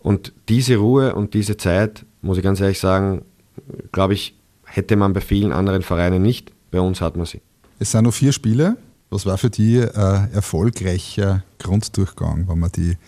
Und 0.00 0.34
diese 0.50 0.76
Ruhe 0.76 1.14
und 1.14 1.32
diese 1.32 1.56
Zeit, 1.56 2.04
muss 2.20 2.36
ich 2.36 2.44
ganz 2.44 2.60
ehrlich 2.60 2.80
sagen, 2.80 3.22
glaube 3.92 4.12
ich, 4.12 4.36
hätte 4.64 4.96
man 4.96 5.14
bei 5.14 5.22
vielen 5.22 5.52
anderen 5.52 5.80
Vereinen 5.80 6.20
nicht. 6.20 6.52
Bei 6.76 6.82
uns 6.82 7.00
hat 7.00 7.16
man 7.16 7.24
sie. 7.24 7.40
Es 7.78 7.92
sind 7.92 8.04
noch 8.04 8.12
vier 8.12 8.32
Spiele. 8.32 8.76
Was 9.08 9.24
war 9.24 9.38
für 9.38 9.48
die 9.48 9.80
ein 9.80 10.30
erfolgreicher 10.30 11.42
Grunddurchgang, 11.58 12.48
wenn 12.48 12.58
man 12.58 12.70
die, 12.70 12.98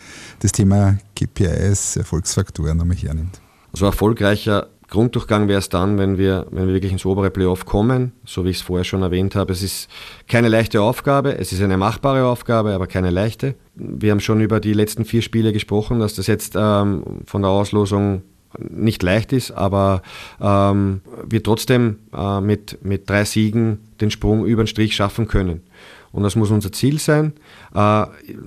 das 0.41 0.53
Thema 0.53 0.97
KPIs, 1.15 1.97
Erfolgsfaktoren 1.97 2.81
einmal 2.81 2.97
hernimmt? 2.97 3.43
Also 3.71 3.85
erfolgreicher 3.85 4.69
Grunddurchgang 4.89 5.49
wäre 5.49 5.59
es 5.59 5.69
dann, 5.69 5.99
wenn 5.99 6.17
wir, 6.17 6.47
wenn 6.51 6.67
wir 6.67 6.73
wirklich 6.73 6.93
ins 6.93 7.05
obere 7.05 7.29
Playoff 7.29 7.67
kommen, 7.67 8.13
so 8.25 8.47
wie 8.47 8.51
ich 8.51 8.57
es 8.57 8.63
vorher 8.63 8.85
schon 8.85 9.03
erwähnt 9.03 9.35
habe. 9.35 9.53
Es 9.53 9.63
ist 9.63 9.91
keine 10.29 10.49
leichte 10.49 10.81
Aufgabe, 10.81 11.37
es 11.37 11.53
ist 11.53 11.61
eine 11.61 11.77
machbare 11.77 12.25
Aufgabe, 12.25 12.73
aber 12.73 12.87
keine 12.87 13.11
leichte. 13.11 13.55
Wir 13.75 14.13
haben 14.13 14.21
schon 14.21 14.41
über 14.41 14.61
die 14.61 14.73
letzten 14.73 15.05
vier 15.05 15.21
Spiele 15.21 15.53
gesprochen, 15.53 15.99
dass 16.01 16.15
das 16.15 16.27
jetzt 16.27 16.55
ähm, 16.57 17.21
von 17.27 17.43
der 17.43 17.51
Auslosung 17.51 18.23
nicht 18.59 19.03
leicht 19.03 19.33
ist, 19.33 19.51
aber 19.51 20.03
ähm, 20.41 21.01
wir 21.29 21.43
trotzdem 21.43 21.97
äh, 22.13 22.41
mit, 22.41 22.79
mit 22.85 23.09
drei 23.09 23.25
Siegen 23.25 23.79
den 24.01 24.11
Sprung 24.11 24.45
über 24.47 24.63
den 24.63 24.69
Strich 24.69 24.95
schaffen 24.95 25.29
können. 25.29 25.63
Und 26.11 26.23
das 26.23 26.37
muss 26.37 26.51
unser 26.51 26.73
Ziel 26.73 26.99
sein. 26.99 27.33
Äh, 27.75 28.07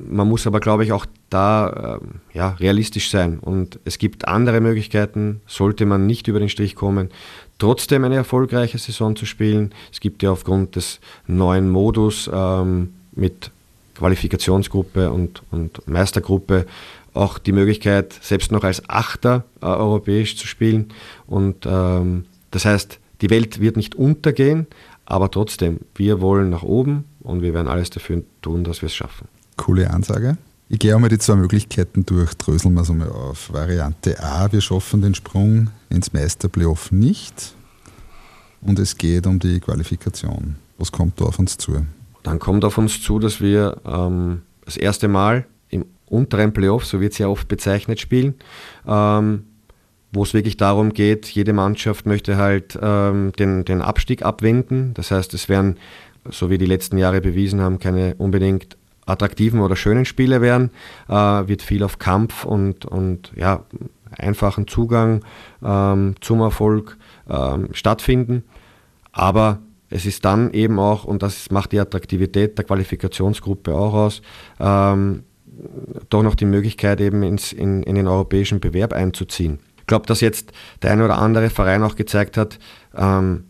man 0.10 0.28
muss 0.28 0.48
aber, 0.48 0.60
glaube 0.60 0.84
ich, 0.84 0.92
auch 0.92 1.06
da 1.30 2.00
äh, 2.02 2.38
ja, 2.38 2.50
realistisch 2.60 3.10
sein. 3.10 3.40
Und 3.40 3.80
es 3.86 3.98
gibt 3.98 4.28
andere 4.28 4.62
Möglichkeiten, 4.62 5.42
sollte 5.48 5.86
man 5.86 6.08
nicht 6.08 6.28
über 6.28 6.40
den 6.40 6.50
Strich 6.50 6.76
kommen, 6.76 7.10
trotzdem 7.60 8.04
eine 8.04 8.16
erfolgreiche 8.16 8.78
Saison 8.78 9.16
zu 9.16 9.26
spielen. 9.26 9.74
Es 9.92 10.00
gibt 10.00 10.24
ja 10.24 10.32
aufgrund 10.32 10.76
des 10.76 11.00
neuen 11.28 11.70
Modus 11.70 12.30
ähm, 12.34 12.94
mit 13.14 13.52
Qualifikationsgruppe 13.96 15.12
und, 15.12 15.44
und 15.52 15.88
Meistergruppe 15.88 16.66
auch 17.14 17.38
die 17.38 17.52
Möglichkeit, 17.52 18.14
selbst 18.22 18.52
noch 18.52 18.64
als 18.64 18.88
Achter 18.90 19.44
äh, 19.62 19.66
europäisch 19.66 20.38
zu 20.38 20.48
spielen. 20.48 20.90
Und 21.28 21.66
ähm, 21.66 22.26
das 22.52 22.66
heißt, 22.66 23.00
die 23.22 23.30
Welt 23.30 23.60
wird 23.60 23.78
nicht 23.78 23.96
untergehen, 23.96 24.68
aber 25.06 25.30
trotzdem, 25.30 25.80
wir 25.96 26.22
wollen 26.22 26.50
nach 26.50 26.64
oben 26.64 27.06
und 27.20 27.42
wir 27.42 27.54
werden 27.54 27.68
alles 27.68 27.90
dafür 27.90 28.24
tun, 28.42 28.64
dass 28.64 28.82
wir 28.82 28.88
es 28.88 28.96
schaffen. 28.96 29.28
Coole 29.58 29.90
Ansage. 29.90 30.38
Ich 30.70 30.80
gehe 30.80 30.96
einmal 30.96 31.10
die 31.10 31.18
zwei 31.18 31.36
Möglichkeiten 31.36 32.06
durch, 32.06 32.34
dröseln 32.36 32.74
wir 32.76 32.82
es 32.82 32.90
einmal 32.90 33.10
auf. 33.10 33.52
Variante 33.54 34.24
A, 34.24 34.52
wir 34.52 34.62
schaffen 34.62 35.02
den 35.02 35.14
Sprung 35.14 35.70
ins 35.90 36.14
Meisterplayoff 36.14 36.94
nicht 36.94 37.54
und 38.62 38.80
es 38.80 38.98
geht 38.98 39.28
um 39.28 39.38
die 39.38 39.60
Qualifikation. 39.60 40.56
Was 40.78 40.92
kommt 40.92 41.20
da 41.20 41.26
auf 41.26 41.40
uns 41.40 41.58
zu? 41.58 41.86
Dann 42.24 42.40
kommt 42.40 42.64
auf 42.64 42.78
uns 42.78 43.02
zu, 43.02 43.20
dass 43.20 43.42
wir 43.42 43.82
ähm, 43.86 44.44
das 44.64 44.78
erste 44.78 45.08
Mal 45.08 45.46
unteren 46.12 46.54
Playoff, 46.54 46.86
so 46.86 47.00
wird 47.00 47.14
es 47.14 47.18
ja 47.18 47.28
oft 47.28 47.48
bezeichnet, 47.48 48.00
spielen. 48.00 48.36
Ähm, 48.88 49.44
wo 50.14 50.24
es 50.24 50.34
wirklich 50.34 50.58
darum 50.58 50.92
geht, 50.92 51.28
jede 51.28 51.54
Mannschaft 51.54 52.06
möchte 52.06 52.38
halt 52.38 52.78
ähm, 52.82 53.32
den, 53.40 53.64
den 53.64 53.82
Abstieg 53.82 54.24
abwenden. 54.24 54.94
Das 54.94 55.10
heißt, 55.12 55.34
es 55.34 55.48
werden, 55.48 55.78
so 56.30 56.50
wie 56.50 56.58
die 56.58 56.66
letzten 56.66 56.98
Jahre 56.98 57.22
bewiesen 57.22 57.62
haben, 57.62 57.80
keine 57.80 58.16
unbedingt 58.18 58.76
attraktiven 59.06 59.62
oder 59.62 59.76
schönen 59.76 60.06
Spiele 60.06 60.42
werden. 60.42 60.72
Äh, 61.08 61.14
wird 61.14 61.62
viel 61.62 61.84
auf 61.84 61.98
Kampf 61.98 62.44
und, 62.44 62.86
und 62.86 63.32
ja, 63.36 63.64
einfachen 64.18 64.68
Zugang 64.68 65.24
ähm, 65.64 66.16
zum 66.20 66.42
Erfolg 66.42 66.98
ähm, 67.30 67.70
stattfinden. 67.72 68.44
Aber 69.14 69.60
es 69.90 70.06
ist 70.06 70.26
dann 70.26 70.52
eben 70.52 70.80
auch, 70.80 71.04
und 71.04 71.22
das 71.24 71.52
macht 71.52 71.72
die 71.72 71.80
Attraktivität 71.80 72.58
der 72.58 72.66
Qualifikationsgruppe 72.66 73.74
auch 73.74 73.94
aus, 73.94 74.22
ähm, 74.60 75.24
doch 76.10 76.24
noch 76.24 76.36
die 76.36 76.46
Möglichkeit, 76.46 77.02
eben 77.02 77.24
ins, 77.24 77.54
in, 77.54 77.84
in 77.84 77.96
den 77.96 78.08
europäischen 78.08 78.60
Bewerb 78.60 78.94
einzuziehen. 78.94 79.60
Ich 79.78 79.88
glaube, 79.88 80.06
dass 80.06 80.22
jetzt 80.22 80.52
der 80.82 80.92
eine 80.92 81.06
oder 81.06 81.18
andere 81.18 81.50
Verein 81.50 81.84
auch 81.84 81.96
gezeigt 81.96 82.38
hat, 82.38 82.60
ähm, 82.96 83.46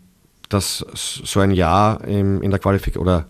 dass 0.48 0.84
so 0.92 1.40
ein 1.40 1.50
Jahr 1.50 2.04
im, 2.04 2.42
in 2.42 2.50
der 2.50 2.60
Qualifikation 2.60 3.02
oder 3.02 3.26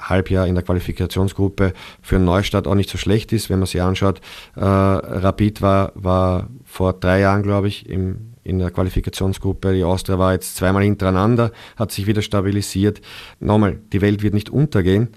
Halbjahr 0.00 0.46
in 0.46 0.54
der 0.54 0.64
Qualifikationsgruppe 0.64 1.72
für 2.00 2.16
einen 2.16 2.24
Neustart 2.24 2.66
auch 2.66 2.74
nicht 2.74 2.90
so 2.90 2.98
schlecht 2.98 3.32
ist, 3.32 3.50
wenn 3.50 3.58
man 3.58 3.66
sich 3.66 3.82
anschaut. 3.82 4.20
Äh, 4.54 4.60
Rapid 4.64 5.62
war, 5.62 5.92
war 5.94 6.48
vor 6.64 6.92
drei 6.92 7.20
Jahren, 7.20 7.42
glaube 7.42 7.68
ich, 7.68 7.88
im, 7.88 8.34
in 8.44 8.58
der 8.58 8.70
Qualifikationsgruppe. 8.70 9.72
Die 9.72 9.84
Austria 9.84 10.18
war 10.18 10.32
jetzt 10.32 10.56
zweimal 10.56 10.82
hintereinander, 10.82 11.52
hat 11.76 11.92
sich 11.92 12.06
wieder 12.06 12.22
stabilisiert. 12.22 13.00
Nochmal, 13.40 13.78
die 13.92 14.00
Welt 14.00 14.22
wird 14.22 14.34
nicht 14.34 14.50
untergehen, 14.50 15.08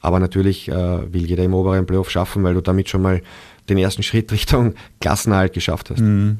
aber 0.00 0.18
natürlich 0.20 0.68
äh, 0.68 1.12
will 1.12 1.26
jeder 1.26 1.44
im 1.44 1.54
oberen 1.54 1.86
Playoff 1.86 2.10
schaffen, 2.10 2.42
weil 2.42 2.54
du 2.54 2.60
damit 2.60 2.88
schon 2.88 3.02
mal 3.02 3.22
den 3.68 3.78
ersten 3.78 4.02
Schritt 4.02 4.32
Richtung 4.32 4.74
Klassenerhalt 5.00 5.52
geschafft 5.52 5.90
hast. 5.90 6.00
Mhm. 6.00 6.38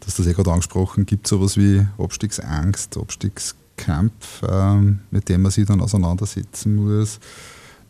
Du 0.00 0.06
hast 0.06 0.18
das 0.18 0.26
ja 0.26 0.32
gerade 0.32 0.50
angesprochen. 0.50 1.06
Gibt 1.06 1.26
es 1.26 1.30
sowas 1.30 1.56
wie 1.56 1.86
Abstiegsangst, 1.98 2.98
Abstiegskampf, 2.98 4.42
ähm, 4.48 5.00
mit 5.10 5.28
dem 5.28 5.42
man 5.42 5.50
sich 5.50 5.66
dann 5.66 5.80
auseinandersetzen 5.80 6.76
muss? 6.76 7.20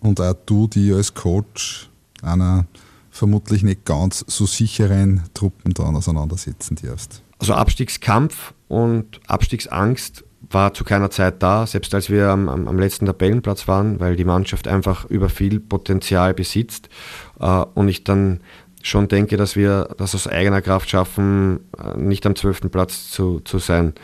Und 0.01 0.21
auch 0.21 0.35
du, 0.47 0.69
die 0.69 0.93
als 0.93 1.15
Coach 1.15 1.89
einer 2.23 2.67
vermutlich 3.11 3.63
nicht 3.63 3.85
ganz 3.85 4.25
so 4.29 4.47
sicheren 4.47 5.23
Truppen 5.35 5.73
dann 5.73 5.97
auseinandersetzen 5.97 6.77
darfst. 6.83 7.23
Also 7.39 7.55
Abstiegskampf 7.55 8.55
und 8.69 9.21
Abstiegsangst 9.27 10.25
war 10.55 10.73
zu 10.73 10.85
keiner 10.85 11.11
Zeit 11.11 11.43
da, 11.43 11.67
selbst 11.67 11.95
als 11.95 12.09
wir 12.09 12.29
am, 12.29 12.49
am, 12.49 12.79
letzten 12.79 13.07
Tabellenplatz 13.07 13.69
waren, 13.69 14.01
weil 14.01 14.17
die 14.17 14.25
Mannschaft 14.25 14.69
einfach 14.69 15.05
über 15.07 15.29
viel 15.29 15.61
Potenzial 15.61 16.33
besitzt. 16.33 16.89
Äh, 17.41 17.65
und 17.75 17.89
ich 17.89 18.05
dann 18.05 18.41
schon 18.83 19.09
denke, 19.09 19.37
dass 19.37 19.57
wir 19.57 19.89
das 19.97 20.15
aus 20.15 20.29
eigener 20.29 20.63
Kraft 20.63 20.91
schaffen, 20.91 21.61
äh, 21.79 21.99
nicht 21.99 22.25
am 22.27 22.37
zwölften 22.37 22.71
Platz 22.71 23.11
zu, 23.11 23.41
zu 23.41 23.59
sein 23.59 23.95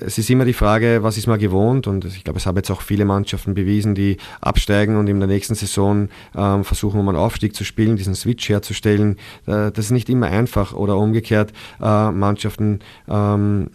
es 0.00 0.16
ist 0.16 0.30
immer 0.30 0.44
die 0.44 0.54
Frage, 0.54 1.02
was 1.02 1.18
ist 1.18 1.26
man 1.26 1.38
gewohnt 1.38 1.86
und 1.86 2.04
ich 2.04 2.24
glaube, 2.24 2.38
es 2.38 2.46
haben 2.46 2.56
jetzt 2.56 2.70
auch 2.70 2.80
viele 2.80 3.04
Mannschaften 3.04 3.54
bewiesen, 3.54 3.94
die 3.94 4.16
absteigen 4.40 4.96
und 4.96 5.06
in 5.06 5.20
der 5.20 5.28
nächsten 5.28 5.54
Saison 5.54 6.08
ähm, 6.34 6.64
versuchen, 6.64 6.98
um 6.98 7.08
einen 7.08 7.18
Aufstieg 7.18 7.54
zu 7.54 7.64
spielen, 7.64 7.96
diesen 7.96 8.14
Switch 8.14 8.48
herzustellen. 8.48 9.16
Äh, 9.46 9.70
das 9.70 9.86
ist 9.86 9.90
nicht 9.90 10.08
immer 10.08 10.26
einfach 10.26 10.72
oder 10.72 10.96
umgekehrt 10.96 11.52
äh, 11.80 12.10
Mannschaften, 12.10 12.80
ähm, 13.08 13.68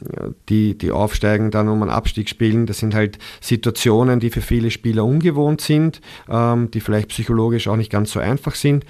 die, 0.50 0.78
die 0.78 0.92
aufsteigen, 0.92 1.52
dann 1.52 1.68
um 1.68 1.82
einen 1.82 1.92
Abstieg 1.92 2.30
spielen. 2.30 2.66
Das 2.66 2.80
sind 2.80 2.96
halt 2.96 3.20
Situationen, 3.40 4.20
die 4.20 4.32
für 4.32 4.42
viele 4.42 4.72
Spieler 4.72 5.06
ungewohnt 5.06 5.62
sind, 5.62 6.02
ähm, 6.30 6.72
die 6.72 6.80
vielleicht 6.80 7.10
psychologisch 7.10 7.68
auch 7.68 7.76
nicht 7.76 7.92
ganz 7.92 8.12
so 8.12 8.20
einfach 8.20 8.56
sind. 8.56 8.86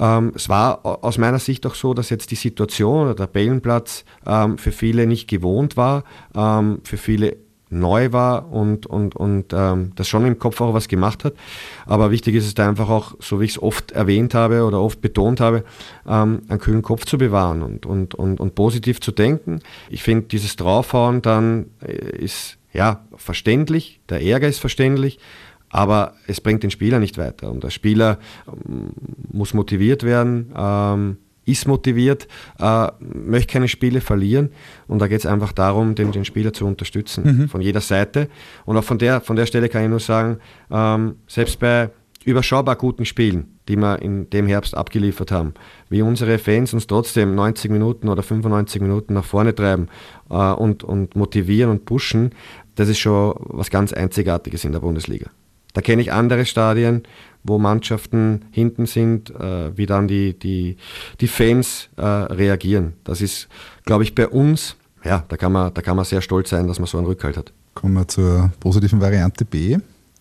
Ähm, 0.00 0.32
es 0.34 0.48
war 0.48 0.84
aus 0.84 1.18
meiner 1.18 1.38
Sicht 1.38 1.66
auch 1.66 1.74
so, 1.74 1.94
dass 1.94 2.10
jetzt 2.10 2.30
die 2.30 2.36
Situation 2.36 3.02
oder 3.02 3.14
der 3.14 3.26
Tabellenplatz 3.26 4.04
ähm, 4.26 4.58
für 4.58 4.72
viele 4.72 5.06
nicht 5.06 5.28
gewohnt 5.28 5.76
war, 5.76 6.04
ähm, 6.34 6.80
für 6.84 6.96
viele 6.96 7.36
neu 7.74 8.12
war 8.12 8.50
und, 8.52 8.86
und, 8.86 9.16
und 9.16 9.52
ähm, 9.52 9.92
das 9.96 10.08
schon 10.08 10.24
im 10.26 10.38
Kopf 10.38 10.60
auch 10.60 10.74
was 10.74 10.88
gemacht 10.88 11.24
hat. 11.24 11.34
Aber 11.86 12.10
wichtig 12.10 12.34
ist 12.34 12.46
es 12.46 12.54
da 12.54 12.68
einfach 12.68 12.88
auch, 12.88 13.14
so 13.20 13.40
wie 13.40 13.44
ich 13.44 13.52
es 13.52 13.62
oft 13.62 13.92
erwähnt 13.92 14.34
habe 14.34 14.64
oder 14.64 14.80
oft 14.80 15.00
betont 15.00 15.40
habe, 15.40 15.64
ähm, 16.06 16.42
einen 16.48 16.60
kühlen 16.60 16.82
Kopf 16.82 17.04
zu 17.04 17.18
bewahren 17.18 17.62
und, 17.62 17.86
und, 17.86 18.14
und, 18.14 18.40
und 18.40 18.54
positiv 18.54 19.00
zu 19.00 19.12
denken. 19.12 19.60
Ich 19.90 20.02
finde, 20.02 20.26
dieses 20.26 20.56
Draufhauen 20.56 21.20
dann 21.22 21.66
äh, 21.82 22.16
ist 22.16 22.58
ja 22.72 23.04
verständlich, 23.16 24.00
der 24.08 24.22
Ärger 24.22 24.48
ist 24.48 24.58
verständlich, 24.58 25.18
aber 25.74 26.14
es 26.28 26.40
bringt 26.40 26.62
den 26.62 26.70
Spieler 26.70 27.00
nicht 27.00 27.18
weiter. 27.18 27.50
Und 27.50 27.64
der 27.64 27.70
Spieler 27.70 28.18
ähm, 28.46 28.90
muss 29.32 29.54
motiviert 29.54 30.04
werden, 30.04 30.52
ähm, 30.56 31.16
ist 31.46 31.66
motiviert, 31.66 32.28
äh, 32.60 32.86
möchte 33.00 33.52
keine 33.52 33.66
Spiele 33.66 34.00
verlieren 34.00 34.50
und 34.86 35.00
da 35.00 35.08
geht 35.08 35.18
es 35.18 35.26
einfach 35.26 35.52
darum, 35.52 35.96
den, 35.96 36.12
den 36.12 36.24
Spieler 36.24 36.52
zu 36.52 36.64
unterstützen 36.64 37.24
mhm. 37.24 37.48
von 37.48 37.60
jeder 37.60 37.80
Seite. 37.80 38.28
Und 38.64 38.76
auch 38.76 38.84
von 38.84 38.98
der, 38.98 39.20
von 39.20 39.34
der 39.34 39.46
Stelle 39.46 39.68
kann 39.68 39.82
ich 39.82 39.90
nur 39.90 39.98
sagen, 39.98 40.38
ähm, 40.70 41.16
selbst 41.26 41.58
bei 41.58 41.90
überschaubar 42.24 42.76
guten 42.76 43.04
Spielen, 43.04 43.58
die 43.68 43.76
wir 43.76 44.00
in 44.00 44.30
dem 44.30 44.46
Herbst 44.46 44.76
abgeliefert 44.76 45.32
haben, 45.32 45.54
wie 45.90 46.02
unsere 46.02 46.38
Fans 46.38 46.72
uns 46.72 46.86
trotzdem 46.86 47.34
90 47.34 47.68
Minuten 47.70 48.08
oder 48.08 48.22
95 48.22 48.80
Minuten 48.80 49.14
nach 49.14 49.24
vorne 49.24 49.56
treiben 49.56 49.88
äh, 50.30 50.34
und, 50.36 50.84
und 50.84 51.16
motivieren 51.16 51.70
und 51.72 51.84
pushen, 51.84 52.30
das 52.76 52.88
ist 52.88 53.00
schon 53.00 53.34
was 53.38 53.70
ganz 53.70 53.92
Einzigartiges 53.92 54.64
in 54.64 54.70
der 54.70 54.80
Bundesliga. 54.80 55.30
Da 55.74 55.82
kenne 55.82 56.00
ich 56.00 56.12
andere 56.12 56.46
Stadien, 56.46 57.02
wo 57.42 57.58
Mannschaften 57.58 58.46
hinten 58.50 58.86
sind, 58.86 59.30
äh, 59.30 59.76
wie 59.76 59.86
dann 59.86 60.08
die, 60.08 60.38
die, 60.38 60.76
die 61.20 61.28
Fans 61.28 61.90
äh, 61.96 62.02
reagieren. 62.02 62.94
Das 63.04 63.20
ist, 63.20 63.48
glaube 63.84 64.04
ich, 64.04 64.14
bei 64.14 64.26
uns, 64.28 64.76
ja, 65.04 65.24
da 65.28 65.36
kann, 65.36 65.52
man, 65.52 65.74
da 65.74 65.82
kann 65.82 65.96
man 65.96 66.06
sehr 66.06 66.22
stolz 66.22 66.50
sein, 66.50 66.66
dass 66.66 66.78
man 66.78 66.86
so 66.86 66.96
einen 66.96 67.06
Rückhalt 67.06 67.36
hat. 67.36 67.52
Kommen 67.74 67.94
wir 67.94 68.08
zur 68.08 68.50
positiven 68.60 69.00
Variante 69.00 69.44
B. 69.44 69.76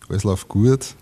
Alles 0.10 0.24
läuft 0.26 0.50
gut 0.50 0.96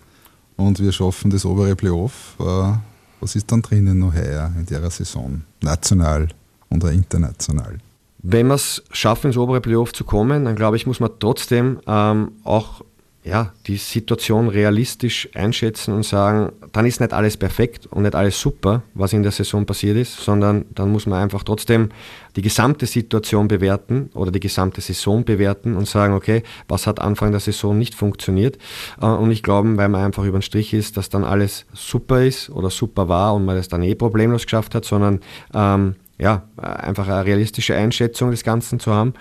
und 0.56 0.78
wir 0.78 0.92
schaffen 0.92 1.30
das 1.30 1.44
obere 1.44 1.74
Playoff. 1.74 2.36
Äh, 2.38 2.72
was 3.20 3.34
ist 3.34 3.50
dann 3.50 3.62
drinnen 3.62 3.98
noch 3.98 4.14
heuer 4.14 4.52
in 4.56 4.66
der 4.66 4.88
Saison? 4.90 5.42
National 5.62 6.28
und 6.68 6.84
international? 6.84 7.78
Wenn 8.18 8.48
wir 8.48 8.54
es 8.54 8.82
schaffen, 8.92 9.28
ins 9.28 9.36
obere 9.36 9.60
Playoff 9.60 9.92
zu 9.92 10.04
kommen, 10.04 10.44
dann 10.44 10.54
glaube 10.56 10.76
ich, 10.76 10.86
muss 10.86 11.00
man 11.00 11.10
trotzdem 11.18 11.80
ähm, 11.86 12.32
auch 12.44 12.84
ja, 13.24 13.52
die 13.68 13.76
Situation 13.76 14.48
realistisch 14.48 15.28
einschätzen 15.34 15.94
und 15.94 16.04
sagen, 16.04 16.50
dann 16.72 16.86
ist 16.86 17.00
nicht 17.00 17.12
alles 17.12 17.36
perfekt 17.36 17.86
und 17.86 18.02
nicht 18.02 18.16
alles 18.16 18.40
super, 18.40 18.82
was 18.94 19.12
in 19.12 19.22
der 19.22 19.30
Saison 19.30 19.64
passiert 19.64 19.96
ist, 19.96 20.16
sondern 20.16 20.64
dann 20.74 20.90
muss 20.90 21.06
man 21.06 21.22
einfach 21.22 21.44
trotzdem 21.44 21.90
die 22.34 22.42
gesamte 22.42 22.86
Situation 22.86 23.46
bewerten 23.46 24.10
oder 24.14 24.32
die 24.32 24.40
gesamte 24.40 24.80
Saison 24.80 25.24
bewerten 25.24 25.76
und 25.76 25.86
sagen, 25.86 26.14
okay, 26.14 26.42
was 26.66 26.88
hat 26.88 27.00
Anfang 27.00 27.30
der 27.30 27.38
Saison 27.38 27.78
nicht 27.78 27.94
funktioniert 27.94 28.58
äh, 29.00 29.06
und 29.06 29.28
nicht 29.28 29.44
glauben, 29.44 29.76
weil 29.76 29.88
man 29.88 30.04
einfach 30.04 30.24
über 30.24 30.38
den 30.38 30.42
Strich 30.42 30.74
ist, 30.74 30.96
dass 30.96 31.08
dann 31.08 31.22
alles 31.22 31.64
super 31.72 32.24
ist 32.24 32.50
oder 32.50 32.70
super 32.70 33.08
war 33.08 33.34
und 33.34 33.44
man 33.44 33.54
das 33.54 33.68
dann 33.68 33.82
eh 33.84 33.94
problemlos 33.94 34.44
geschafft 34.44 34.74
hat, 34.74 34.84
sondern 34.84 35.20
ähm, 35.54 35.94
ja, 36.18 36.42
einfach 36.56 37.06
eine 37.06 37.24
realistische 37.24 37.76
Einschätzung 37.76 38.32
des 38.32 38.42
Ganzen 38.42 38.80
zu 38.80 38.92
haben. 38.92 39.14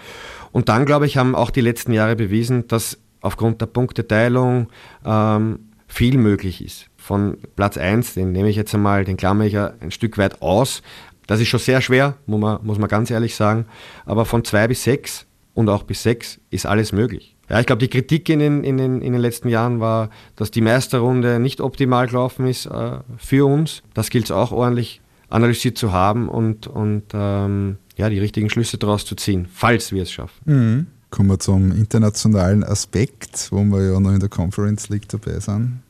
Und 0.52 0.70
dann, 0.70 0.86
glaube 0.86 1.06
ich, 1.06 1.18
haben 1.18 1.36
auch 1.36 1.50
die 1.52 1.62
letzten 1.62 1.94
Jahre 1.94 2.16
bewiesen, 2.16 2.68
dass 2.68 2.98
aufgrund 3.22 3.62
der 3.62 3.68
Punkteteilung 3.68 4.68
ähm, 5.06 5.60
viel 5.88 6.18
möglich 6.18 6.64
ist. 6.64 6.88
Von 6.98 7.38
Platz 7.56 7.78
1, 7.78 8.14
den 8.16 8.32
nehme 8.32 8.50
ich 8.50 8.56
jetzt 8.56 8.74
einmal, 8.74 9.06
den 9.06 9.18
klammer 9.18 9.46
ich 9.46 9.54
ja 9.54 9.74
ein 9.80 9.92
Stück 9.92 10.18
weit 10.18 10.42
aus. 10.42 10.82
Das 11.28 11.40
ist 11.40 11.48
schon 11.48 11.60
sehr 11.60 11.82
schwer, 11.82 12.16
muss 12.26 12.40
man, 12.40 12.60
muss 12.64 12.80
man 12.80 12.90
ganz 12.90 13.10
ehrlich 13.12 13.36
sagen. 13.36 13.66
Aber 14.06 14.26
von 14.26 14.44
2 14.44 14.68
bis 14.68 14.84
6 14.84 15.26
und 15.54 15.70
auch 15.70 15.84
bis 15.84 16.04
6 16.04 16.40
ist 16.50 16.66
alles 16.66 16.92
möglich. 16.92 17.36
Ja, 17.50 17.60
ich 17.60 17.66
glaube, 17.66 17.80
die 17.80 17.90
Kritik 17.90 18.30
in 18.30 18.40
den, 18.40 18.64
in, 18.64 18.78
den, 18.78 19.02
in 19.02 19.12
den 19.12 19.22
letzten 19.22 19.50
Jahren 19.50 19.82
war, 19.82 20.10
dass 20.38 20.52
die 20.52 20.62
Meisterrunde 20.62 21.40
nicht 21.40 21.60
optimal 21.60 22.08
gelaufen 22.08 22.48
ist 22.48 22.66
äh, 22.66 23.00
für 23.18 23.46
uns. 23.46 23.84
Das 23.94 24.10
gilt 24.10 24.26
es 24.26 24.32
auch 24.32 24.52
ordentlich 24.52 25.02
analysiert 25.30 25.78
zu 25.78 25.92
haben 25.92 26.30
und, 26.30 26.68
und 26.68 27.04
ähm, 27.14 27.78
ja, 27.98 28.10
die 28.10 28.20
richtigen 28.20 28.50
Schlüsse 28.50 28.78
daraus 28.78 29.06
zu 29.06 29.16
ziehen, 29.16 29.48
falls 29.52 29.92
wir 29.92 30.04
es 30.04 30.12
schaffen. 30.12 30.42
Mhm. 30.46 30.88
Kommen 31.12 31.30
wir 31.30 31.40
zum 31.40 31.74
internationalen 31.74 32.64
Aspekt, 32.64 33.52
wo 33.52 33.64
wir 33.64 33.92
ja 33.92 34.00
noch 34.00 34.14
in 34.14 34.22
der 34.22 34.30
Conference 34.30 34.88
League 34.90 35.10
dabei 35.10 35.40
sind. 35.40 35.82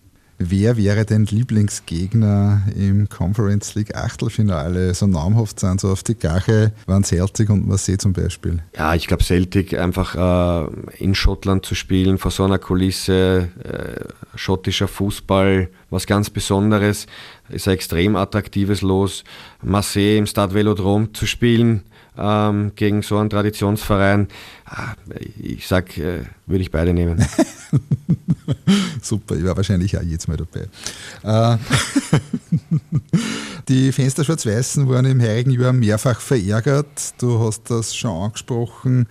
Wer 0.43 0.75
wäre 0.75 1.05
dein 1.05 1.25
Lieblingsgegner 1.25 2.63
im 2.75 3.09
Conference 3.09 3.75
League 3.75 3.95
Achtelfinale? 3.95 4.91
So 4.95 5.05
namhaft 5.05 5.59
sind 5.59 5.79
so 5.79 5.89
auf 5.91 6.01
die 6.01 6.15
Gache 6.15 6.71
waren 6.87 7.03
Celtic 7.03 7.51
und 7.51 7.67
Marseille 7.67 7.99
zum 7.99 8.13
Beispiel. 8.13 8.63
Ja, 8.75 8.95
ich 8.95 9.05
glaube 9.05 9.23
Celtic 9.23 9.77
einfach 9.77 10.15
äh, 10.15 10.67
in 10.97 11.13
Schottland 11.13 11.63
zu 11.63 11.75
spielen, 11.75 12.17
vor 12.17 12.31
so 12.31 12.43
einer 12.43 12.57
Kulisse, 12.57 13.49
äh, 13.63 14.37
schottischer 14.37 14.87
Fußball, 14.87 15.69
was 15.91 16.07
ganz 16.07 16.31
Besonderes, 16.31 17.05
ist 17.49 17.67
ein 17.67 17.75
extrem 17.75 18.15
attraktives 18.15 18.81
Los. 18.81 19.23
Marseille 19.61 20.17
im 20.17 20.25
Stade 20.25 20.55
Velodrom 20.55 21.13
zu 21.13 21.27
spielen, 21.27 21.83
ähm, 22.17 22.71
gegen 22.75 23.03
so 23.03 23.19
einen 23.19 23.29
Traditionsverein. 23.29 24.27
Ah, 24.65 24.95
ich 25.39 25.67
sag, 25.67 25.95
äh, 25.99 26.23
würde 26.47 26.63
ich 26.63 26.71
beide 26.71 26.93
nehmen. 26.93 27.23
Super, 29.01 29.35
ich 29.35 29.43
war 29.43 29.55
wahrscheinlich 29.55 29.97
auch 29.97 30.03
jetzt 30.03 30.27
mal 30.27 30.37
dabei. 30.37 30.67
Äh, 31.23 31.57
die 33.67 33.91
Fenster 33.91 34.23
Schwarz-Weißen 34.23 34.87
waren 34.89 35.05
im 35.05 35.21
heurigen 35.21 35.51
Jahr 35.51 35.73
mehrfach 35.73 36.19
verärgert. 36.19 37.13
Du 37.19 37.39
hast 37.39 37.69
das 37.69 37.95
schon 37.95 38.11
angesprochen, 38.11 39.07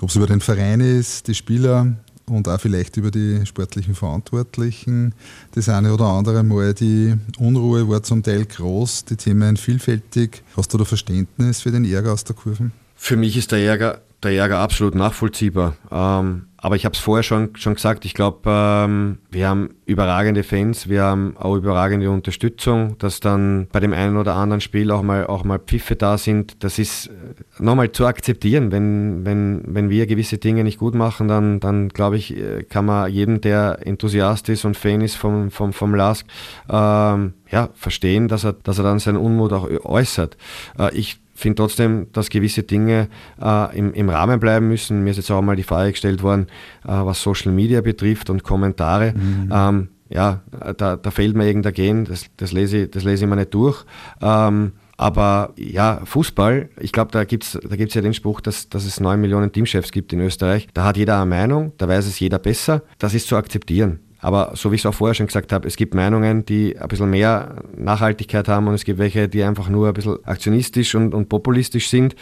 ob 0.00 0.08
es 0.08 0.16
über 0.16 0.26
den 0.26 0.40
Verein 0.40 0.80
ist, 0.80 1.28
die 1.28 1.34
Spieler, 1.34 1.94
und 2.26 2.48
auch 2.48 2.60
vielleicht 2.60 2.96
über 2.96 3.10
die 3.10 3.44
sportlichen 3.46 3.94
Verantwortlichen. 3.94 5.14
Das 5.54 5.68
eine 5.68 5.92
oder 5.92 6.06
andere 6.06 6.42
Mal, 6.42 6.74
die 6.74 7.14
Unruhe 7.38 7.88
war 7.88 8.02
zum 8.02 8.22
Teil 8.22 8.44
groß, 8.46 9.04
die 9.06 9.16
Themen 9.16 9.56
vielfältig. 9.56 10.42
Hast 10.56 10.72
du 10.72 10.78
da 10.78 10.84
Verständnis 10.84 11.60
für 11.60 11.70
den 11.70 11.84
Ärger 11.84 12.12
aus 12.12 12.24
der 12.24 12.36
Kurve? 12.36 12.70
Für 12.94 13.16
mich 13.16 13.36
ist 13.36 13.52
der 13.52 13.58
Ärger, 13.58 14.00
der 14.22 14.32
Ärger 14.32 14.58
absolut 14.60 14.94
nachvollziehbar. 14.94 15.76
Ähm, 15.90 16.46
aber 16.62 16.76
ich 16.76 16.84
habe 16.84 16.94
es 16.94 17.00
vorher 17.00 17.24
schon, 17.24 17.56
schon 17.56 17.74
gesagt, 17.74 18.04
ich 18.04 18.14
glaube, 18.14 18.38
ähm, 18.46 19.18
wir 19.32 19.48
haben 19.48 19.70
überragende 19.84 20.44
Fans, 20.44 20.88
wir 20.88 21.02
haben 21.02 21.36
auch 21.36 21.56
überragende 21.56 22.08
Unterstützung, 22.08 22.96
dass 22.98 23.18
dann 23.18 23.66
bei 23.72 23.80
dem 23.80 23.92
einen 23.92 24.16
oder 24.16 24.36
anderen 24.36 24.60
Spiel 24.60 24.92
auch 24.92 25.02
mal, 25.02 25.26
auch 25.26 25.42
mal 25.42 25.58
Pfiffe 25.58 25.96
da 25.96 26.16
sind. 26.16 26.62
Das 26.62 26.78
ist 26.78 27.08
äh, 27.08 27.10
nochmal 27.58 27.90
zu 27.90 28.06
akzeptieren. 28.06 28.70
Wenn, 28.70 29.26
wenn, 29.26 29.62
wenn 29.66 29.90
wir 29.90 30.06
gewisse 30.06 30.38
Dinge 30.38 30.62
nicht 30.62 30.78
gut 30.78 30.94
machen, 30.94 31.26
dann, 31.26 31.58
dann 31.58 31.88
glaube 31.88 32.16
ich, 32.16 32.36
äh, 32.36 32.62
kann 32.62 32.86
man 32.86 33.10
jeden, 33.10 33.40
der 33.40 33.80
Enthusiast 33.84 34.48
ist 34.48 34.64
und 34.64 34.76
Fan 34.76 35.00
ist 35.00 35.16
vom, 35.16 35.50
vom, 35.50 35.72
vom 35.72 35.96
LASK, 35.96 36.26
ähm, 36.70 37.34
ja, 37.50 37.70
verstehen, 37.74 38.28
dass 38.28 38.44
er, 38.44 38.52
dass 38.52 38.78
er 38.78 38.84
dann 38.84 39.00
seinen 39.00 39.16
Unmut 39.16 39.52
auch 39.52 39.68
äußert. 39.84 40.36
Äh, 40.78 40.94
ich 40.94 41.21
finde 41.34 41.56
trotzdem, 41.56 42.06
dass 42.12 42.28
gewisse 42.28 42.62
Dinge 42.62 43.08
äh, 43.40 43.78
im, 43.78 43.92
im, 43.94 44.08
Rahmen 44.08 44.38
bleiben 44.40 44.68
müssen. 44.68 45.02
Mir 45.02 45.10
ist 45.10 45.16
jetzt 45.16 45.30
auch 45.30 45.42
mal 45.42 45.56
die 45.56 45.62
Frage 45.62 45.92
gestellt 45.92 46.22
worden, 46.22 46.46
äh, 46.84 46.88
was 46.88 47.22
Social 47.22 47.52
Media 47.52 47.80
betrifft 47.80 48.30
und 48.30 48.42
Kommentare. 48.42 49.14
Mhm. 49.16 49.50
Ähm, 49.52 49.88
ja, 50.08 50.42
da, 50.76 50.96
da 50.96 51.10
fehlt 51.10 51.34
mir 51.36 51.46
irgendein 51.46 51.72
Gen, 51.72 52.04
das, 52.04 52.26
das, 52.36 52.52
lese, 52.52 52.78
ich, 52.78 52.90
das 52.90 53.02
lese 53.02 53.24
ich 53.24 53.30
mir 53.30 53.36
nicht 53.36 53.54
durch. 53.54 53.84
Ähm, 54.20 54.72
aber 54.98 55.52
ja, 55.56 56.00
Fußball, 56.04 56.68
ich 56.78 56.92
glaube, 56.92 57.10
da 57.10 57.24
gibt 57.24 57.44
es 57.44 57.58
da 57.60 57.76
gibt's 57.76 57.94
ja 57.94 58.02
den 58.02 58.14
Spruch, 58.14 58.40
dass, 58.40 58.68
dass 58.68 58.84
es 58.84 59.00
neun 59.00 59.20
Millionen 59.20 59.50
Teamchefs 59.50 59.90
gibt 59.90 60.12
in 60.12 60.20
Österreich. 60.20 60.68
Da 60.74 60.84
hat 60.84 60.96
jeder 60.96 61.16
eine 61.16 61.26
Meinung, 61.26 61.72
da 61.78 61.88
weiß 61.88 62.06
es 62.06 62.20
jeder 62.20 62.38
besser. 62.38 62.82
Das 62.98 63.14
ist 63.14 63.26
zu 63.26 63.36
akzeptieren. 63.36 64.00
Aber 64.22 64.52
so 64.54 64.70
wie 64.70 64.76
ich 64.76 64.82
es 64.82 64.86
auch 64.86 64.94
vorher 64.94 65.14
schon 65.14 65.26
gesagt 65.26 65.52
habe, 65.52 65.66
es 65.66 65.76
gibt 65.76 65.94
Meinungen, 65.94 66.46
die 66.46 66.78
ein 66.78 66.88
bisschen 66.88 67.10
mehr 67.10 67.56
Nachhaltigkeit 67.76 68.46
haben 68.46 68.68
und 68.68 68.74
es 68.74 68.84
gibt 68.84 69.00
welche, 69.00 69.28
die 69.28 69.42
einfach 69.42 69.68
nur 69.68 69.88
ein 69.88 69.94
bisschen 69.94 70.24
aktionistisch 70.24 70.94
und, 70.94 71.12
und 71.12 71.28
populistisch 71.28 71.90
sind. 71.90 72.14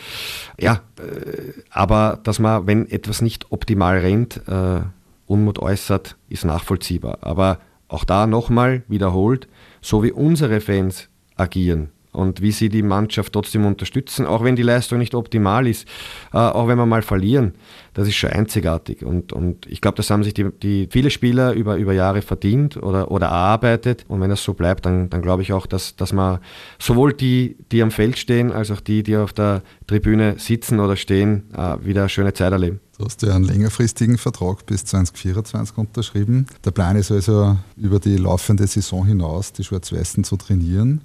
Ja, 0.58 0.80
äh, 0.98 1.52
aber 1.70 2.18
dass 2.22 2.38
man, 2.38 2.66
wenn 2.66 2.90
etwas 2.90 3.20
nicht 3.20 3.52
optimal 3.52 3.98
rennt, 3.98 4.40
äh, 4.48 4.80
Unmut 5.26 5.58
äußert, 5.58 6.16
ist 6.30 6.46
nachvollziehbar. 6.46 7.18
Aber 7.20 7.58
auch 7.86 8.04
da 8.04 8.26
nochmal 8.26 8.82
wiederholt, 8.88 9.46
so 9.82 10.02
wie 10.02 10.10
unsere 10.10 10.60
Fans 10.62 11.08
agieren, 11.36 11.90
und 12.12 12.40
wie 12.40 12.52
sie 12.52 12.68
die 12.68 12.82
Mannschaft 12.82 13.32
trotzdem 13.32 13.64
unterstützen, 13.64 14.26
auch 14.26 14.42
wenn 14.42 14.56
die 14.56 14.62
Leistung 14.62 14.98
nicht 14.98 15.14
optimal 15.14 15.66
ist, 15.66 15.86
äh, 16.32 16.38
auch 16.38 16.66
wenn 16.68 16.78
wir 16.78 16.86
mal 16.86 17.02
verlieren, 17.02 17.54
das 17.94 18.08
ist 18.08 18.16
schon 18.16 18.30
einzigartig. 18.30 19.04
Und, 19.04 19.32
und 19.32 19.66
ich 19.66 19.80
glaube, 19.80 19.96
das 19.96 20.10
haben 20.10 20.24
sich 20.24 20.34
die, 20.34 20.50
die 20.62 20.88
viele 20.90 21.10
Spieler 21.10 21.52
über, 21.52 21.76
über 21.76 21.92
Jahre 21.92 22.22
verdient 22.22 22.76
oder, 22.76 23.10
oder 23.10 23.26
erarbeitet. 23.28 24.04
Und 24.08 24.20
wenn 24.20 24.30
das 24.30 24.42
so 24.42 24.54
bleibt, 24.54 24.86
dann, 24.86 25.10
dann 25.10 25.22
glaube 25.22 25.42
ich 25.42 25.52
auch, 25.52 25.66
dass, 25.66 25.96
dass 25.96 26.12
man 26.12 26.38
sowohl 26.78 27.12
die, 27.12 27.56
die 27.72 27.82
am 27.82 27.90
Feld 27.90 28.18
stehen, 28.18 28.52
als 28.52 28.70
auch 28.70 28.80
die, 28.80 29.02
die 29.02 29.16
auf 29.16 29.32
der 29.32 29.62
Tribüne 29.86 30.36
sitzen 30.38 30.80
oder 30.80 30.96
stehen, 30.96 31.44
äh, 31.56 31.76
wieder 31.84 32.02
eine 32.02 32.08
schöne 32.08 32.32
Zeit 32.32 32.52
erleben. 32.52 32.80
Du 32.98 33.06
hast 33.06 33.22
ja 33.22 33.34
einen 33.34 33.44
längerfristigen 33.44 34.18
Vertrag 34.18 34.66
bis 34.66 34.84
2024 34.84 35.78
unterschrieben. 35.78 36.46
Der 36.64 36.70
Plan 36.70 36.96
ist 36.96 37.10
also, 37.10 37.56
über 37.76 37.98
die 37.98 38.16
laufende 38.16 38.66
Saison 38.66 39.06
hinaus 39.06 39.54
die 39.54 39.64
Schwarz-Weißen 39.64 40.22
zu 40.22 40.36
trainieren. 40.36 41.00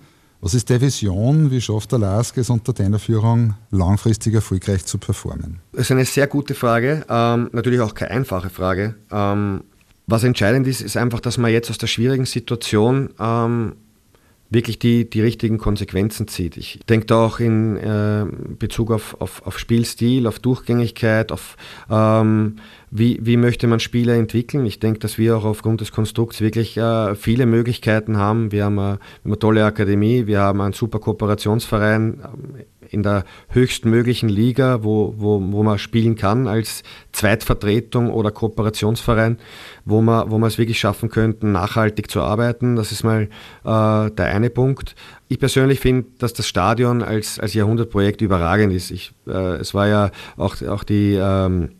Was 0.45 0.53
ist 0.53 0.69
die 0.69 0.79
Vision? 0.79 1.49
Wie 1.49 1.59
schafft 1.59 1.91
der 1.91 1.97
Lask 1.97 2.37
es 2.37 2.51
unter 2.51 2.71
deiner 2.71 2.99
Führung 2.99 3.55
langfristig 3.71 4.35
erfolgreich 4.35 4.85
zu 4.85 4.99
performen? 4.99 5.59
Das 5.71 5.85
ist 5.85 5.91
eine 5.91 6.05
sehr 6.05 6.27
gute 6.27 6.53
Frage, 6.53 7.03
ähm, 7.09 7.49
natürlich 7.51 7.79
auch 7.79 7.95
keine 7.95 8.11
einfache 8.11 8.51
Frage. 8.51 8.93
Ähm, 9.11 9.63
was 10.05 10.23
entscheidend 10.23 10.67
ist, 10.67 10.81
ist 10.81 10.97
einfach, 10.97 11.19
dass 11.19 11.39
man 11.39 11.51
jetzt 11.51 11.71
aus 11.71 11.79
der 11.79 11.87
schwierigen 11.87 12.27
Situation 12.27 13.09
ähm, 13.19 13.73
wirklich 14.49 14.79
die, 14.79 15.09
die 15.09 15.21
richtigen 15.21 15.57
Konsequenzen 15.57 16.27
zieht. 16.27 16.57
Ich 16.57 16.79
denke 16.87 17.07
da 17.07 17.25
auch 17.25 17.39
in 17.39 17.77
äh, 17.77 18.25
Bezug 18.59 18.91
auf, 18.91 19.19
auf, 19.19 19.45
auf 19.45 19.57
Spielstil, 19.57 20.27
auf 20.27 20.39
Durchgängigkeit, 20.39 21.31
auf 21.31 21.57
ähm, 21.89 22.57
wie, 22.91 23.19
wie 23.21 23.37
möchte 23.37 23.67
man 23.67 23.79
Spieler 23.79 24.13
entwickeln. 24.13 24.65
Ich 24.65 24.79
denke, 24.79 24.99
dass 24.99 25.17
wir 25.17 25.37
auch 25.37 25.45
aufgrund 25.45 25.81
des 25.81 25.91
Konstrukts 25.91 26.41
wirklich 26.41 26.77
äh, 26.77 27.15
viele 27.15 27.45
Möglichkeiten 27.45 28.17
haben. 28.17 28.51
Wir 28.51 28.65
haben, 28.65 28.77
äh, 28.77 28.81
wir 28.81 28.89
haben 28.89 28.99
eine 29.25 29.39
tolle 29.39 29.65
Akademie, 29.65 30.27
wir 30.27 30.39
haben 30.39 30.61
einen 30.61 30.73
super 30.73 30.99
Kooperationsverein 30.99 32.21
in 32.89 33.03
der 33.03 33.23
höchstmöglichen 33.49 34.29
Liga, 34.29 34.83
wo, 34.83 35.13
wo, 35.17 35.41
wo 35.41 35.63
man 35.63 35.77
spielen 35.77 36.15
kann 36.15 36.47
als 36.47 36.83
Zweitvertretung 37.11 38.09
oder 38.11 38.31
Kooperationsverein, 38.31 39.37
wo 39.85 40.01
man, 40.01 40.31
wo 40.31 40.37
man 40.37 40.47
es 40.47 40.57
wirklich 40.57 40.79
schaffen 40.79 41.09
könnte, 41.09 41.47
nachhaltig 41.47 42.09
zu 42.09 42.21
arbeiten. 42.21 42.75
Das 42.75 42.91
ist 42.91 43.03
mal 43.03 43.23
äh, 43.23 44.11
der 44.11 44.25
eine 44.25 44.49
Punkt. 44.49 44.95
Ich 45.27 45.39
persönlich 45.39 45.79
finde, 45.79 46.07
dass 46.19 46.33
das 46.33 46.47
Stadion 46.47 47.01
als, 47.01 47.39
als 47.39 47.53
Jahrhundertprojekt 47.53 48.21
überragend 48.21 48.73
ist. 48.73 48.91
Ich, 48.91 49.13
äh, 49.27 49.55
es 49.55 49.73
war 49.73 49.87
ja 49.87 50.11
auch, 50.37 50.61
auch 50.61 50.83
die 50.83 51.17
ähm, 51.19 51.71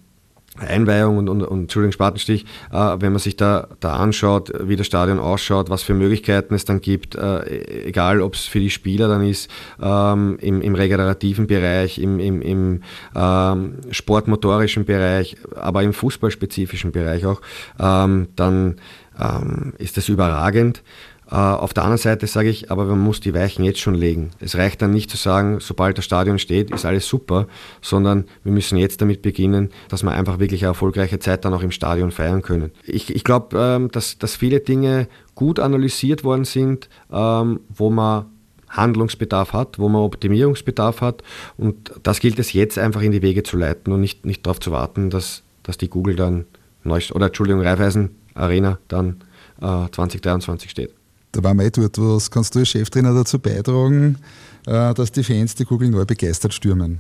Einweihung 0.58 1.18
und, 1.18 1.30
und, 1.30 1.44
und 1.44 1.62
Entschuldigung, 1.62 1.92
Spatenstich, 1.92 2.46
äh, 2.72 2.96
wenn 3.00 3.12
man 3.12 3.20
sich 3.20 3.36
da, 3.36 3.68
da 3.80 3.96
anschaut, 3.96 4.52
wie 4.62 4.76
das 4.76 4.88
Stadion 4.88 5.20
ausschaut, 5.20 5.70
was 5.70 5.84
für 5.84 5.94
Möglichkeiten 5.94 6.54
es 6.54 6.66
dann 6.66 6.82
gibt, 6.82 7.16
äh, 7.16 7.86
egal 7.86 8.22
ob 8.22 8.36
es 8.36 8.46
für 8.46 8.60
die 8.60 8.70
Spieler 8.70 9.08
dann 9.08 9.24
ist, 9.28 9.50
ähm, 9.82 10.38
im, 10.42 10.62
im 10.62 10.76
regenerativen 10.76 11.48
Bereich, 11.48 12.00
im, 12.00 12.20
im, 12.20 12.42
im 12.42 12.84
ähm, 13.16 13.76
sportmotorischen 13.92 14.86
Bereich, 14.86 15.38
aber 15.56 15.84
im 15.84 15.94
fußballspezifischen 15.94 16.92
Bereich 16.92 17.26
auch, 17.26 17.42
ähm, 17.80 18.28
dann 18.36 18.76
ähm, 19.20 19.74
ist 19.78 19.98
das 19.98 20.10
überragend. 20.10 20.84
Äh, 21.30 21.36
auf 21.36 21.74
der 21.74 21.84
anderen 21.84 21.98
Seite 21.98 22.28
sage 22.28 22.50
ich, 22.50 22.72
aber 22.72 22.86
man 22.86 23.00
muss 23.00 23.20
die 23.20 23.34
Weichen 23.34 23.66
jetzt 23.66 23.80
schon 23.80 23.96
legen. 23.96 24.32
Es 24.40 24.56
reicht 24.56 24.82
dann 24.82 24.92
nicht 24.92 25.10
zu 25.10 25.18
sagen, 25.18 25.60
sobald 25.60 25.98
das 25.98 26.06
Stadion 26.06 26.38
steht, 26.38 26.72
ist 26.72 26.86
alles 26.86 27.08
super, 27.08 27.48
sondern 27.82 28.26
wir 28.44 28.52
müssen 28.52 28.78
jetzt 28.78 29.02
damit 29.02 29.22
beginnen, 29.22 29.72
dass 29.90 30.04
wir 30.04 30.12
einfach 30.12 30.40
wirklich 30.40 30.62
eine 30.62 30.70
erfolgreiche 30.70 31.20
Zeit 31.20 31.44
dann 31.44 31.54
auch 31.54 31.64
im 31.64 31.72
Stadion 31.72 32.12
feiern 32.12 32.42
können. 32.42 32.72
Ich, 32.84 33.14
ich 33.14 33.24
glaube, 33.24 33.58
ähm, 33.60 33.92
dass, 33.92 34.18
dass 34.20 34.36
viele 34.36 34.60
Dinge 34.60 35.08
gut 35.34 35.60
analysiert 35.60 36.24
worden 36.24 36.46
sind, 36.46 36.90
ähm, 37.12 37.60
wo 37.70 37.90
man 37.90 38.26
Handlungsbedarf 38.70 39.54
hat, 39.54 39.80
wo 39.80 39.90
man 39.90 40.02
Optimierungsbedarf 40.02 41.02
hat. 41.02 41.24
Und 41.58 41.94
das 42.04 42.20
gilt 42.20 42.40
es 42.40 42.54
jetzt 42.54 42.78
einfach 42.78 43.02
in 43.02 43.12
die 43.12 43.22
Wege 43.22 43.44
zu 43.44 43.58
leiten 43.58 43.94
und 43.94 44.02
nicht, 44.02 44.26
nicht 44.26 44.46
darauf 44.46 44.60
zu 44.60 44.72
warten, 44.72 45.10
dass, 45.10 45.44
dass 45.64 45.78
die 45.78 45.90
Google 45.90 46.16
dann, 46.16 46.46
oder 46.84 47.28
Entschuldigung, 47.28 47.62
Raiffeisen 47.62 48.16
Arena 48.36 48.80
dann 48.88 49.22
äh, 49.62 49.90
2023 49.92 50.70
steht. 50.70 50.94
Da 51.36 51.44
waren 51.44 51.58
wir 51.58 51.66
eh 51.66 51.70
dort. 51.70 51.98
Was 51.98 52.32
kannst 52.32 52.56
du 52.56 52.60
als 52.60 52.70
Cheftrainer 52.70 53.14
dazu 53.14 53.40
beitragen, 53.40 54.18
äh, 54.66 54.94
dass 54.94 55.12
die 55.12 55.24
Fans 55.24 55.54
die 55.56 55.66
Kugel 55.66 55.90
neu 55.90 56.06
begeistert 56.06 56.54
stürmen? 56.54 57.00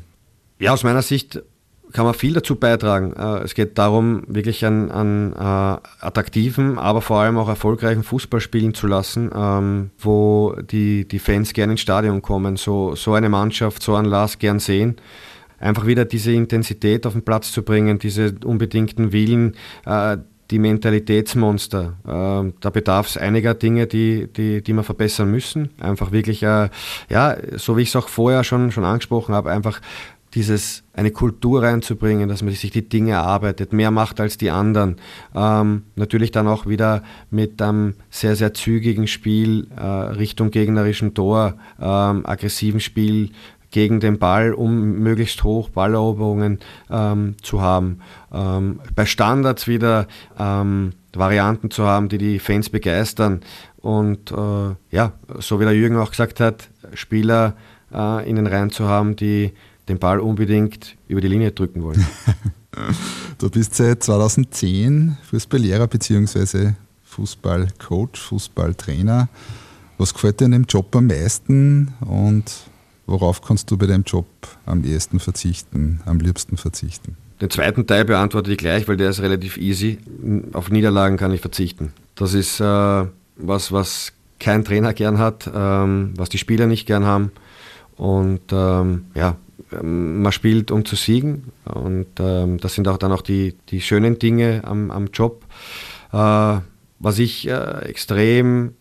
Ja, 0.59 0.73
aus 0.73 0.83
meiner 0.83 1.01
Sicht 1.01 1.41
kann 1.93 2.03
man 2.03 2.13
viel 2.13 2.33
dazu 2.33 2.57
beitragen. 2.57 3.13
Äh, 3.13 3.43
es 3.43 3.53
geht 3.53 3.77
darum, 3.77 4.23
wirklich 4.27 4.65
einen, 4.65 4.91
einen 4.91 5.31
äh, 5.31 5.37
attraktiven, 6.01 6.77
aber 6.77 7.01
vor 7.01 7.21
allem 7.21 7.37
auch 7.37 7.47
erfolgreichen 7.47 8.03
Fußball 8.03 8.41
spielen 8.41 8.73
zu 8.73 8.87
lassen, 8.87 9.31
ähm, 9.33 9.91
wo 9.99 10.53
die, 10.69 11.07
die 11.07 11.19
Fans 11.19 11.53
gerne 11.53 11.73
ins 11.73 11.81
Stadion 11.81 12.21
kommen, 12.21 12.57
so, 12.57 12.93
so 12.95 13.13
eine 13.13 13.29
Mannschaft, 13.29 13.83
so 13.83 13.95
ein 13.95 14.03
Lars 14.03 14.37
gern 14.37 14.59
sehen. 14.59 14.97
Einfach 15.59 15.85
wieder 15.85 16.03
diese 16.03 16.33
Intensität 16.33 17.05
auf 17.05 17.13
den 17.13 17.23
Platz 17.23 17.53
zu 17.53 17.63
bringen, 17.63 17.99
diese 17.99 18.35
unbedingten 18.43 19.13
Willen, 19.13 19.55
die 20.51 20.59
Mentalitätsmonster. 20.59 21.93
Äh, 22.05 22.53
da 22.59 22.69
bedarf 22.69 23.07
es 23.07 23.17
einiger 23.17 23.53
Dinge, 23.53 23.87
die, 23.87 24.27
die, 24.27 24.61
die 24.61 24.73
wir 24.73 24.83
verbessern 24.83 25.31
müssen. 25.31 25.69
Einfach 25.79 26.11
wirklich, 26.11 26.43
äh, 26.43 26.69
ja, 27.09 27.37
so 27.55 27.77
wie 27.77 27.81
ich 27.81 27.89
es 27.89 27.95
auch 27.95 28.07
vorher 28.07 28.43
schon, 28.43 28.71
schon 28.71 28.85
angesprochen 28.85 29.33
habe, 29.33 29.51
einfach 29.51 29.81
dieses 30.35 30.83
eine 30.93 31.11
Kultur 31.11 31.63
reinzubringen, 31.63 32.27
dass 32.27 32.43
man 32.43 32.53
sich 32.53 32.69
die 32.69 32.87
Dinge 32.87 33.11
erarbeitet, 33.11 33.71
mehr 33.71 33.89
macht 33.89 34.19
als 34.19 34.37
die 34.37 34.51
anderen. 34.51 34.97
Ähm, 35.33 35.83
natürlich 35.95 36.31
dann 36.31 36.47
auch 36.47 36.67
wieder 36.67 37.03
mit 37.31 37.61
einem 37.61 37.95
sehr, 38.09 38.35
sehr 38.35 38.53
zügigen 38.53 39.07
Spiel 39.07 39.67
äh, 39.77 39.81
Richtung 39.81 40.51
gegnerischen 40.51 41.13
Tor, 41.13 41.55
ähm, 41.79 42.25
aggressiven 42.25 42.81
Spiel, 42.81 43.31
gegen 43.75 43.99
den 43.99 44.19
Ball, 44.19 44.53
um 44.53 44.99
möglichst 44.99 45.43
hoch 45.43 45.67
Balleroberungen 45.67 46.59
ähm, 46.89 47.35
zu 47.41 47.61
haben. 47.61 47.99
Ähm, 48.33 48.79
bei 48.95 49.05
Standards 49.05 49.67
wieder 49.67 50.07
ähm, 50.39 50.93
Varianten 51.13 51.69
zu 51.69 51.83
haben, 51.83 52.07
die 52.07 52.17
die 52.17 52.39
Fans 52.39 52.69
begeistern. 52.69 53.41
Und 53.75 54.31
äh, 54.31 54.75
ja, 54.91 55.11
so 55.39 55.59
wie 55.59 55.65
der 55.65 55.75
Jürgen 55.75 55.97
auch 55.97 56.11
gesagt 56.11 56.39
hat, 56.39 56.69
Spieler 56.93 57.57
äh, 57.93 58.29
in 58.29 58.37
den 58.37 58.47
Reihen 58.47 58.71
zu 58.71 58.87
haben, 58.87 59.17
die 59.17 59.51
den 59.89 59.99
Ball 59.99 60.21
unbedingt 60.21 60.95
über 61.09 61.19
die 61.19 61.27
Linie 61.27 61.51
drücken 61.51 61.83
wollen. 61.83 62.05
du 63.39 63.49
bist 63.49 63.75
seit 63.75 64.03
2010 64.03 65.17
Fußballlehrer 65.29 65.87
bzw. 65.87 66.75
Fußballcoach, 67.03 68.15
Fußballtrainer. 68.15 69.27
Was 69.97 70.13
gefällt 70.13 70.39
dir 70.39 70.45
in 70.45 70.51
dem 70.51 70.63
Job 70.63 70.95
am 70.95 71.07
meisten 71.07 71.93
und 71.99 72.69
Worauf 73.05 73.41
kannst 73.41 73.69
du 73.69 73.77
bei 73.77 73.85
deinem 73.85 74.03
Job 74.03 74.25
am 74.65 74.83
ehesten 74.83 75.19
verzichten, 75.19 76.01
am 76.05 76.19
liebsten 76.19 76.57
verzichten? 76.57 77.17
Den 77.41 77.49
zweiten 77.49 77.85
Teil 77.85 78.05
beantworte 78.05 78.51
ich 78.51 78.57
gleich, 78.57 78.87
weil 78.87 78.97
der 78.97 79.09
ist 79.09 79.21
relativ 79.21 79.57
easy. 79.57 79.99
Auf 80.53 80.71
Niederlagen 80.71 81.17
kann 81.17 81.33
ich 81.33 81.41
verzichten. 81.41 81.93
Das 82.15 82.33
ist 82.33 82.59
äh, 82.61 83.05
was, 83.35 83.71
was 83.71 84.13
kein 84.39 84.63
Trainer 84.63 84.93
gern 84.93 85.19
hat, 85.19 85.49
ähm, 85.53 86.13
was 86.15 86.29
die 86.29 86.37
Spieler 86.37 86.65
nicht 86.65 86.87
gern 86.87 87.05
haben. 87.05 87.31
Und 87.97 88.41
ähm, 88.51 89.05
ja, 89.13 89.37
man 89.81 90.31
spielt, 90.31 90.71
um 90.71 90.85
zu 90.85 90.95
siegen. 90.95 91.51
Und 91.65 92.07
ähm, 92.19 92.57
das 92.59 92.75
sind 92.75 92.87
auch 92.87 92.97
dann 92.97 93.11
auch 93.11 93.21
die, 93.21 93.55
die 93.69 93.81
schönen 93.81 94.17
Dinge 94.17 94.61
am, 94.63 94.91
am 94.91 95.07
Job. 95.13 95.43
Äh, 96.11 96.59
was 96.99 97.19
ich 97.19 97.47
äh, 97.47 97.79
extrem, 97.81 98.73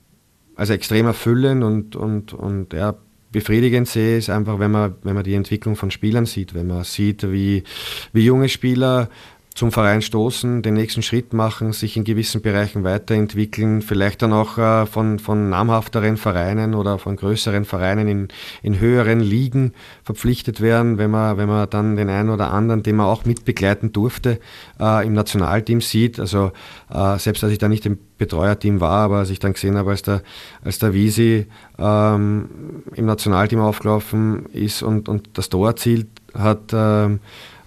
also 0.54 0.72
extrem 0.72 1.06
erfüllen 1.06 1.62
und, 1.62 1.96
und, 1.96 2.32
und 2.32 2.72
ja, 2.72 2.94
befriedigend 3.35 3.89
sehe, 3.89 4.16
ist 4.16 4.30
einfach, 4.30 4.61
wenn 4.61 4.70
man, 4.70 4.95
wenn 5.03 5.14
man 5.14 5.24
die 5.24 5.35
Entwicklung 5.35 5.74
von 5.74 5.91
Spielern 5.91 6.24
sieht, 6.24 6.55
wenn 6.55 6.68
man 6.68 6.85
sieht, 6.85 7.30
wie, 7.30 7.64
wie 8.12 8.24
junge 8.24 8.49
Spieler 8.49 9.11
zum 9.55 9.70
Verein 9.70 10.02
stoßen, 10.02 10.62
den 10.62 10.74
nächsten 10.74 11.02
Schritt 11.02 11.32
machen, 11.32 11.72
sich 11.72 11.96
in 11.96 12.02
gewissen 12.02 12.42
Bereichen 12.42 12.82
weiterentwickeln, 12.82 13.82
vielleicht 13.82 14.22
dann 14.22 14.32
auch 14.32 14.59
äh, 14.59 14.84
von, 14.84 15.20
von 15.20 15.48
namhafteren 15.48 16.16
Vereinen 16.16 16.74
oder 16.74 16.98
von 16.98 17.14
größeren 17.14 17.64
Vereinen 17.64 18.09
in, 18.09 18.28
in 18.64 18.80
höheren 18.80 19.20
Ligen 19.20 19.72
verpflichtet 20.02 20.61
werden, 20.61 20.98
wenn 20.98 21.12
man, 21.12 21.36
wenn 21.36 21.48
man 21.48 21.70
dann 21.70 21.94
den 21.94 22.11
einen 22.11 22.30
oder 22.30 22.52
anderen, 22.52 22.82
den 22.82 22.96
man 22.96 23.07
auch 23.07 23.24
mitbegleiten 23.24 23.92
durfte, 23.92 24.40
äh, 24.80 25.07
im 25.07 25.12
Nationalteam 25.12 25.80
sieht. 25.80 26.18
Also 26.18 26.50
äh, 26.92 27.16
selbst 27.18 27.44
als 27.44 27.52
ich 27.52 27.59
da 27.59 27.68
nicht 27.68 27.86
im 27.86 27.98
Betreuerteam 28.18 28.80
war, 28.80 29.05
aber 29.05 29.18
als 29.18 29.30
ich 29.30 29.38
dann 29.38 29.52
gesehen 29.52 29.76
habe, 29.76 29.90
als 29.90 30.02
der, 30.02 30.22
als 30.64 30.80
der 30.80 30.94
Visi 30.94 31.46
ähm, 31.78 32.82
im 32.92 33.07
Nationalteam 33.07 33.61
aufgelaufen 33.61 34.46
ist 34.46 34.82
und, 34.82 35.09
und 35.09 35.30
das 35.34 35.48
Tor 35.48 35.68
erzielt 35.68 36.09
hat, 36.34 36.72
ähm, 36.72 37.20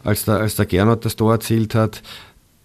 als 0.07 0.25
der, 0.25 0.35
als 0.35 0.55
der 0.55 0.65
Gernot 0.65 1.03
das 1.05 1.15
Tor 1.15 1.33
erzielt 1.33 1.75
hat, 1.75 2.01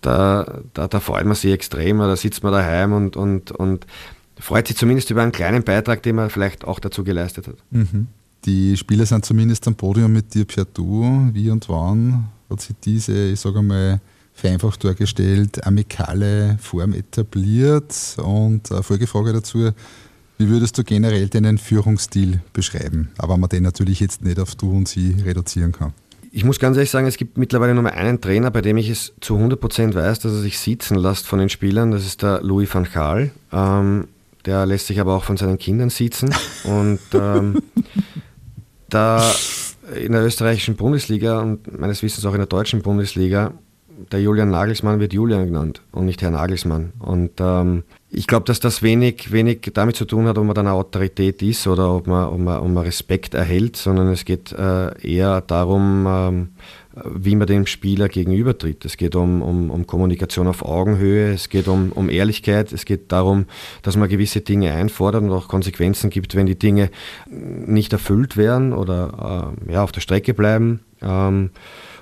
da, 0.01 0.61
da, 0.75 0.89
da 0.89 1.01
freut 1.01 1.25
man 1.25 1.35
sich 1.35 1.53
extrem, 1.53 1.99
da 1.99 2.17
sitzt 2.17 2.43
man 2.43 2.53
daheim 2.53 2.93
und, 2.93 3.17
und, 3.17 3.51
und 3.51 3.87
freut 4.39 4.69
sich 4.69 4.77
zumindest 4.77 5.11
über 5.11 5.23
einen 5.23 5.33
kleinen 5.33 5.63
Beitrag, 5.63 6.03
den 6.03 6.17
man 6.17 6.31
vielleicht 6.31 6.65
auch 6.65 6.79
dazu 6.79 7.05
geleistet 7.05 7.49
hat. 7.49 7.57
Mhm. 7.71 8.07
Die 8.45 8.77
Spieler 8.77 9.07
sind 9.07 9.25
zumindest 9.25 9.67
am 9.69 9.75
Podium 9.75 10.13
mit 10.13 10.35
dir 10.35 10.45
per 10.45 10.65
Du. 10.65 11.31
Wie 11.33 11.51
und 11.51 11.69
wann 11.69 12.29
hat 12.51 12.61
sich 12.61 12.75
diese, 12.85 13.31
ich 13.31 13.41
sage 13.41 13.63
mal, 13.63 14.01
vereinfacht 14.35 14.85
dargestellt, 14.85 15.65
amikale 15.65 16.59
Form 16.61 16.93
etabliert? 16.93 18.17
Und 18.19 18.73
eine 18.73 18.83
Folgefrage 18.83 19.33
dazu, 19.33 19.71
wie 20.39 20.49
würdest 20.49 20.77
du 20.77 20.83
generell 20.83 21.29
deinen 21.29 21.59
Führungsstil 21.59 22.41
beschreiben? 22.53 23.11
Aber 23.19 23.37
man 23.37 23.49
den 23.49 23.63
natürlich 23.63 24.01
jetzt 24.01 24.25
nicht 24.25 24.41
auf 24.41 24.57
Du 24.57 24.77
und 24.77 24.89
Sie 24.89 25.17
reduzieren 25.25 25.71
kann. 25.71 25.93
Ich 26.35 26.45
muss 26.45 26.59
ganz 26.59 26.79
ehrlich 26.79 26.91
sagen, 26.91 27.07
es 27.07 27.19
gibt 27.19 27.37
mittlerweile 27.37 27.75
nur 27.75 27.83
mehr 27.83 27.93
einen 27.93 28.19
Trainer, 28.23 28.51
bei 28.51 28.63
dem 28.63 28.79
ich 28.79 28.89
es 28.89 29.13
zu 29.21 29.37
100% 29.37 29.95
weiß, 29.95 30.21
dass 30.21 30.33
er 30.33 30.39
sich 30.39 30.59
sitzen 30.59 30.97
lässt 30.97 31.27
von 31.27 31.39
den 31.39 31.51
Spielern. 31.51 31.91
Das 31.91 32.07
ist 32.07 32.23
der 32.23 32.41
Louis 32.41 32.75
van 32.75 32.89
Gaal. 32.91 33.33
Ähm, 33.53 34.09
der 34.47 34.65
lässt 34.65 34.87
sich 34.87 34.99
aber 34.99 35.15
auch 35.15 35.25
von 35.25 35.37
seinen 35.37 35.59
Kindern 35.59 35.91
sitzen. 35.91 36.35
Und 36.65 37.01
ähm, 37.13 37.63
da 38.89 39.31
in 39.95 40.13
der 40.13 40.25
österreichischen 40.25 40.75
Bundesliga 40.75 41.41
und 41.41 41.79
meines 41.79 42.03
Wissens 42.03 42.25
auch 42.25 42.33
in 42.33 42.39
der 42.39 42.47
deutschen 42.47 42.81
Bundesliga 42.81 43.53
der 44.11 44.21
Julian 44.21 44.51
Nagelsmann 44.51 45.01
wird 45.01 45.13
Julian 45.13 45.47
genannt 45.47 45.83
und 45.93 46.07
nicht 46.07 46.23
Herr 46.23 46.31
Nagelsmann. 46.31 46.93
Und 46.99 47.33
ähm, 47.41 47.85
ich 48.11 48.27
glaube, 48.27 48.45
dass 48.45 48.61
das 48.61 48.83
wenig, 48.83 49.33
wenig 49.33 49.71
damit 49.75 49.97
zu 49.97 50.05
tun 50.05 50.27
hat, 50.27 50.39
ob 50.39 50.45
man 50.45 50.55
dann 50.55 50.67
eine 50.67 50.77
Autorität 50.77 51.43
ist 51.43 51.67
oder 51.67 51.95
ob 51.95 52.07
man, 52.07 52.29
ob 52.29 52.39
man, 52.39 52.61
ob 52.61 52.69
man 52.69 52.85
Respekt 52.85 53.35
erhält, 53.35 53.77
sondern 53.77 54.09
es 54.09 54.25
geht 54.25 54.53
äh, 54.53 54.99
eher 55.01 55.41
darum, 55.41 56.07
ähm, 56.07 56.49
wie 57.07 57.37
man 57.37 57.47
dem 57.47 57.67
Spieler 57.67 58.09
gegenübertritt. 58.09 58.85
Es 58.85 58.97
geht 58.97 59.17
um, 59.17 59.41
um, 59.41 59.71
um 59.71 59.87
Kommunikation 59.87 60.47
auf 60.47 60.63
Augenhöhe, 60.63 61.33
es 61.33 61.49
geht 61.49 61.69
um, 61.69 61.91
um 61.93 62.11
Ehrlichkeit, 62.11 62.73
es 62.73 62.85
geht 62.85 63.13
darum, 63.13 63.47
dass 63.83 63.97
man 63.97 64.09
gewisse 64.09 64.43
Dinge 64.43 64.73
einfordert 64.73 65.23
und 65.23 65.31
auch 65.31 65.49
Konsequenzen 65.49 66.11
gibt, 66.11 66.35
wenn 66.35 66.47
die 66.47 66.59
Dinge 66.59 66.91
nicht 67.31 67.93
erfüllt 67.93 68.37
werden 68.37 68.73
oder 68.73 69.55
äh, 69.69 69.73
ja, 69.73 69.83
auf 69.83 69.93
der 69.93 70.03
Strecke 70.03 70.35
bleiben. 70.35 70.81
Ähm, 71.01 71.51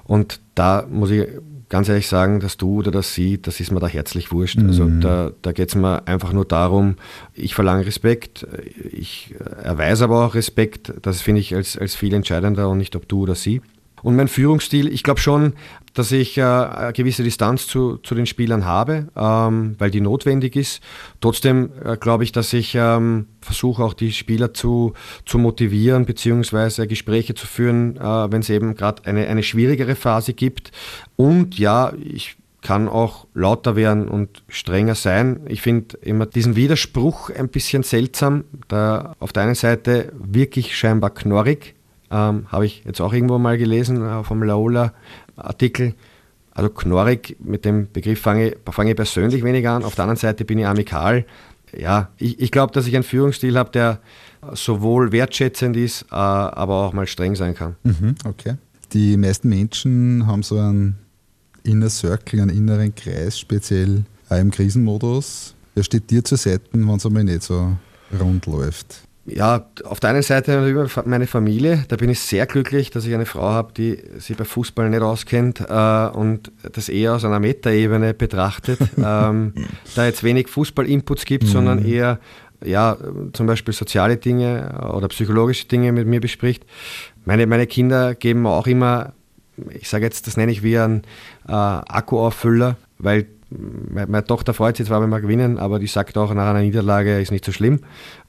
und 0.04 0.40
da 0.56 0.86
muss 0.90 1.10
ich 1.12 1.28
ganz 1.70 1.88
ehrlich 1.88 2.08
sagen, 2.08 2.40
dass 2.40 2.58
du 2.58 2.80
oder 2.80 2.90
dass 2.90 3.14
sie, 3.14 3.40
das 3.40 3.58
ist 3.60 3.70
mir 3.72 3.80
da 3.80 3.86
herzlich 3.86 4.30
wurscht. 4.32 4.58
Also 4.58 4.84
Mhm. 4.84 5.00
da, 5.00 5.30
da 5.40 5.52
geht 5.52 5.70
es 5.70 5.74
mir 5.76 6.06
einfach 6.06 6.32
nur 6.34 6.44
darum, 6.44 6.96
ich 7.32 7.54
verlange 7.54 7.86
Respekt, 7.86 8.46
ich 8.92 9.34
erweise 9.62 10.04
aber 10.04 10.26
auch 10.26 10.34
Respekt, 10.34 10.92
das 11.00 11.22
finde 11.22 11.40
ich 11.40 11.54
als, 11.54 11.78
als 11.78 11.94
viel 11.94 12.12
entscheidender 12.12 12.68
und 12.68 12.76
nicht 12.78 12.94
ob 12.96 13.08
du 13.08 13.22
oder 13.22 13.34
sie. 13.34 13.62
Und 14.02 14.16
mein 14.16 14.28
Führungsstil, 14.28 14.92
ich 14.92 15.02
glaube 15.02 15.20
schon, 15.20 15.54
dass 15.94 16.12
ich 16.12 16.38
äh, 16.38 16.42
eine 16.42 16.92
gewisse 16.92 17.22
Distanz 17.22 17.66
zu, 17.66 17.96
zu 17.98 18.14
den 18.14 18.26
Spielern 18.26 18.64
habe, 18.64 19.08
ähm, 19.16 19.74
weil 19.78 19.90
die 19.90 20.00
notwendig 20.00 20.56
ist. 20.56 20.82
Trotzdem 21.20 21.70
äh, 21.84 21.96
glaube 21.96 22.24
ich, 22.24 22.32
dass 22.32 22.52
ich 22.52 22.74
ähm, 22.74 23.26
versuche 23.40 23.82
auch 23.82 23.94
die 23.94 24.12
Spieler 24.12 24.54
zu, 24.54 24.94
zu 25.26 25.38
motivieren 25.38 26.06
beziehungsweise 26.06 26.86
Gespräche 26.86 27.34
zu 27.34 27.46
führen, 27.46 27.96
äh, 27.96 28.32
wenn 28.32 28.40
es 28.40 28.50
eben 28.50 28.74
gerade 28.74 29.04
eine, 29.04 29.26
eine 29.26 29.42
schwierigere 29.42 29.96
Phase 29.96 30.32
gibt. 30.32 30.70
Und 31.16 31.58
ja, 31.58 31.92
ich 32.02 32.36
kann 32.62 32.88
auch 32.88 33.26
lauter 33.34 33.74
werden 33.74 34.08
und 34.08 34.42
strenger 34.48 34.94
sein. 34.94 35.40
Ich 35.48 35.62
finde 35.62 35.96
immer 36.02 36.26
diesen 36.26 36.56
Widerspruch 36.56 37.30
ein 37.30 37.48
bisschen 37.48 37.82
seltsam. 37.82 38.44
Da 38.68 39.16
auf 39.18 39.32
der 39.32 39.44
einen 39.44 39.54
Seite 39.54 40.12
wirklich 40.14 40.76
scheinbar 40.76 41.10
knorrig, 41.10 41.74
ähm, 42.10 42.46
habe 42.48 42.66
ich 42.66 42.82
jetzt 42.84 43.00
auch 43.00 43.12
irgendwo 43.12 43.38
mal 43.38 43.58
gelesen 43.58 44.04
äh, 44.04 44.24
vom 44.24 44.42
Laola-Artikel. 44.42 45.94
Also 46.52 46.70
knorrig, 46.70 47.36
mit 47.40 47.64
dem 47.64 47.90
Begriff 47.92 48.20
fange, 48.20 48.56
fange 48.70 48.90
ich 48.90 48.96
persönlich 48.96 49.44
wenig 49.44 49.68
an. 49.68 49.84
Auf 49.84 49.94
der 49.94 50.04
anderen 50.04 50.18
Seite 50.18 50.44
bin 50.44 50.58
ich 50.58 50.66
amikal. 50.66 51.24
Ja, 51.76 52.08
ich, 52.18 52.40
ich 52.40 52.50
glaube, 52.50 52.72
dass 52.72 52.86
ich 52.86 52.94
einen 52.94 53.04
Führungsstil 53.04 53.56
habe, 53.56 53.70
der 53.70 54.00
sowohl 54.52 55.12
wertschätzend 55.12 55.76
ist, 55.76 56.02
äh, 56.10 56.14
aber 56.14 56.86
auch 56.86 56.92
mal 56.92 57.06
streng 57.06 57.36
sein 57.36 57.54
kann. 57.54 57.76
Mhm, 57.84 58.16
okay. 58.24 58.56
Die 58.92 59.16
meisten 59.16 59.48
Menschen 59.48 60.26
haben 60.26 60.42
so 60.42 60.58
einen 60.58 60.98
Inner 61.62 61.90
Circle, 61.90 62.40
einen 62.40 62.50
inneren 62.50 62.94
Kreis, 62.94 63.38
speziell 63.38 64.04
auch 64.28 64.38
im 64.38 64.50
Krisenmodus. 64.50 65.54
Wer 65.74 65.84
steht 65.84 66.10
dir 66.10 66.24
zur 66.24 66.38
Seite, 66.38 66.64
wenn 66.72 66.88
es 66.88 67.06
einmal 67.06 67.24
nicht 67.24 67.42
so 67.42 67.76
rund 68.18 68.46
läuft? 68.46 69.02
Ja, 69.32 69.66
auf 69.84 70.00
der 70.00 70.10
einen 70.10 70.22
Seite 70.22 70.88
meine 71.04 71.26
Familie. 71.26 71.84
Da 71.88 71.96
bin 71.96 72.10
ich 72.10 72.20
sehr 72.20 72.46
glücklich, 72.46 72.90
dass 72.90 73.06
ich 73.06 73.14
eine 73.14 73.26
Frau 73.26 73.48
habe, 73.50 73.72
die 73.72 73.98
sich 74.18 74.36
bei 74.36 74.44
Fußball 74.44 74.90
nicht 74.90 75.02
auskennt 75.02 75.60
äh, 75.60 76.06
und 76.08 76.50
das 76.72 76.88
eher 76.88 77.14
aus 77.14 77.24
einer 77.24 77.38
Metaebene 77.40 78.14
betrachtet. 78.14 78.78
ähm, 78.96 79.54
da 79.94 80.06
jetzt 80.06 80.24
wenig 80.24 80.48
Fußball-Inputs 80.48 81.24
gibt, 81.24 81.44
Mhm. 81.44 81.48
sondern 81.48 81.84
eher 81.84 82.18
ja, 82.64 82.96
zum 83.32 83.46
Beispiel 83.46 83.72
soziale 83.72 84.16
Dinge 84.18 84.90
oder 84.92 85.08
psychologische 85.08 85.66
Dinge 85.66 85.92
mit 85.92 86.06
mir 86.06 86.20
bespricht. 86.20 86.64
Meine, 87.24 87.46
meine 87.46 87.66
Kinder 87.66 88.14
geben 88.14 88.46
auch 88.46 88.66
immer, 88.66 89.12
ich 89.70 89.88
sage 89.88 90.04
jetzt, 90.04 90.26
das 90.26 90.36
nenne 90.36 90.52
ich 90.52 90.62
wie 90.62 90.76
ein 90.78 91.02
äh, 91.48 91.52
Akkuauffüller, 91.52 92.76
weil 92.98 93.26
meine, 93.50 94.06
meine 94.06 94.24
Tochter 94.24 94.54
freut 94.54 94.76
sich 94.76 94.86
zwar, 94.86 95.02
wenn 95.02 95.10
wir 95.10 95.20
gewinnen, 95.20 95.58
aber 95.58 95.78
die 95.78 95.86
sagt 95.86 96.16
auch, 96.16 96.32
nach 96.34 96.48
einer 96.50 96.60
Niederlage 96.60 97.20
ist 97.20 97.32
nicht 97.32 97.44
so 97.44 97.52
schlimm. 97.52 97.80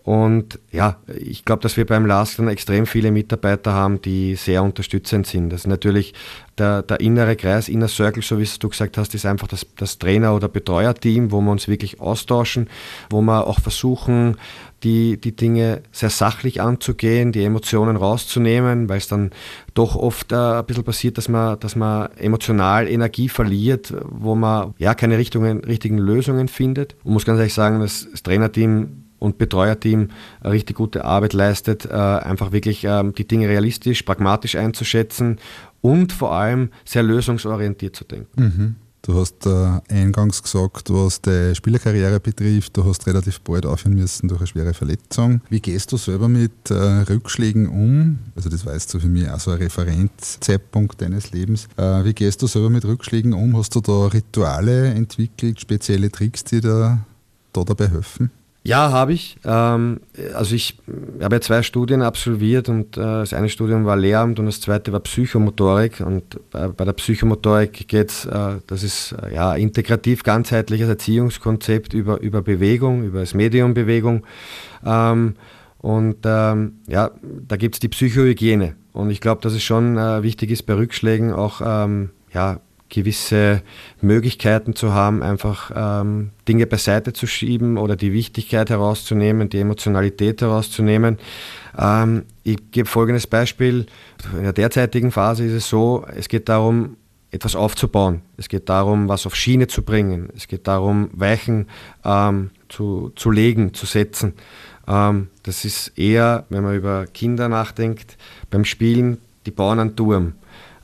Und 0.03 0.59
ja, 0.71 0.97
ich 1.15 1.45
glaube, 1.45 1.61
dass 1.61 1.77
wir 1.77 1.85
beim 1.85 2.07
LASK 2.07 2.37
dann 2.37 2.47
extrem 2.47 2.87
viele 2.87 3.11
Mitarbeiter 3.11 3.73
haben, 3.73 4.01
die 4.01 4.35
sehr 4.35 4.63
unterstützend 4.63 5.27
sind. 5.27 5.51
Das 5.51 5.61
ist 5.61 5.67
natürlich 5.67 6.15
der, 6.57 6.81
der 6.81 6.99
innere 7.01 7.35
Kreis, 7.35 7.69
Inner 7.69 7.87
Circle, 7.87 8.23
so 8.23 8.39
wie 8.39 8.47
du 8.59 8.69
gesagt 8.69 8.97
hast, 8.97 9.13
ist 9.13 9.27
einfach 9.27 9.47
das, 9.47 9.67
das 9.77 9.99
Trainer- 9.99 10.35
oder 10.35 10.47
Betreuerteam, 10.47 11.31
wo 11.31 11.39
wir 11.41 11.51
uns 11.51 11.67
wirklich 11.67 11.99
austauschen, 11.99 12.67
wo 13.11 13.21
wir 13.21 13.45
auch 13.45 13.59
versuchen, 13.59 14.37
die, 14.83 15.21
die 15.21 15.35
Dinge 15.35 15.83
sehr 15.91 16.09
sachlich 16.09 16.61
anzugehen, 16.61 17.31
die 17.31 17.43
Emotionen 17.43 17.95
rauszunehmen, 17.95 18.89
weil 18.89 18.97
es 18.97 19.07
dann 19.07 19.29
doch 19.75 19.95
oft 19.95 20.31
äh, 20.31 20.35
ein 20.35 20.65
bisschen 20.65 20.83
passiert, 20.83 21.19
dass 21.19 21.29
man, 21.29 21.59
dass 21.59 21.75
man 21.75 22.09
emotional 22.17 22.87
Energie 22.87 23.29
verliert, 23.29 23.93
wo 24.03 24.33
man 24.33 24.73
ja 24.79 24.95
keine 24.95 25.19
Richtungen, 25.19 25.63
richtigen 25.63 25.99
Lösungen 25.99 26.47
findet. 26.47 26.95
Und 27.03 27.13
muss 27.13 27.25
ganz 27.25 27.37
ehrlich 27.37 27.53
sagen, 27.53 27.79
dass 27.79 28.07
das 28.11 28.23
Trainerteam 28.23 29.00
und 29.21 29.37
Betreuerteam 29.37 30.09
richtig 30.43 30.75
gute 30.75 31.05
Arbeit 31.05 31.33
leistet, 31.33 31.85
äh, 31.85 31.93
einfach 31.93 32.51
wirklich 32.51 32.83
ähm, 32.83 33.13
die 33.13 33.27
Dinge 33.27 33.47
realistisch, 33.47 34.01
pragmatisch 34.01 34.55
einzuschätzen 34.55 35.37
und 35.81 36.11
vor 36.11 36.33
allem 36.33 36.71
sehr 36.85 37.03
lösungsorientiert 37.03 37.95
zu 37.95 38.03
denken. 38.03 38.41
Mhm. 38.41 38.75
Du 39.03 39.19
hast 39.19 39.45
äh, 39.45 39.79
eingangs 39.89 40.41
gesagt, 40.41 40.91
was 40.91 41.21
deine 41.21 41.53
Spielerkarriere 41.53 42.19
betrifft, 42.19 42.77
du 42.77 42.83
hast 42.83 43.05
relativ 43.05 43.41
bald 43.41 43.65
aufhören 43.65 43.95
müssen 43.95 44.27
durch 44.27 44.41
eine 44.41 44.47
schwere 44.47 44.73
Verletzung. 44.73 45.41
Wie 45.49 45.59
gehst 45.59 45.91
du 45.91 45.97
selber 45.97 46.27
mit 46.27 46.71
äh, 46.71 46.73
Rückschlägen 46.73 47.67
um? 47.69 48.19
Also 48.35 48.49
das 48.49 48.65
war 48.65 48.73
jetzt 48.73 48.91
für 48.91 49.07
mich 49.07 49.29
auch 49.29 49.39
so 49.39 49.51
ein 49.51 49.57
Referenzzeitpunkt 49.57 50.99
deines 51.01 51.31
Lebens. 51.31 51.67
Wie 51.77 52.13
gehst 52.13 52.41
du 52.41 52.47
selber 52.47 52.69
mit 52.69 52.85
Rückschlägen 52.85 53.33
um? 53.33 53.55
Hast 53.57 53.75
du 53.75 53.81
da 53.81 54.07
Rituale 54.07 54.93
entwickelt, 54.93 55.59
spezielle 55.61 56.11
Tricks, 56.11 56.43
die 56.43 56.61
dir 56.61 57.01
da 57.53 57.63
dabei 57.63 57.87
helfen? 57.87 58.29
Ja, 58.63 58.91
habe 58.91 59.13
ich. 59.13 59.37
Ähm, 59.43 60.01
also 60.35 60.53
ich 60.53 60.77
habe 61.19 61.35
ja 61.35 61.41
zwei 61.41 61.63
Studien 61.63 62.03
absolviert 62.03 62.69
und 62.69 62.95
äh, 62.95 63.01
das 63.01 63.33
eine 63.33 63.49
Studium 63.49 63.85
war 63.85 63.97
Lehramt 63.97 64.39
und 64.39 64.45
das 64.45 64.61
zweite 64.61 64.91
war 64.93 64.99
Psychomotorik. 64.99 65.99
Und 66.01 66.39
bei, 66.51 66.67
der 66.67 66.93
Psychomotorik 66.93 67.87
geht 67.87 68.11
es, 68.11 68.25
äh, 68.25 68.57
das 68.67 68.83
ist 68.83 69.13
äh, 69.13 69.33
ja 69.33 69.55
integrativ 69.55 70.21
ganzheitliches 70.21 70.87
Erziehungskonzept 70.87 71.95
über, 71.95 72.21
über 72.21 72.43
Bewegung, 72.43 73.03
über 73.03 73.21
das 73.21 73.33
Medium 73.33 73.73
Bewegung. 73.73 74.27
Ähm, 74.85 75.35
und 75.79 76.17
ähm, 76.25 76.73
ja, 76.87 77.09
da 77.47 77.57
gibt 77.57 77.75
es 77.75 77.79
die 77.79 77.89
Psychohygiene. 77.89 78.75
Und 78.93 79.09
ich 79.09 79.21
glaube, 79.21 79.41
dass 79.41 79.53
es 79.53 79.63
schon 79.63 79.95
wichtig 79.95 80.51
ist, 80.51 80.63
bei 80.63 80.73
Rückschlägen 80.75 81.31
auch 81.31 81.61
ja, 81.61 82.59
gewisse 82.91 83.63
Möglichkeiten 84.01 84.75
zu 84.75 84.93
haben, 84.93 85.23
einfach 85.23 85.71
ähm, 85.73 86.29
Dinge 86.47 86.67
beiseite 86.67 87.13
zu 87.13 87.25
schieben 87.25 87.77
oder 87.77 87.95
die 87.95 88.13
Wichtigkeit 88.13 88.69
herauszunehmen, 88.69 89.49
die 89.49 89.59
Emotionalität 89.59 90.41
herauszunehmen. 90.41 91.17
Ähm, 91.75 92.25
ich 92.43 92.59
gebe 92.71 92.87
folgendes 92.87 93.25
Beispiel. 93.25 93.87
In 94.33 94.43
der 94.43 94.53
derzeitigen 94.53 95.11
Phase 95.11 95.45
ist 95.45 95.53
es 95.53 95.69
so, 95.69 96.05
es 96.15 96.27
geht 96.27 96.49
darum, 96.49 96.97
etwas 97.31 97.55
aufzubauen. 97.55 98.21
Es 98.35 98.49
geht 98.49 98.67
darum, 98.67 99.07
was 99.07 99.25
auf 99.25 99.35
Schiene 99.35 99.67
zu 99.67 99.83
bringen. 99.83 100.29
Es 100.35 100.47
geht 100.47 100.67
darum, 100.67 101.09
Weichen 101.13 101.67
ähm, 102.03 102.51
zu, 102.67 103.13
zu 103.15 103.31
legen, 103.31 103.73
zu 103.73 103.85
setzen. 103.85 104.33
Ähm, 104.85 105.29
das 105.43 105.63
ist 105.63 105.97
eher, 105.97 106.45
wenn 106.49 106.63
man 106.63 106.75
über 106.75 107.05
Kinder 107.07 107.47
nachdenkt, 107.47 108.17
beim 108.49 108.65
Spielen, 108.65 109.17
die 109.45 109.51
bauen 109.51 109.79
einen 109.79 109.95
Turm. 109.95 110.33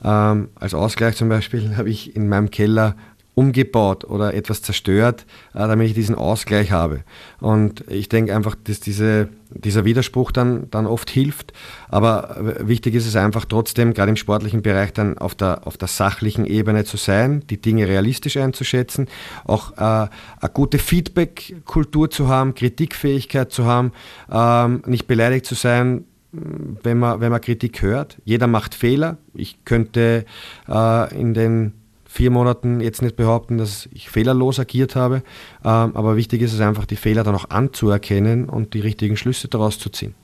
Ähm, 0.04 0.48
als 0.54 0.74
Ausgleich 0.74 1.16
zum 1.16 1.28
Beispiel 1.28 1.76
habe 1.76 1.90
ich 1.90 2.14
in 2.16 2.28
meinem 2.28 2.50
Keller 2.50 2.94
umgebaut 3.38 4.02
oder 4.02 4.34
etwas 4.34 4.62
zerstört, 4.62 5.24
äh, 5.54 5.58
damit 5.58 5.86
ich 5.86 5.94
diesen 5.94 6.16
Ausgleich 6.16 6.72
habe. 6.72 7.04
Und 7.38 7.84
ich 7.88 8.08
denke 8.08 8.34
einfach, 8.34 8.56
dass 8.56 8.80
diese, 8.80 9.28
dieser 9.50 9.84
Widerspruch 9.84 10.32
dann, 10.32 10.68
dann 10.72 10.86
oft 10.86 11.08
hilft. 11.08 11.52
Aber 11.88 12.36
wichtig 12.58 12.96
ist 12.96 13.06
es 13.06 13.14
einfach 13.14 13.44
trotzdem, 13.44 13.94
gerade 13.94 14.10
im 14.10 14.16
sportlichen 14.16 14.62
Bereich, 14.62 14.92
dann 14.92 15.18
auf 15.18 15.36
der, 15.36 15.68
auf 15.68 15.76
der 15.76 15.86
sachlichen 15.86 16.46
Ebene 16.46 16.84
zu 16.84 16.96
sein, 16.96 17.44
die 17.48 17.62
Dinge 17.62 17.86
realistisch 17.86 18.36
einzuschätzen, 18.36 19.06
auch 19.44 19.70
äh, 19.76 19.76
eine 19.76 20.10
gute 20.52 20.80
Feedback-Kultur 20.80 22.10
zu 22.10 22.26
haben, 22.26 22.56
Kritikfähigkeit 22.56 23.52
zu 23.52 23.66
haben, 23.66 23.92
ähm, 24.32 24.82
nicht 24.86 25.06
beleidigt 25.06 25.46
zu 25.46 25.54
sein, 25.54 26.06
wenn 26.32 26.98
man, 26.98 27.20
wenn 27.20 27.30
man 27.30 27.40
Kritik 27.40 27.82
hört. 27.82 28.18
Jeder 28.24 28.46
macht 28.46 28.74
Fehler. 28.74 29.16
Ich 29.34 29.64
könnte 29.64 30.24
äh, 30.68 31.18
in 31.20 31.34
den 31.34 31.72
vier 32.04 32.30
Monaten 32.30 32.80
jetzt 32.80 33.02
nicht 33.02 33.16
behaupten, 33.16 33.58
dass 33.58 33.88
ich 33.92 34.10
fehlerlos 34.10 34.58
agiert 34.58 34.96
habe. 34.96 35.22
Ähm, 35.64 35.94
aber 35.94 36.16
wichtig 36.16 36.42
ist 36.42 36.54
es 36.54 36.60
einfach, 36.60 36.86
die 36.86 36.96
Fehler 36.96 37.22
dann 37.22 37.34
auch 37.34 37.50
anzuerkennen 37.50 38.48
und 38.48 38.74
die 38.74 38.80
richtigen 38.80 39.16
Schlüsse 39.16 39.48
daraus 39.48 39.78
zu 39.78 39.90
ziehen. 39.90 40.14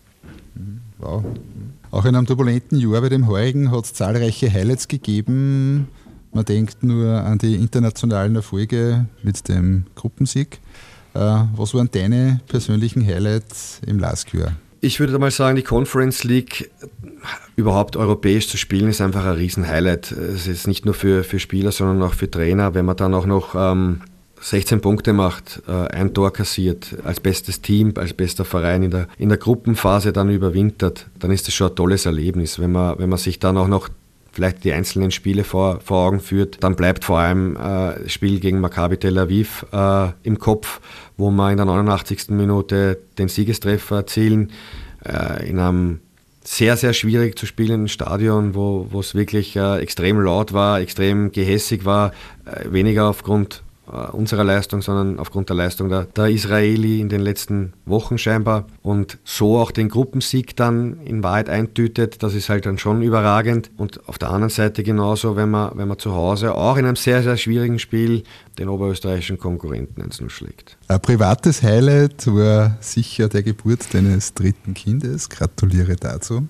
Wow. 0.99 1.25
Auch 1.91 2.05
in 2.07 2.17
einem 2.17 2.27
turbulenten 2.27 2.79
Jahr 2.79 3.03
wie 3.03 3.09
dem 3.09 3.27
heurigen 3.29 3.71
hat 3.71 3.85
es 3.85 3.95
zahlreiche 3.95 4.53
Highlights 4.53 4.89
gegeben. 4.89 5.89
Man 6.33 6.45
denkt 6.45 6.83
nur 6.83 7.23
an 7.23 7.39
die 7.39 7.55
internationalen 7.55 8.35
Erfolge 8.35 9.07
mit 9.23 9.49
dem 9.49 9.85
Gruppensieg. 9.95 10.61
Äh, 11.15 11.19
was 11.55 11.75
waren 11.75 11.89
deine 11.93 12.41
persönlichen 12.49 13.07
Highlights 13.07 13.81
im 13.87 14.01
LASK-Jahr? 14.01 14.57
Ich 14.85 15.01
würde 15.01 15.19
mal 15.19 15.31
sagen, 15.31 15.57
die 15.57 15.63
Conference 15.63 16.25
League 16.25 16.71
überhaupt 17.57 17.97
europäisch 17.97 18.49
zu 18.49 18.59
spielen, 18.59 18.91
ist 18.91 19.01
einfach 19.01 19.25
ein 19.25 19.37
Riesen-Highlight. 19.37 20.13
Es 20.13 20.47
ist 20.47 20.67
nicht 20.67 20.85
nur 20.85 20.93
für, 20.93 21.25
für 21.25 21.39
Spieler, 21.39 21.73
sondern 21.73 22.03
auch 22.03 22.13
für 22.13 22.31
Trainer. 22.31 22.75
Wenn 22.75 22.85
man 22.85 22.95
dann 22.95 23.15
auch 23.15 23.25
noch 23.25 23.55
ähm, 23.55 24.03
16 24.43 24.83
Punkte 24.83 25.15
macht, 25.15 25.63
äh, 25.67 25.73
ein 25.73 26.13
Tor 26.13 26.35
kassiert, 26.35 26.99
als 27.03 27.19
bestes 27.21 27.63
Team, 27.63 27.95
als 27.97 28.13
bester 28.13 28.45
Verein 28.45 28.83
in 28.83 28.91
der, 28.91 29.09
in 29.17 29.31
der 29.31 29.39
Gruppenphase 29.39 30.13
dann 30.13 30.29
überwintert, 30.29 31.07
dann 31.19 31.31
ist 31.31 31.47
das 31.47 31.55
schon 31.55 31.71
ein 31.71 31.77
tolles 31.77 32.05
Erlebnis. 32.05 32.59
Wenn 32.59 32.73
man, 32.73 32.99
wenn 32.99 33.09
man 33.09 33.19
sich 33.19 33.39
dann 33.39 33.57
auch 33.57 33.69
noch 33.69 33.89
vielleicht 34.35 34.65
die 34.65 34.73
einzelnen 34.73 35.11
Spiele 35.11 35.45
vor, 35.45 35.81
vor 35.81 36.07
Augen 36.07 36.21
führt, 36.21 36.63
dann 36.63 36.77
bleibt 36.77 37.05
vor 37.05 37.19
allem 37.19 37.57
äh, 37.57 38.03
das 38.03 38.13
Spiel 38.13 38.41
gegen 38.41 38.61
Maccabi 38.61 38.99
Tel 38.99 39.17
Aviv 39.19 39.65
äh, 39.73 40.09
im 40.23 40.39
Kopf, 40.39 40.81
wo 41.17 41.31
wir 41.31 41.51
in 41.51 41.57
der 41.57 41.67
89. 41.67 42.31
Minute 42.31 42.99
den 43.19 43.29
Siegestreffer 43.29 43.97
erzielen, 43.97 44.53
äh, 45.05 45.49
in 45.49 45.59
einem 45.59 46.01
sehr, 46.43 46.77
sehr 46.77 46.93
schwierig 46.93 47.39
zu 47.39 47.47
spielen 47.47 47.83
im 47.83 47.89
Stadion, 47.89 48.55
wo 48.55 49.01
es 49.01 49.15
wirklich 49.15 49.57
äh, 49.57 49.79
extrem 49.79 50.21
laut 50.21 50.53
war, 50.53 50.81
extrem 50.81 51.33
gehässig 51.33 51.85
war, 51.85 52.13
äh, 52.45 52.71
weniger 52.71 53.09
aufgrund 53.09 53.64
unserer 53.87 54.45
Leistung, 54.45 54.81
sondern 54.81 55.19
aufgrund 55.19 55.51
der 55.51 55.57
Leistung 55.57 55.89
der, 55.89 56.05
der 56.05 56.29
Israeli 56.29 57.01
in 57.01 57.09
den 57.09 57.21
letzten 57.21 57.75
Wochen 57.85 58.17
scheinbar 58.17 58.67
und 58.83 59.19
so 59.25 59.59
auch 59.59 59.71
den 59.71 59.89
Gruppensieg 59.89 60.57
dann 60.57 61.01
in 61.05 61.23
Wahrheit 61.23 61.51
eintütet, 61.51 62.23
das 62.23 62.35
ist 62.35 62.49
halt 62.49 62.67
dann 62.67 62.79
schon 62.79 63.03
überragend 63.03 63.71
und 63.77 64.09
auf 64.09 64.19
der 64.19 64.31
anderen 64.31 64.51
Seite 64.51 64.83
genauso, 64.83 65.37
wenn 65.37 65.51
man, 65.51 65.77
wenn 65.77 65.89
man 65.89 65.99
zu 65.99 66.15
Hause 66.15 66.55
auch 66.55 66.77
in 66.77 66.87
einem 66.87 66.97
sehr, 66.97 67.23
sehr 67.23 67.37
schwierigen 67.37 67.79
Spiel 67.79 68.23
den 68.59 68.69
oberösterreichischen 68.69 69.39
Konkurrenten 69.39 70.01
1-0 70.03 70.31
schlägt. 70.31 70.79
Ein 70.89 71.01
privates 71.01 71.63
Highlight 71.63 72.27
war 72.29 72.79
sicher 72.81 73.29
der 73.29 73.43
Geburt 73.43 73.93
deines 73.93 74.33
dritten 74.33 74.75
Kindes, 74.75 75.29
gratuliere 75.29 75.97
dazu. 75.97 76.49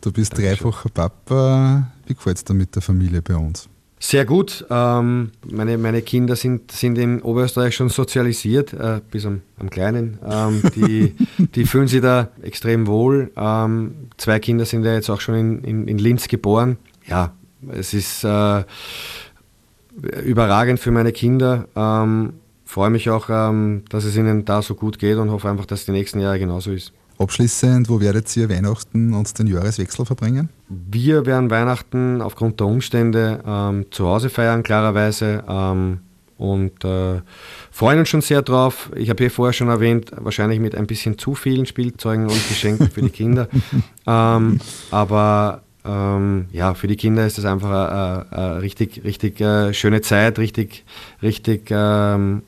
Du 0.00 0.12
bist 0.12 0.32
Dankeschön. 0.32 0.70
dreifacher 0.70 0.88
Papa, 0.88 1.90
wie 2.06 2.14
gefällt 2.14 2.36
es 2.36 2.44
dir 2.44 2.54
mit 2.54 2.74
der 2.74 2.82
Familie 2.82 3.20
bei 3.22 3.34
uns? 3.36 3.68
Sehr 4.02 4.24
gut. 4.24 4.64
Ähm, 4.70 5.30
meine, 5.44 5.76
meine 5.76 6.00
Kinder 6.00 6.34
sind, 6.34 6.72
sind 6.72 6.96
in 6.96 7.20
Oberösterreich 7.20 7.76
schon 7.76 7.90
sozialisiert, 7.90 8.72
äh, 8.72 9.02
bis 9.10 9.26
am, 9.26 9.42
am 9.58 9.68
Kleinen. 9.68 10.18
Ähm, 10.26 10.62
die, 10.74 11.14
die 11.54 11.66
fühlen 11.66 11.86
sich 11.86 12.00
da 12.00 12.30
extrem 12.40 12.86
wohl. 12.86 13.30
Ähm, 13.36 14.08
zwei 14.16 14.38
Kinder 14.38 14.64
sind 14.64 14.84
ja 14.84 14.94
jetzt 14.94 15.10
auch 15.10 15.20
schon 15.20 15.34
in, 15.34 15.64
in, 15.64 15.86
in 15.86 15.98
Linz 15.98 16.28
geboren. 16.28 16.78
Ja, 17.06 17.34
es 17.68 17.92
ist 17.92 18.24
äh, 18.24 18.64
überragend 20.24 20.80
für 20.80 20.92
meine 20.92 21.12
Kinder. 21.12 21.68
Ähm, 21.76 22.32
freue 22.64 22.88
mich 22.88 23.10
auch, 23.10 23.28
ähm, 23.28 23.82
dass 23.90 24.04
es 24.04 24.16
ihnen 24.16 24.46
da 24.46 24.62
so 24.62 24.76
gut 24.76 24.98
geht 24.98 25.18
und 25.18 25.30
hoffe 25.30 25.50
einfach, 25.50 25.66
dass 25.66 25.80
es 25.80 25.86
die 25.86 25.92
nächsten 25.92 26.20
Jahre 26.20 26.38
genauso 26.38 26.72
ist. 26.72 26.94
Abschließend, 27.20 27.90
wo 27.90 28.00
werdet 28.00 28.34
ihr 28.34 28.48
Weihnachten 28.48 29.12
und 29.12 29.38
den 29.38 29.46
Jahreswechsel 29.46 30.06
verbringen? 30.06 30.48
Wir 30.70 31.26
werden 31.26 31.50
Weihnachten 31.50 32.22
aufgrund 32.22 32.60
der 32.60 32.66
Umstände 32.66 33.42
ähm, 33.46 33.84
zu 33.90 34.06
Hause 34.06 34.30
feiern, 34.30 34.62
klarerweise. 34.62 35.44
Ähm, 35.46 35.98
und 36.38 36.82
äh, 36.82 37.20
freuen 37.70 37.98
uns 37.98 38.08
schon 38.08 38.22
sehr 38.22 38.40
drauf. 38.40 38.90
Ich 38.96 39.10
habe 39.10 39.22
hier 39.22 39.30
vorher 39.30 39.52
schon 39.52 39.68
erwähnt, 39.68 40.12
wahrscheinlich 40.16 40.60
mit 40.60 40.74
ein 40.74 40.86
bisschen 40.86 41.18
zu 41.18 41.34
vielen 41.34 41.66
Spielzeugen 41.66 42.24
und 42.24 42.48
Geschenken 42.48 42.90
für 42.90 43.02
die 43.02 43.10
Kinder. 43.10 43.48
ähm, 44.06 44.58
aber 44.90 45.60
ähm, 45.84 46.46
ja, 46.52 46.72
für 46.72 46.86
die 46.86 46.96
Kinder 46.96 47.26
ist 47.26 47.36
das 47.36 47.44
einfach 47.44 47.68
eine, 47.68 48.32
eine 48.32 48.62
richtig, 48.62 49.04
richtig 49.04 49.42
äh, 49.42 49.74
schöne 49.74 50.00
Zeit, 50.00 50.38
richtig, 50.38 50.86
richtig 51.22 51.68
ähm, 51.70 52.44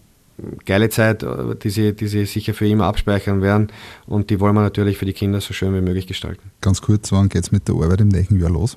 geile 0.65 0.91
Zeit, 0.91 1.23
äh, 1.23 1.55
die 1.63 1.71
sie, 1.71 1.95
die 1.95 2.07
sie 2.07 2.25
sicher 2.27 2.55
für 2.55 2.67
immer 2.67 2.85
abspeichern 2.85 3.43
werden. 3.43 3.69
Und 4.07 4.31
die 4.31 4.41
wollen 4.41 4.55
wir 4.55 4.63
natürlich 4.63 4.99
für 4.99 5.07
die 5.07 5.13
Kinder 5.13 5.41
so 5.41 5.55
schön 5.55 5.75
wie 5.75 5.81
möglich 5.81 6.07
gestalten. 6.07 6.51
Ganz 6.61 6.83
kurz, 6.83 7.13
wann 7.13 7.29
geht 7.29 7.45
es 7.45 7.53
mit 7.53 7.69
der 7.69 7.75
Arbeit 7.77 8.01
im 8.01 8.09
nächsten 8.09 8.41
Jahr 8.41 8.51
los? 8.51 8.77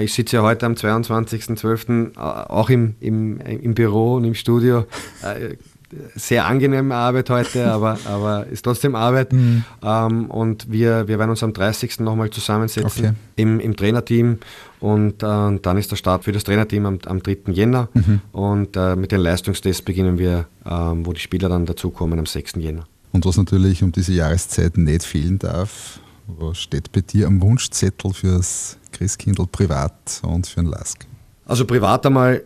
Ich 0.00 0.14
sitze 0.14 0.36
ja 0.36 0.42
heute 0.42 0.64
am 0.64 0.72
22.12. 0.72 2.16
Äh, 2.16 2.18
auch 2.18 2.70
im, 2.70 2.94
im, 3.00 3.40
im 3.40 3.74
Büro 3.74 4.14
und 4.14 4.24
im 4.24 4.34
Studio. 4.34 4.86
Sehr 6.14 6.46
angenehme 6.46 6.94
Arbeit 6.94 7.30
heute, 7.30 7.66
aber, 7.72 7.98
aber 8.06 8.46
ist 8.46 8.62
trotzdem 8.62 8.94
Arbeit. 8.94 9.32
Mhm. 9.32 9.64
Ähm, 9.82 10.30
und 10.30 10.70
wir, 10.70 11.08
wir 11.08 11.18
werden 11.18 11.30
uns 11.30 11.42
am 11.42 11.52
30. 11.52 12.00
nochmal 12.00 12.30
zusammensetzen 12.30 13.06
okay. 13.06 13.12
im, 13.36 13.60
im 13.60 13.76
Trainerteam 13.76 14.38
und 14.80 15.22
äh, 15.22 15.58
dann 15.60 15.76
ist 15.78 15.90
der 15.90 15.96
Start 15.96 16.24
für 16.24 16.32
das 16.32 16.44
Trainerteam 16.44 16.86
am, 16.86 16.98
am 17.06 17.22
3. 17.22 17.52
Jänner 17.52 17.88
mhm. 17.94 18.20
und 18.32 18.76
äh, 18.76 18.96
mit 18.96 19.12
den 19.12 19.20
Leistungstests 19.20 19.82
beginnen 19.82 20.18
wir, 20.18 20.46
äh, 20.64 20.70
wo 20.70 21.12
die 21.12 21.20
Spieler 21.20 21.48
dann 21.48 21.66
dazukommen 21.66 22.18
am 22.18 22.26
6. 22.26 22.54
Jänner. 22.56 22.86
Und 23.12 23.24
was 23.24 23.36
natürlich 23.36 23.82
um 23.82 23.92
diese 23.92 24.12
Jahreszeit 24.12 24.76
nicht 24.76 25.02
fehlen 25.02 25.38
darf, 25.38 26.00
was 26.26 26.58
steht 26.58 26.92
bei 26.92 27.00
dir 27.00 27.28
am 27.28 27.40
Wunschzettel 27.40 28.12
fürs 28.12 28.78
Christkindl 28.92 29.46
privat 29.46 30.20
und 30.22 30.46
für 30.46 30.60
den 30.60 30.70
Lask? 30.70 31.06
Also 31.46 31.64
privat 31.64 32.04
einmal 32.06 32.42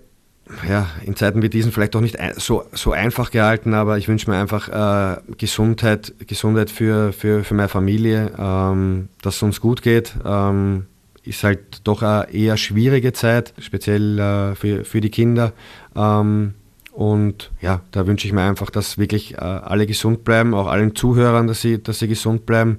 ja, 0.68 0.88
in 1.04 1.16
Zeiten 1.16 1.42
wie 1.42 1.48
diesen 1.48 1.72
vielleicht 1.72 1.96
auch 1.96 2.00
nicht 2.00 2.18
so, 2.36 2.64
so 2.72 2.92
einfach 2.92 3.30
gehalten, 3.30 3.74
aber 3.74 3.98
ich 3.98 4.08
wünsche 4.08 4.30
mir 4.30 4.36
einfach 4.36 4.68
äh, 4.68 5.20
Gesundheit, 5.36 6.14
Gesundheit 6.26 6.70
für, 6.70 7.12
für, 7.12 7.44
für 7.44 7.54
meine 7.54 7.68
Familie, 7.68 8.32
ähm, 8.38 9.08
dass 9.22 9.36
es 9.36 9.42
uns 9.42 9.60
gut 9.60 9.82
geht. 9.82 10.14
Ähm, 10.24 10.86
ist 11.22 11.44
halt 11.44 11.82
doch 11.84 12.02
eine 12.02 12.32
eher 12.32 12.56
schwierige 12.56 13.12
Zeit, 13.12 13.52
speziell 13.58 14.18
äh, 14.18 14.54
für, 14.54 14.84
für 14.84 15.00
die 15.00 15.10
Kinder. 15.10 15.52
Ähm, 15.94 16.54
und 16.92 17.50
ja, 17.60 17.82
da 17.92 18.06
wünsche 18.06 18.26
ich 18.26 18.32
mir 18.32 18.42
einfach, 18.42 18.70
dass 18.70 18.98
wirklich 18.98 19.34
äh, 19.34 19.38
alle 19.38 19.86
gesund 19.86 20.24
bleiben, 20.24 20.54
auch 20.54 20.66
allen 20.66 20.94
Zuhörern, 20.94 21.46
dass 21.46 21.60
sie, 21.60 21.82
dass 21.82 21.98
sie 21.98 22.08
gesund 22.08 22.46
bleiben 22.46 22.78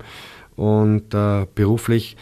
und 0.56 1.14
äh, 1.14 1.46
beruflich, 1.56 2.18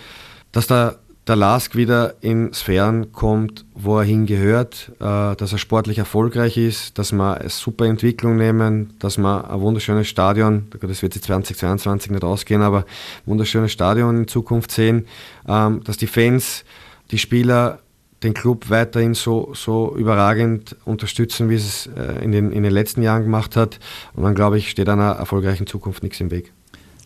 dass 0.52 0.68
da 0.68 0.98
der 1.30 1.36
Lask 1.36 1.76
wieder 1.76 2.16
in 2.22 2.54
Sphären 2.54 3.12
kommt, 3.14 3.64
wo 3.76 4.00
er 4.00 4.04
hingehört, 4.04 4.92
äh, 5.00 5.36
dass 5.36 5.52
er 5.52 5.60
sportlich 5.60 6.00
erfolgreich 6.00 6.58
ist, 6.58 6.98
dass 6.98 7.12
wir 7.12 7.38
eine 7.40 7.50
super 7.50 7.86
Entwicklung 7.86 8.36
nehmen, 8.36 8.96
dass 9.00 9.18
wir 9.20 9.50
ein 9.50 9.62
wunderschönes 9.62 10.08
Stadion, 10.08 10.68
das 10.82 11.04
wird 11.04 11.16
jetzt 11.16 11.26
2022 11.26 12.12
nicht 12.12 12.24
ausgehen, 12.24 12.64
aber 12.64 12.80
ein 12.80 12.86
wunderschönes 13.28 13.72
Stadion 13.72 14.18
in 14.18 14.28
Zukunft 14.28 14.72
sehen, 14.72 15.06
ähm, 15.48 15.82
dass 15.84 15.98
die 15.98 16.08
Fans, 16.08 16.66
die 17.12 17.20
Spieler 17.20 17.80
den 18.24 18.34
Club 18.34 18.70
weiterhin 18.70 19.14
so, 19.14 19.54
so 19.54 19.96
überragend 19.96 20.76
unterstützen, 20.84 21.50
wie 21.50 21.56
es 21.56 21.88
äh, 21.96 22.24
in 22.24 22.32
den, 22.32 22.52
in 22.52 22.64
den 22.64 22.74
letzten 22.74 23.02
Jahren 23.04 23.24
gemacht 23.24 23.56
hat. 23.56 23.80
Und 24.14 24.24
dann 24.24 24.36
glaube 24.36 24.58
ich, 24.58 24.70
steht 24.72 24.90
einer 24.90 25.12
erfolgreichen 25.12 25.68
Zukunft 25.68 26.04
nichts 26.04 26.20
im 26.20 26.32
Weg. 26.32 26.52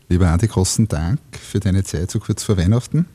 Lieber 0.07 0.29
Andi, 0.29 0.47
großen 0.47 0.87
Dank 0.87 1.19
für 1.31 1.59
deine 1.59 1.83
Zeit 1.83 2.09
so 2.09 2.19
kurz 2.19 2.43
vor 2.43 2.57
Weihnachten. 2.57 3.05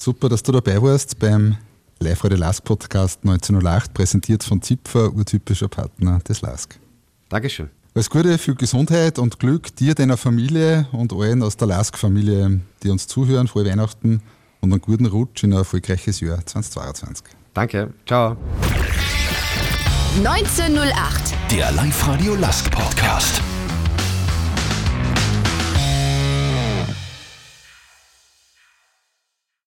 Super, 0.00 0.28
dass 0.28 0.44
du 0.44 0.52
dabei 0.52 0.80
warst 0.80 1.18
beim 1.18 1.56
Live 1.98 2.22
Radio 2.22 2.38
Lask 2.38 2.62
Podcast 2.62 3.18
1908, 3.24 3.92
präsentiert 3.92 4.44
von 4.44 4.62
Zipfer, 4.62 5.12
urtypischer 5.12 5.66
Partner 5.66 6.20
des 6.20 6.40
Lask. 6.40 6.78
Dankeschön. 7.28 7.68
Alles 7.96 8.08
Gute, 8.08 8.38
viel 8.38 8.54
Gesundheit 8.54 9.18
und 9.18 9.40
Glück 9.40 9.74
dir, 9.74 9.96
deiner 9.96 10.16
Familie 10.16 10.86
und 10.92 11.12
allen 11.12 11.42
aus 11.42 11.56
der 11.56 11.66
Lask-Familie, 11.66 12.60
die 12.84 12.90
uns 12.90 13.08
zuhören. 13.08 13.48
Frohe 13.48 13.66
Weihnachten 13.66 14.22
und 14.60 14.72
einen 14.72 14.80
guten 14.80 15.06
Rutsch 15.06 15.42
in 15.42 15.52
ein 15.52 15.58
erfolgreiches 15.58 16.20
Jahr 16.20 16.46
2022. 16.46 17.26
Danke, 17.52 17.92
ciao. 18.06 18.36
1908, 20.18 21.34
der 21.50 21.72
Live-Radio 21.72 22.36
Lask 22.36 22.70
Podcast. 22.70 23.42